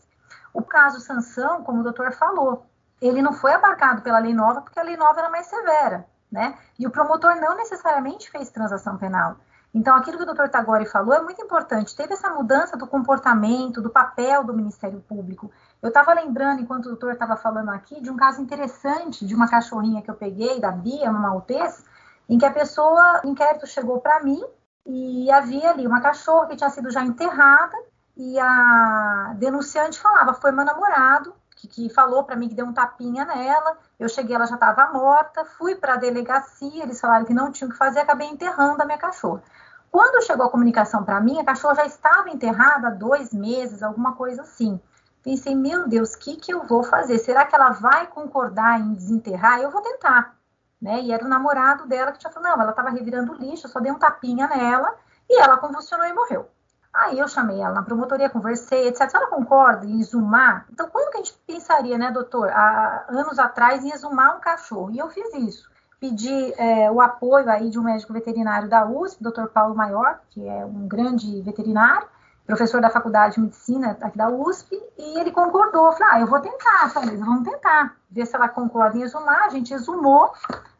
O 0.53 0.61
caso 0.61 0.99
sanção, 0.99 1.63
como 1.63 1.79
o 1.79 1.83
doutor 1.83 2.11
falou, 2.11 2.65
ele 3.01 3.21
não 3.21 3.31
foi 3.31 3.53
abarcado 3.53 4.01
pela 4.01 4.19
lei 4.19 4.33
nova 4.33 4.61
porque 4.61 4.79
a 4.79 4.83
lei 4.83 4.97
nova 4.97 5.19
era 5.21 5.29
mais 5.29 5.45
severa, 5.45 6.05
né? 6.29 6.57
E 6.77 6.85
o 6.85 6.91
promotor 6.91 7.35
não 7.37 7.55
necessariamente 7.55 8.29
fez 8.29 8.49
transação 8.49 8.97
penal. 8.97 9.37
Então, 9.73 9.95
aquilo 9.95 10.17
que 10.17 10.23
o 10.23 10.25
doutor 10.25 10.49
Tagore 10.49 10.85
falou 10.85 11.13
é 11.13 11.21
muito 11.21 11.41
importante. 11.41 11.95
Teve 11.95 12.13
essa 12.13 12.29
mudança 12.29 12.75
do 12.75 12.87
comportamento, 12.87 13.81
do 13.81 13.89
papel 13.89 14.43
do 14.43 14.53
Ministério 14.53 14.99
Público. 15.01 15.51
Eu 15.81 15.89
estava 15.89 16.13
lembrando, 16.13 16.61
enquanto 16.61 16.87
o 16.87 16.89
doutor 16.89 17.13
estava 17.13 17.37
falando 17.37 17.69
aqui, 17.69 18.01
de 18.01 18.09
um 18.09 18.15
caso 18.15 18.41
interessante 18.41 19.25
de 19.25 19.35
uma 19.35 19.47
cachorrinha 19.47 20.01
que 20.01 20.09
eu 20.09 20.15
peguei, 20.15 20.59
da 20.59 20.71
Bia, 20.71 21.09
uma 21.09 21.19
maltês, 21.19 21.85
em 22.27 22.37
que 22.37 22.45
a 22.45 22.51
pessoa, 22.51 23.21
o 23.23 23.27
inquérito 23.27 23.67
chegou 23.67 24.01
para 24.01 24.21
mim 24.23 24.43
e 24.87 25.29
havia 25.29 25.71
ali 25.71 25.85
uma 25.85 25.99
cachorra 25.99 26.47
que 26.47 26.55
tinha 26.55 26.69
sido 26.69 26.89
já 26.89 27.03
enterrada 27.03 27.75
e 28.15 28.39
a 28.39 29.33
denunciante 29.37 29.99
falava, 29.99 30.33
foi 30.33 30.51
meu 30.51 30.63
namorado, 30.63 31.35
que, 31.57 31.67
que 31.67 31.89
falou 31.89 32.23
para 32.23 32.37
mim 32.37 32.47
que 32.47 32.55
deu 32.55 32.65
um 32.65 32.73
tapinha 32.73 33.25
nela. 33.25 33.77
Eu 33.99 34.07
cheguei, 34.07 34.35
ela 34.35 34.45
já 34.45 34.55
estava 34.55 34.91
morta. 34.93 35.43
Fui 35.43 35.75
para 35.75 35.95
a 35.95 35.97
delegacia, 35.97 36.83
eles 36.83 37.01
falaram 37.01 37.25
que 37.25 37.33
não 37.33 37.51
tinham 37.51 37.69
o 37.69 37.71
que 37.71 37.77
fazer, 37.77 37.99
acabei 37.99 38.27
enterrando 38.27 38.81
a 38.81 38.85
minha 38.85 38.97
cachorra. 38.97 39.43
Quando 39.91 40.23
chegou 40.23 40.45
a 40.45 40.49
comunicação 40.49 41.03
para 41.03 41.19
mim, 41.19 41.39
a 41.39 41.43
cachorra 41.43 41.75
já 41.75 41.85
estava 41.85 42.29
enterrada 42.29 42.87
há 42.87 42.91
dois 42.91 43.33
meses, 43.33 43.83
alguma 43.83 44.15
coisa 44.15 44.43
assim. 44.43 44.79
Pensei, 45.23 45.55
meu 45.55 45.87
Deus, 45.87 46.13
o 46.13 46.19
que, 46.19 46.37
que 46.37 46.53
eu 46.53 46.65
vou 46.65 46.83
fazer? 46.83 47.17
Será 47.19 47.45
que 47.45 47.55
ela 47.55 47.71
vai 47.71 48.07
concordar 48.07 48.79
em 48.79 48.93
desenterrar? 48.93 49.59
Eu 49.59 49.71
vou 49.71 49.81
tentar. 49.81 50.36
Né? 50.81 51.01
E 51.01 51.11
era 51.11 51.25
o 51.25 51.27
namorado 51.27 51.87
dela 51.87 52.11
que 52.11 52.19
tinha 52.19 52.31
falado, 52.31 52.51
não, 52.51 52.61
ela 52.61 52.71
estava 52.71 52.89
revirando 52.89 53.33
lixo, 53.33 53.65
eu 53.65 53.71
só 53.71 53.79
dei 53.79 53.91
um 53.91 53.97
tapinha 53.97 54.47
nela 54.47 54.95
e 55.29 55.39
ela 55.39 55.57
convulsionou 55.57 56.05
e 56.05 56.13
morreu. 56.13 56.47
Aí 56.93 57.19
eu 57.19 57.27
chamei 57.27 57.61
ela 57.61 57.75
na 57.75 57.83
promotoria, 57.83 58.29
conversei, 58.29 58.87
etc. 58.87 59.01
Ela 59.13 59.27
concorda 59.27 59.85
em 59.85 59.99
exumar? 59.99 60.65
Então, 60.71 60.89
quando 60.89 61.11
que 61.11 61.17
a 61.17 61.19
gente 61.19 61.33
pensaria, 61.45 61.97
né, 61.97 62.11
doutor, 62.11 62.49
há 62.49 63.05
anos 63.09 63.37
atrás, 63.37 63.83
em 63.83 63.91
exumar 63.91 64.35
um 64.35 64.39
cachorro? 64.39 64.89
E 64.91 64.97
eu 64.97 65.07
fiz 65.09 65.31
isso. 65.35 65.69
Pedi 65.99 66.53
é, 66.57 66.89
o 66.91 67.01
apoio 67.01 67.49
aí 67.49 67.69
de 67.69 67.79
um 67.79 67.83
médico 67.83 68.13
veterinário 68.13 68.69
da 68.69 68.85
USP, 68.85 69.21
doutor 69.21 69.49
Paulo 69.49 69.75
Maior, 69.75 70.19
que 70.29 70.47
é 70.47 70.65
um 70.65 70.87
grande 70.87 71.41
veterinário, 71.41 72.07
professor 72.47 72.79
da 72.79 72.89
Faculdade 72.89 73.35
de 73.35 73.41
Medicina 73.41 73.97
aqui 74.01 74.17
da 74.17 74.29
USP, 74.29 74.73
e 74.97 75.19
ele 75.19 75.31
concordou. 75.31 75.91
Falei, 75.91 76.13
ah, 76.13 76.19
eu 76.21 76.27
vou 76.27 76.39
tentar, 76.39 76.89
falei, 76.89 77.17
vamos 77.17 77.47
tentar, 77.47 77.97
ver 78.09 78.25
se 78.25 78.35
ela 78.35 78.47
concorda 78.47 78.97
em 78.97 79.01
exumar. 79.01 79.43
A 79.43 79.49
gente 79.49 79.73
exumou, 79.73 80.31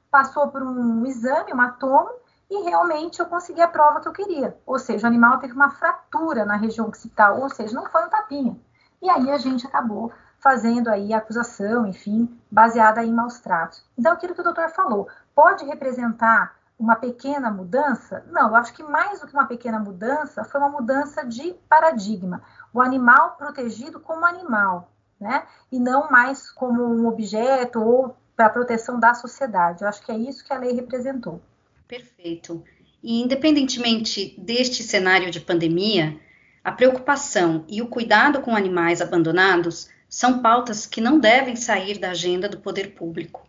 passou 0.10 0.48
por 0.48 0.64
um 0.64 1.06
exame, 1.06 1.52
uma 1.52 1.74
tomo, 1.74 2.10
e 2.50 2.64
realmente 2.64 3.20
eu 3.20 3.26
consegui 3.26 3.62
a 3.62 3.68
prova 3.68 4.00
que 4.00 4.08
eu 4.08 4.14
queria. 4.14 4.58
Ou 4.66 4.80
seja, 4.80 5.06
o 5.06 5.08
animal 5.10 5.40
teve 5.40 5.54
uma 5.54 5.70
fratura 5.70 6.46
na 6.46 6.56
região 6.56 6.88
occipital, 6.88 7.42
ou 7.42 7.50
seja, 7.50 7.76
não 7.76 7.86
foi 7.86 8.06
um 8.06 8.10
tapinha. 8.10 8.58
E 9.02 9.10
aí 9.10 9.30
a 9.30 9.38
gente 9.38 9.68
acabou 9.68 10.12
fazendo 10.40 10.88
aí 10.88 11.14
a 11.14 11.18
acusação, 11.18 11.86
enfim, 11.86 12.40
baseada 12.50 13.04
em 13.04 13.12
maus 13.12 13.40
tratos. 13.42 13.84
Então, 13.98 14.14
aquilo 14.14 14.34
que 14.34 14.42
o 14.42 14.44
doutor 14.44 14.70
falou, 14.70 15.10
pode 15.36 15.66
representar 15.66 16.56
uma 16.80 16.96
pequena 16.96 17.50
mudança? 17.50 18.24
Não, 18.30 18.50
eu 18.50 18.56
acho 18.56 18.74
que 18.74 18.84
mais 18.84 19.20
do 19.20 19.28
que 19.28 19.34
uma 19.34 19.48
pequena 19.48 19.80
mudança, 19.80 20.44
foi 20.44 20.60
uma 20.60 20.70
mudança 20.70 21.26
de 21.26 21.56
paradigma. 21.68 22.44
O 22.74 22.82
animal 22.82 23.36
protegido 23.38 24.00
como 24.00 24.26
animal, 24.26 24.92
né? 25.20 25.44
E 25.72 25.80
não 25.80 26.10
mais 26.12 26.52
como 26.52 26.84
um 26.84 27.08
objeto 27.08 27.82
ou 27.82 28.16
para 28.36 28.50
proteção 28.50 29.00
da 29.00 29.16
sociedade. 29.16 29.82
Eu 29.82 29.88
acho 29.88 30.06
que 30.06 30.12
é 30.12 30.18
isso 30.18 30.46
que 30.46 30.54
a 30.54 30.60
lei 30.60 30.74
representou. 30.74 31.42
Perfeito. 31.88 32.64
E 33.02 33.22
independentemente 33.22 34.36
deste 34.38 34.84
cenário 34.84 35.32
de 35.32 35.40
pandemia, 35.40 36.20
a 36.64 36.72
preocupação 36.72 37.66
e 37.68 37.82
o 37.82 37.88
cuidado 37.88 38.42
com 38.42 38.56
animais 38.56 39.02
abandonados 39.02 39.90
são 40.10 40.42
pautas 40.42 40.86
que 40.86 41.02
não 41.02 41.20
devem 41.20 41.56
sair 41.56 41.98
da 41.98 42.12
agenda 42.12 42.48
do 42.48 42.60
poder 42.60 42.94
público. 42.94 43.47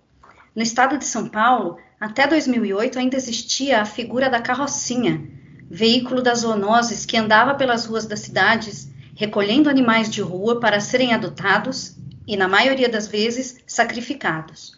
No 0.59 0.65
estado 0.65 0.99
de 0.99 1.05
São 1.05 1.29
Paulo, 1.29 1.79
até 2.01 2.27
2008 2.27 2.99
ainda 2.99 3.17
existia 3.17 3.81
a 3.81 3.85
figura 3.85 4.29
da 4.29 4.43
carrocinha, 4.43 5.23
veículo 5.71 6.21
das 6.21 6.41
zoonoses 6.41 7.07
que 7.07 7.17
andava 7.17 7.55
pelas 7.55 7.87
ruas 7.87 8.07
das 8.07 8.19
cidades 8.19 8.91
recolhendo 9.15 9.71
animais 9.71 10.11
de 10.11 10.21
rua 10.21 10.59
para 10.59 10.81
serem 10.81 11.15
adotados 11.15 11.97
e, 12.27 12.37
na 12.37 12.49
maioria 12.49 12.89
das 12.89 13.07
vezes, 13.07 13.61
sacrificados. 13.69 14.77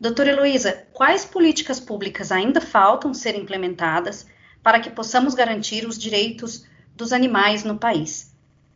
Doutora 0.00 0.30
Heloísa, 0.30 0.86
quais 0.94 1.26
políticas 1.26 1.78
públicas 1.78 2.32
ainda 2.32 2.62
faltam 2.62 3.12
ser 3.12 3.36
implementadas 3.36 4.26
para 4.62 4.80
que 4.80 4.88
possamos 4.88 5.34
garantir 5.34 5.86
os 5.86 5.98
direitos 5.98 6.64
dos 6.96 7.12
animais 7.12 7.64
no 7.64 7.76
país? 7.76 8.27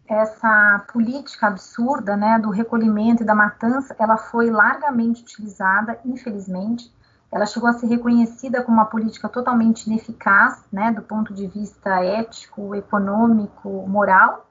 Essa 0.07 0.85
política 0.93 1.47
absurda 1.47 2.17
né, 2.17 2.39
do 2.39 2.51
recolhimento 2.51 3.23
e 3.23 3.27
da 3.27 3.35
matança, 3.35 3.95
ela 3.99 4.17
foi 4.17 4.51
largamente 4.51 5.23
utilizada, 5.23 5.99
infelizmente. 6.05 6.93
Ela 7.31 7.47
chegou 7.47 7.69
a 7.69 7.73
ser 7.73 7.87
reconhecida 7.87 8.63
como 8.63 8.77
uma 8.77 8.85
política 8.85 9.29
totalmente 9.29 9.87
ineficaz, 9.87 10.65
né, 10.71 10.93
do 10.93 11.03
ponto 11.03 11.33
de 11.33 11.47
vista 11.47 12.05
ético, 12.05 12.75
econômico, 12.75 13.69
moral. 13.89 14.47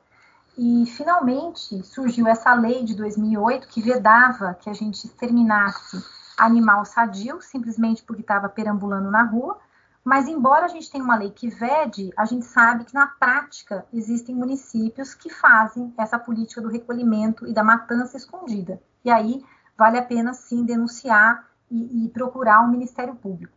E 0.58 0.86
finalmente 0.86 1.84
surgiu 1.84 2.28
essa 2.28 2.54
lei 2.54 2.84
de 2.84 2.96
2008 2.96 3.68
que 3.68 3.82
vedava 3.82 4.54
que 4.56 4.70
a 4.70 4.74
gente 4.74 5.06
exterminasse 5.06 6.04
animal 6.38 6.86
sadio, 6.86 7.42
simplesmente 7.42 8.04
porque 8.04 8.22
estava 8.22 8.50
perambulando 8.50 9.12
na 9.12 9.24
rua. 9.24 9.58
Mas, 10.04 10.28
embora 10.28 10.66
a 10.66 10.68
gente 10.68 10.90
tenha 10.90 11.04
uma 11.04 11.16
lei 11.16 11.30
que 11.30 11.48
vede, 11.48 12.12
a 12.18 12.26
gente 12.26 12.46
sabe 12.46 12.86
que 12.86 12.94
na 12.94 13.06
prática 13.06 13.86
existem 13.94 14.36
municípios 14.36 15.14
que 15.14 15.30
fazem 15.30 15.94
essa 15.98 16.18
política 16.18 16.60
do 16.60 16.70
recolhimento 16.70 17.48
e 17.48 17.54
da 17.54 17.64
matança 17.64 18.18
escondida. 18.18 18.82
E 19.06 19.12
aí 19.12 19.44
vale 19.78 20.00
a 20.00 20.04
pena 20.04 20.34
sim 20.34 20.66
denunciar 20.66 21.48
e, 21.70 22.06
e 22.06 22.10
procurar 22.10 22.62
o 22.62 22.66
um 22.66 22.72
Ministério 22.72 23.16
Público. 23.16 23.54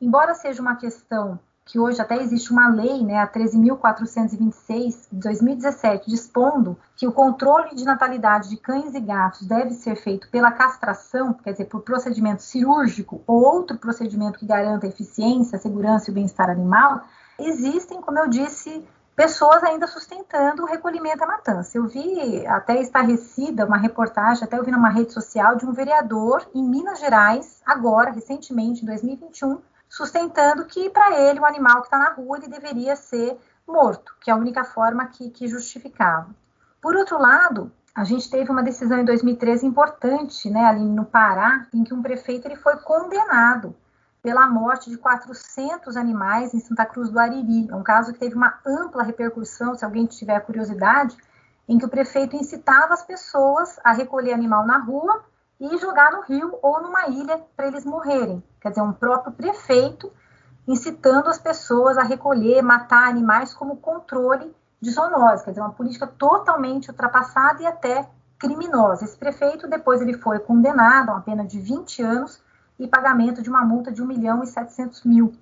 Embora 0.00 0.34
seja 0.34 0.60
uma 0.60 0.76
questão 0.76 1.40
que 1.68 1.78
hoje 1.78 2.00
até 2.00 2.16
existe 2.16 2.50
uma 2.50 2.70
lei, 2.70 3.04
né, 3.04 3.18
a 3.18 3.28
13.426, 3.28 5.06
de 5.12 5.20
2017, 5.20 6.10
dispondo 6.10 6.78
que 6.96 7.06
o 7.06 7.12
controle 7.12 7.74
de 7.74 7.84
natalidade 7.84 8.48
de 8.48 8.56
cães 8.56 8.94
e 8.94 9.00
gatos 9.00 9.46
deve 9.46 9.74
ser 9.74 9.94
feito 9.96 10.30
pela 10.30 10.50
castração, 10.50 11.34
quer 11.34 11.52
dizer, 11.52 11.66
por 11.66 11.82
procedimento 11.82 12.42
cirúrgico 12.42 13.22
ou 13.26 13.42
outro 13.44 13.76
procedimento 13.76 14.38
que 14.38 14.46
garanta 14.46 14.86
eficiência, 14.86 15.58
segurança 15.58 16.08
e 16.08 16.12
o 16.12 16.14
bem-estar 16.14 16.48
animal, 16.48 17.02
existem, 17.38 18.00
como 18.00 18.18
eu 18.18 18.28
disse, 18.28 18.82
pessoas 19.14 19.62
ainda 19.62 19.86
sustentando 19.86 20.62
o 20.62 20.66
recolhimento 20.66 21.22
à 21.22 21.26
matança. 21.26 21.76
Eu 21.76 21.86
vi 21.86 22.46
até 22.46 22.80
estarrecida 22.80 23.66
uma 23.66 23.76
reportagem, 23.76 24.42
até 24.42 24.58
eu 24.58 24.64
vi 24.64 24.70
numa 24.70 24.88
rede 24.88 25.12
social 25.12 25.54
de 25.54 25.66
um 25.66 25.72
vereador 25.72 26.48
em 26.54 26.62
Minas 26.62 26.98
Gerais, 26.98 27.60
agora, 27.66 28.10
recentemente, 28.10 28.82
em 28.82 28.86
2021, 28.86 29.58
sustentando 29.88 30.64
que 30.64 30.90
para 30.90 31.18
ele 31.18 31.40
o 31.40 31.46
animal 31.46 31.80
que 31.80 31.86
está 31.86 31.98
na 31.98 32.12
rua 32.12 32.38
ele 32.38 32.48
deveria 32.48 32.96
ser 32.96 33.38
morto, 33.66 34.14
que 34.20 34.30
é 34.30 34.34
a 34.34 34.36
única 34.36 34.64
forma 34.64 35.06
que, 35.06 35.30
que 35.30 35.48
justificava. 35.48 36.28
Por 36.80 36.96
outro 36.96 37.18
lado, 37.18 37.72
a 37.94 38.04
gente 38.04 38.30
teve 38.30 38.50
uma 38.50 38.62
decisão 38.62 38.98
em 38.98 39.04
2013 39.04 39.66
importante, 39.66 40.48
né, 40.48 40.64
ali 40.64 40.84
no 40.84 41.04
Pará, 41.04 41.66
em 41.74 41.82
que 41.82 41.92
um 41.92 42.02
prefeito 42.02 42.46
ele 42.46 42.56
foi 42.56 42.76
condenado 42.76 43.74
pela 44.22 44.46
morte 44.46 44.90
de 44.90 44.96
400 44.96 45.96
animais 45.96 46.54
em 46.54 46.60
Santa 46.60 46.84
Cruz 46.84 47.10
do 47.10 47.18
Ariri. 47.18 47.68
É 47.70 47.74
um 47.74 47.82
caso 47.82 48.12
que 48.12 48.18
teve 48.18 48.34
uma 48.34 48.58
ampla 48.66 49.02
repercussão, 49.02 49.74
se 49.74 49.84
alguém 49.84 50.06
tiver 50.06 50.38
curiosidade, 50.40 51.16
em 51.68 51.78
que 51.78 51.84
o 51.84 51.88
prefeito 51.88 52.36
incitava 52.36 52.94
as 52.94 53.02
pessoas 53.02 53.78
a 53.84 53.92
recolher 53.92 54.32
animal 54.32 54.66
na 54.66 54.78
rua 54.78 55.24
e 55.60 55.78
jogar 55.78 56.12
no 56.12 56.22
rio 56.22 56.58
ou 56.62 56.80
numa 56.82 57.08
ilha 57.08 57.40
para 57.56 57.66
eles 57.66 57.84
morrerem. 57.84 58.42
Quer 58.60 58.70
dizer, 58.70 58.82
um 58.82 58.92
próprio 58.92 59.32
prefeito 59.32 60.12
incitando 60.68 61.28
as 61.28 61.38
pessoas 61.38 61.96
a 61.96 62.02
recolher, 62.02 62.60
matar 62.62 63.08
animais 63.08 63.54
como 63.54 63.78
controle 63.78 64.54
de 64.80 64.90
zoonose, 64.90 65.42
quer 65.42 65.50
dizer, 65.50 65.62
uma 65.62 65.72
política 65.72 66.06
totalmente 66.06 66.90
ultrapassada 66.90 67.62
e 67.62 67.66
até 67.66 68.06
criminosa. 68.38 69.04
Esse 69.04 69.16
prefeito, 69.16 69.66
depois 69.66 70.02
ele 70.02 70.18
foi 70.18 70.38
condenado 70.38 71.08
a 71.08 71.14
uma 71.14 71.22
pena 71.22 71.44
de 71.44 71.58
20 71.58 72.02
anos 72.02 72.40
e 72.78 72.86
pagamento 72.86 73.42
de 73.42 73.48
uma 73.48 73.64
multa 73.64 73.90
de 73.90 74.02
1 74.02 74.06
milhão 74.06 74.42
e 74.42 74.46
700 74.46 75.04
mil. 75.04 75.34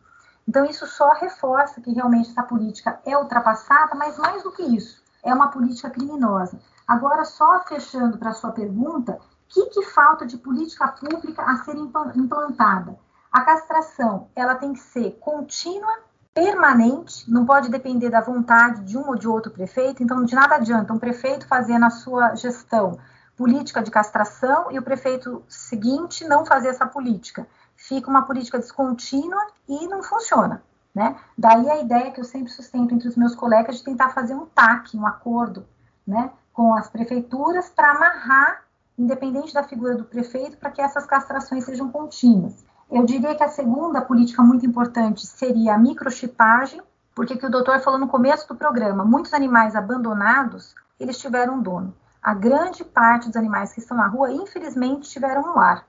Então, 0.48 0.64
isso 0.64 0.86
só 0.86 1.10
reforça 1.14 1.80
que 1.80 1.92
realmente 1.92 2.30
essa 2.30 2.42
política 2.44 3.00
é 3.04 3.18
ultrapassada, 3.18 3.96
mas 3.96 4.16
mais 4.16 4.44
do 4.44 4.52
que 4.52 4.62
isso, 4.62 5.02
é 5.24 5.34
uma 5.34 5.48
política 5.48 5.90
criminosa. 5.90 6.58
Agora, 6.86 7.24
só 7.24 7.64
fechando 7.64 8.16
para 8.16 8.30
a 8.30 8.34
sua 8.34 8.52
pergunta, 8.52 9.18
que, 9.56 9.66
que 9.70 9.82
falta 9.86 10.26
de 10.26 10.36
política 10.36 10.88
pública 10.88 11.42
a 11.42 11.56
ser 11.64 11.76
implantada? 11.76 12.98
A 13.32 13.40
castração, 13.40 14.28
ela 14.36 14.54
tem 14.54 14.74
que 14.74 14.80
ser 14.80 15.12
contínua, 15.18 15.98
permanente, 16.34 17.30
não 17.30 17.46
pode 17.46 17.70
depender 17.70 18.10
da 18.10 18.20
vontade 18.20 18.82
de 18.82 18.98
um 18.98 19.08
ou 19.08 19.16
de 19.16 19.26
outro 19.26 19.50
prefeito, 19.50 20.02
então 20.02 20.22
de 20.24 20.34
nada 20.34 20.56
adianta 20.56 20.92
um 20.92 20.98
prefeito 20.98 21.48
fazer 21.48 21.78
na 21.78 21.88
sua 21.88 22.34
gestão 22.34 22.98
política 23.34 23.82
de 23.82 23.90
castração 23.90 24.70
e 24.70 24.78
o 24.78 24.82
prefeito 24.82 25.42
seguinte 25.48 26.26
não 26.26 26.44
fazer 26.44 26.68
essa 26.68 26.86
política. 26.86 27.46
Fica 27.74 28.10
uma 28.10 28.22
política 28.22 28.58
descontínua 28.58 29.46
e 29.66 29.86
não 29.86 30.02
funciona. 30.02 30.62
Né? 30.94 31.16
Daí 31.36 31.68
a 31.70 31.80
ideia 31.80 32.10
que 32.10 32.20
eu 32.20 32.24
sempre 32.24 32.50
sustento 32.50 32.94
entre 32.94 33.08
os 33.08 33.16
meus 33.16 33.34
colegas 33.34 33.76
de 33.76 33.84
tentar 33.84 34.10
fazer 34.10 34.34
um 34.34 34.46
TAC, 34.46 34.96
um 34.96 35.06
acordo 35.06 35.66
né, 36.06 36.30
com 36.52 36.74
as 36.74 36.88
prefeituras 36.88 37.68
para 37.68 37.92
amarrar 37.92 38.65
independente 38.98 39.52
da 39.52 39.62
figura 39.62 39.96
do 39.96 40.04
prefeito, 40.04 40.56
para 40.56 40.70
que 40.70 40.80
essas 40.80 41.06
castrações 41.06 41.64
sejam 41.64 41.90
contínuas. 41.90 42.64
Eu 42.90 43.04
diria 43.04 43.34
que 43.34 43.42
a 43.42 43.48
segunda 43.48 44.00
política 44.00 44.42
muito 44.42 44.64
importante 44.64 45.26
seria 45.26 45.74
a 45.74 45.78
microchipagem, 45.78 46.80
porque 47.14 47.36
que 47.36 47.46
o 47.46 47.50
doutor 47.50 47.80
falou 47.80 47.98
no 47.98 48.08
começo 48.08 48.46
do 48.46 48.54
programa, 48.54 49.04
muitos 49.04 49.32
animais 49.32 49.74
abandonados, 49.74 50.74
eles 50.98 51.18
tiveram 51.18 51.60
dono. 51.60 51.94
A 52.22 52.34
grande 52.34 52.84
parte 52.84 53.26
dos 53.26 53.36
animais 53.36 53.72
que 53.72 53.80
estão 53.80 53.96
na 53.96 54.06
rua, 54.06 54.32
infelizmente, 54.32 55.08
tiveram 55.08 55.42
um 55.42 55.54
lar. 55.54 55.86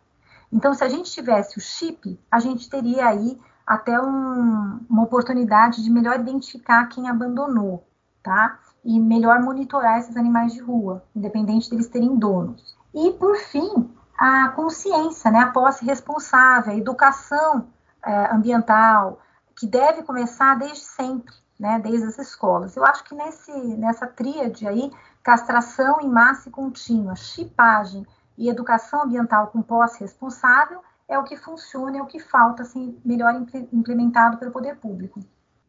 Então, 0.51 0.73
se 0.73 0.83
a 0.83 0.89
gente 0.89 1.11
tivesse 1.11 1.57
o 1.57 1.61
chip, 1.61 2.19
a 2.31 2.39
gente 2.39 2.69
teria 2.69 3.07
aí 3.07 3.37
até 3.65 3.99
um, 3.99 4.79
uma 4.89 5.03
oportunidade 5.03 5.83
de 5.83 5.89
melhor 5.89 6.19
identificar 6.19 6.85
quem 6.87 7.09
abandonou, 7.09 7.85
tá? 8.23 8.59
E 8.83 8.97
melhor 8.99 9.41
monitorar 9.41 9.99
esses 9.99 10.15
animais 10.15 10.53
de 10.53 10.61
rua, 10.61 11.03
independente 11.13 11.69
deles 11.69 11.89
terem 11.89 12.15
donos. 12.15 12.76
E, 12.97 13.11
por 13.11 13.37
fim, 13.37 13.91
a 14.17 14.49
consciência, 14.49 15.29
né? 15.29 15.41
A 15.41 15.51
posse 15.51 15.85
responsável, 15.85 16.73
a 16.73 16.75
educação 16.75 17.67
é, 18.03 18.33
ambiental, 18.33 19.21
que 19.55 19.67
deve 19.67 20.01
começar 20.01 20.55
desde 20.55 20.79
sempre, 20.79 21.31
né? 21.59 21.79
Desde 21.79 22.07
as 22.07 22.17
escolas. 22.17 22.75
Eu 22.75 22.83
acho 22.83 23.03
que 23.03 23.13
nesse, 23.13 23.51
nessa 23.51 24.07
tríade 24.07 24.67
aí, 24.67 24.91
castração 25.21 26.01
em 26.01 26.09
massa 26.09 26.49
e 26.49 26.51
contínua, 26.51 27.15
chipagem 27.15 28.03
e 28.35 28.49
educação 28.49 29.03
ambiental 29.03 29.47
com 29.47 29.61
posse 29.61 29.99
responsável, 29.99 30.81
é 31.07 31.19
o 31.19 31.23
que 31.23 31.37
funciona, 31.37 31.99
é 31.99 32.01
o 32.01 32.07
que 32.07 32.19
falta 32.19 32.63
assim, 32.63 32.97
melhor 33.05 33.31
implementado 33.71 34.37
pelo 34.37 34.51
poder 34.51 34.75
público. 34.77 35.19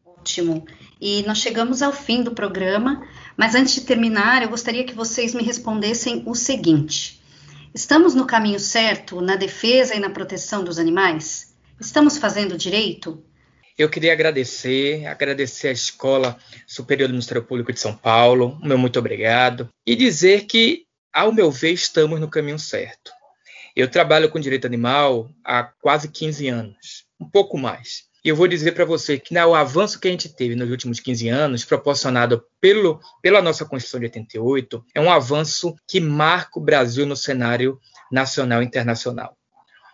Ótimo. 0.03 0.65
E 0.99 1.23
nós 1.27 1.37
chegamos 1.37 1.81
ao 1.81 1.93
fim 1.93 2.23
do 2.23 2.31
programa, 2.31 3.01
mas 3.37 3.55
antes 3.55 3.73
de 3.75 3.81
terminar, 3.81 4.41
eu 4.41 4.49
gostaria 4.49 4.83
que 4.83 4.93
vocês 4.93 5.33
me 5.33 5.43
respondessem 5.43 6.23
o 6.25 6.35
seguinte: 6.35 7.18
estamos 7.73 8.15
no 8.15 8.25
caminho 8.25 8.59
certo 8.59 9.21
na 9.21 9.35
defesa 9.35 9.95
e 9.95 9.99
na 9.99 10.09
proteção 10.09 10.63
dos 10.63 10.79
animais? 10.79 11.55
Estamos 11.79 12.17
fazendo 12.17 12.57
direito? 12.57 13.23
Eu 13.77 13.89
queria 13.89 14.11
agradecer, 14.11 15.05
agradecer 15.05 15.69
à 15.69 15.71
Escola 15.71 16.37
Superior 16.67 17.07
do 17.07 17.13
Ministério 17.13 17.43
Público 17.43 17.71
de 17.71 17.79
São 17.79 17.95
Paulo, 17.95 18.59
meu 18.61 18.77
muito 18.77 18.99
obrigado, 18.99 19.69
e 19.85 19.95
dizer 19.95 20.45
que, 20.45 20.85
ao 21.13 21.31
meu 21.31 21.49
ver, 21.49 21.71
estamos 21.71 22.19
no 22.19 22.29
caminho 22.29 22.59
certo. 22.59 23.11
Eu 23.73 23.89
trabalho 23.89 24.29
com 24.29 24.39
direito 24.39 24.67
animal 24.67 25.29
há 25.45 25.63
quase 25.63 26.09
15 26.09 26.49
anos, 26.49 27.05
um 27.17 27.29
pouco 27.29 27.57
mais. 27.57 28.08
Eu 28.23 28.35
vou 28.35 28.47
dizer 28.49 28.73
para 28.73 28.83
você 28.83 29.17
que 29.17 29.37
o 29.37 29.55
avanço 29.55 29.97
que 29.99 30.07
a 30.07 30.11
gente 30.11 30.27
teve 30.27 30.53
nos 30.53 30.69
últimos 30.69 30.99
15 30.99 31.29
anos, 31.29 31.63
proporcionado 31.63 32.43
pelo, 32.59 32.99
pela 33.21 33.41
nossa 33.41 33.63
Constituição 33.63 33.99
de 34.01 34.07
88, 34.07 34.85
é 34.93 34.99
um 34.99 35.09
avanço 35.09 35.73
que 35.87 36.01
marca 36.01 36.59
o 36.59 36.61
Brasil 36.61 37.05
no 37.05 37.15
cenário 37.15 37.79
nacional 38.11 38.61
e 38.61 38.65
internacional. 38.65 39.37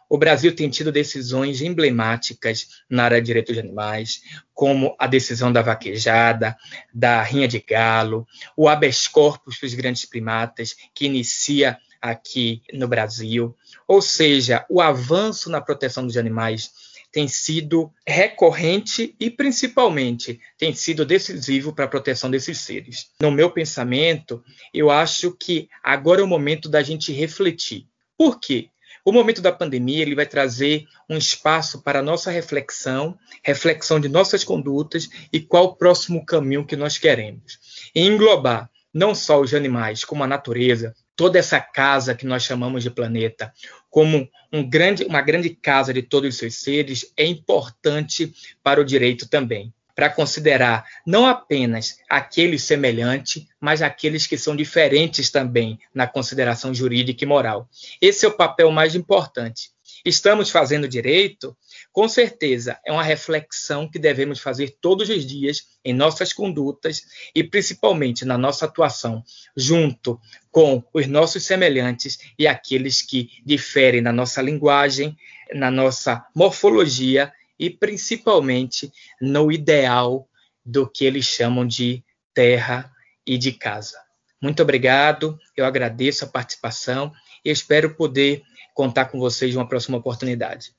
O 0.09 0.17
Brasil 0.17 0.55
tem 0.55 0.69
tido 0.69 0.91
decisões 0.91 1.61
emblemáticas 1.61 2.67
na 2.89 3.03
área 3.05 3.21
de 3.21 3.27
direitos 3.27 3.53
de 3.53 3.59
animais, 3.59 4.21
como 4.53 4.95
a 4.99 5.07
decisão 5.07 5.51
da 5.51 5.61
vaquejada, 5.61 6.55
da 6.93 7.21
rinha 7.21 7.47
de 7.47 7.59
galo, 7.59 8.27
o 8.55 8.67
habeas 8.67 9.07
corpus 9.07 9.57
para 9.57 9.67
os 9.67 9.73
grandes 9.73 10.05
primatas, 10.05 10.75
que 10.93 11.05
inicia 11.05 11.77
aqui 12.01 12.61
no 12.73 12.87
Brasil. 12.87 13.55
Ou 13.87 14.01
seja, 14.01 14.65
o 14.69 14.81
avanço 14.81 15.49
na 15.49 15.59
proteção 15.61 16.05
dos 16.05 16.17
animais 16.17 16.71
tem 17.15 17.29
sido 17.29 17.93
recorrente 18.05 19.15
e, 19.17 19.29
principalmente, 19.29 20.37
tem 20.57 20.75
sido 20.75 21.05
decisivo 21.05 21.71
para 21.71 21.85
a 21.85 21.87
proteção 21.87 22.29
desses 22.29 22.57
seres. 22.57 23.09
No 23.21 23.31
meu 23.31 23.49
pensamento, 23.49 24.43
eu 24.73 24.91
acho 24.91 25.31
que 25.31 25.69
agora 25.81 26.19
é 26.19 26.23
o 26.25 26.27
momento 26.27 26.67
da 26.67 26.83
gente 26.83 27.13
refletir. 27.13 27.87
Por 28.17 28.37
quê? 28.37 28.67
O 29.05 29.13
momento 29.13 29.41
da 29.41 29.53
pandemia 29.53 30.01
ele 30.01 30.13
vai 30.13 30.25
trazer 30.25 30.83
um 31.09 31.15
espaço 31.15 31.81
para 31.81 32.01
nossa 32.01 32.29
reflexão, 32.29 33.17
reflexão 33.41 33.97
de 33.97 34.09
nossas 34.09 34.43
condutas 34.43 35.07
e 35.31 35.39
qual 35.39 35.67
o 35.67 35.75
próximo 35.77 36.25
caminho 36.25 36.65
que 36.65 36.75
nós 36.75 36.97
queremos. 36.97 37.57
E 37.95 38.01
englobar 38.01 38.69
não 38.93 39.15
só 39.15 39.39
os 39.39 39.53
animais, 39.53 40.03
como 40.03 40.21
a 40.21 40.27
natureza, 40.27 40.93
toda 41.15 41.39
essa 41.39 41.59
casa 41.59 42.15
que 42.15 42.25
nós 42.25 42.43
chamamos 42.43 42.83
de 42.83 42.89
planeta 42.89 43.53
como 43.89 44.29
um 44.51 44.67
grande, 44.67 45.05
uma 45.05 45.21
grande 45.21 45.49
casa 45.49 45.93
de 45.93 46.01
todos 46.01 46.33
os 46.33 46.37
seus 46.37 46.55
seres 46.55 47.11
é 47.15 47.25
importante 47.25 48.33
para 48.61 48.81
o 48.81 48.85
direito 48.85 49.27
também, 49.27 49.73
para 49.95 50.09
considerar 50.09 50.85
não 51.07 51.25
apenas 51.25 51.97
aqueles 52.09 52.63
semelhantes, 52.63 53.47
mas 53.59 53.81
aqueles 53.81 54.27
que 54.27 54.37
são 54.37 54.55
diferentes 54.55 55.29
também 55.29 55.79
na 55.93 56.05
consideração 56.05 56.73
jurídica 56.73 57.23
e 57.23 57.27
moral. 57.27 57.69
Esse 58.01 58.25
é 58.25 58.27
o 58.27 58.35
papel 58.35 58.69
mais 58.71 58.95
importante. 58.95 59.69
Estamos 60.03 60.49
fazendo 60.49 60.87
direito 60.87 61.55
com 61.95 62.09
certeza, 62.09 62.77
é 62.85 62.91
uma 62.91 63.01
reflexão 63.01 63.89
que 63.89 63.97
devemos 63.97 64.41
fazer 64.41 64.75
todos 64.81 65.07
os 65.07 65.25
dias 65.25 65.77
em 65.81 65.93
nossas 65.93 66.33
condutas 66.33 67.03
e 67.33 67.41
principalmente 67.41 68.25
na 68.25 68.37
nossa 68.37 68.65
atuação 68.65 69.23
junto 69.55 70.19
com 70.51 70.83
os 70.93 71.07
nossos 71.07 71.45
semelhantes 71.45 72.19
e 72.37 72.47
aqueles 72.47 73.01
que 73.01 73.29
diferem 73.45 74.01
na 74.01 74.11
nossa 74.11 74.41
linguagem, 74.41 75.15
na 75.53 75.71
nossa 75.71 76.27
morfologia 76.35 77.31
e 77.57 77.69
principalmente 77.69 78.91
no 79.21 79.49
ideal 79.49 80.27
do 80.65 80.85
que 80.85 81.05
eles 81.05 81.23
chamam 81.23 81.65
de 81.65 82.03
terra 82.33 82.91
e 83.25 83.37
de 83.37 83.53
casa. 83.53 83.97
Muito 84.41 84.61
obrigado, 84.61 85.39
eu 85.55 85.65
agradeço 85.65 86.25
a 86.25 86.27
participação 86.27 87.13
e 87.45 87.49
espero 87.49 87.95
poder 87.95 88.43
contar 88.73 89.05
com 89.05 89.17
vocês 89.17 89.55
uma 89.55 89.65
próxima 89.65 89.97
oportunidade. 89.97 90.75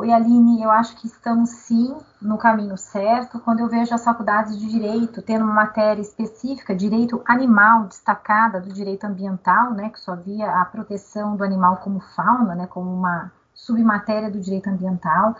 Oi, 0.00 0.12
Aline, 0.12 0.62
eu 0.62 0.70
acho 0.70 0.94
que 0.94 1.08
estamos 1.08 1.50
sim 1.50 1.92
no 2.22 2.38
caminho 2.38 2.78
certo. 2.78 3.40
Quando 3.40 3.58
eu 3.58 3.68
vejo 3.68 3.92
as 3.92 4.04
faculdades 4.04 4.56
de 4.56 4.70
direito 4.70 5.20
tendo 5.20 5.44
uma 5.44 5.52
matéria 5.52 6.00
específica, 6.00 6.72
direito 6.72 7.20
animal, 7.26 7.86
destacada 7.86 8.60
do 8.60 8.72
direito 8.72 9.02
ambiental, 9.02 9.72
né, 9.72 9.88
que 9.88 9.98
só 9.98 10.14
via 10.14 10.52
a 10.52 10.64
proteção 10.64 11.34
do 11.34 11.42
animal 11.42 11.78
como 11.78 11.98
fauna, 11.98 12.54
né, 12.54 12.68
como 12.68 12.94
uma 12.94 13.32
submatéria 13.52 14.30
do 14.30 14.38
direito 14.38 14.70
ambiental. 14.70 15.34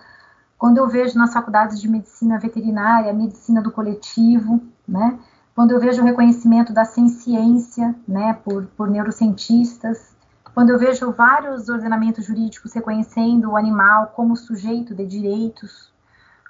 Quando 0.59 0.79
eu 0.79 0.89
vejo 0.89 1.17
nas 1.17 1.33
faculdades 1.33 1.81
de 1.81 1.89
medicina 1.89 2.37
veterinária, 2.37 3.13
medicina 3.13 3.63
do 3.63 3.71
coletivo, 3.71 4.61
né, 4.89 5.21
quando 5.55 5.71
eu 5.71 5.79
vejo 5.79 6.03
o 6.03 6.05
reconhecimento 6.05 6.73
da 6.73 6.85
ciência, 6.85 7.95
né, 8.09 8.33
por, 8.45 8.67
por 8.77 8.91
neurocientistas, 8.91 10.18
quando 10.59 10.71
eu 10.71 10.79
vejo 10.81 11.13
vários 11.13 11.69
ordenamentos 11.69 12.25
jurídicos 12.25 12.73
reconhecendo 12.73 13.53
o 13.53 13.57
animal 13.57 14.09
como 14.09 14.35
sujeito 14.35 14.93
de 14.93 15.07
direitos, 15.07 15.95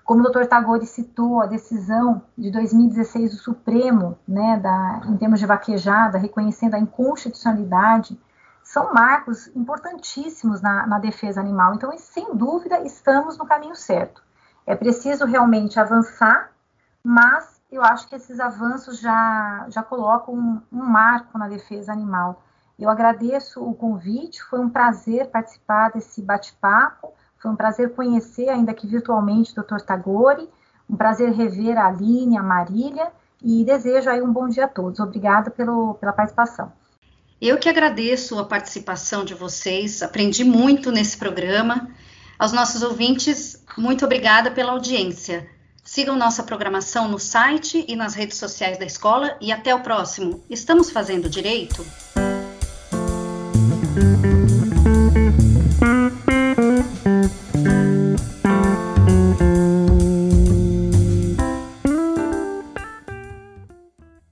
como 0.03 0.23
o 0.23 0.33
Dr. 0.33 0.47
Tagore 0.47 0.87
citou, 0.87 1.43
a 1.43 1.47
decisão 1.47 2.23
de 2.35 2.51
2016 2.51 3.33
do 3.33 3.37
Supremo, 3.37 4.19
né, 4.27 4.59
da, 4.61 5.03
em 5.05 5.19
termos 5.19 5.39
de 5.39 5.45
vaquejada, 5.45 6.17
reconhecendo 6.17 6.73
a 6.73 6.79
inconstitucionalidade, 6.79 8.19
são 8.63 8.95
marcos 8.95 9.49
importantíssimos 9.49 10.63
na, 10.63 10.87
na 10.87 10.99
defesa 10.99 11.39
animal. 11.43 11.75
Então, 11.75 11.93
sem 11.99 12.35
dúvida, 12.35 12.81
estamos 12.87 13.37
no 13.37 13.45
caminho 13.45 13.75
certo. 13.75 14.23
É 14.67 14.75
preciso 14.75 15.27
realmente 15.27 15.79
avançar, 15.79 16.51
mas 17.05 17.61
eu 17.71 17.85
acho 17.85 18.09
que 18.09 18.15
esses 18.15 18.41
avanços 18.41 19.01
já, 19.01 19.67
já 19.69 19.83
colocam 19.83 20.33
um, 20.33 20.63
um 20.73 20.83
marco 20.83 21.37
na 21.37 21.47
defesa 21.47 21.93
animal. 21.93 22.43
Eu 22.79 22.89
agradeço 22.89 23.61
o 23.61 23.75
convite, 23.75 24.41
foi 24.45 24.61
um 24.61 24.69
prazer 24.69 25.27
participar 25.27 25.91
desse 25.91 26.23
bate-papo, 26.23 27.13
foi 27.43 27.51
um 27.51 27.57
prazer 27.57 27.93
conhecer, 27.95 28.49
ainda 28.49 28.73
que 28.73 28.87
virtualmente, 28.87 29.53
o 29.53 29.63
Dr. 29.63 29.81
Tagore, 29.81 30.49
um 30.89 30.97
prazer 30.97 31.33
rever 31.33 31.77
a 31.77 31.89
Aline, 31.89 32.39
a 32.39 32.43
Marília, 32.43 33.11
e 33.43 33.65
desejo 33.65 34.09
aí 34.09 34.23
um 34.23 34.33
bom 34.33 34.49
dia 34.49 34.67
a 34.67 34.69
todos. 34.69 35.01
Obrigada 35.01 35.51
pelo, 35.51 35.95
pela 35.95 36.13
participação. 36.13 36.73
Eu 37.41 37.59
que 37.59 37.69
agradeço 37.69 38.39
a 38.39 38.45
participação 38.45 39.25
de 39.25 39.35
vocês, 39.35 40.03
aprendi 40.03 40.45
muito 40.45 40.93
nesse 40.93 41.17
programa. 41.17 41.89
Aos 42.39 42.53
nossos 42.53 42.83
ouvintes, 42.83 43.65
muito 43.77 44.05
obrigada 44.05 44.53
pela 44.53 44.73
audiência. 44.73 45.49
Sigam 45.85 46.17
nossa 46.17 46.43
programação 46.43 47.09
no 47.09 47.19
site 47.19 47.85
e 47.89 47.97
nas 47.97 48.15
redes 48.15 48.37
sociais 48.37 48.79
da 48.79 48.85
escola 48.85 49.37
e 49.41 49.51
até 49.51 49.75
o 49.75 49.81
próximo. 49.81 50.45
Estamos 50.49 50.91
fazendo 50.91 51.29
direito? 51.29 51.85
Thank 53.99 54.27
you. 54.27 54.38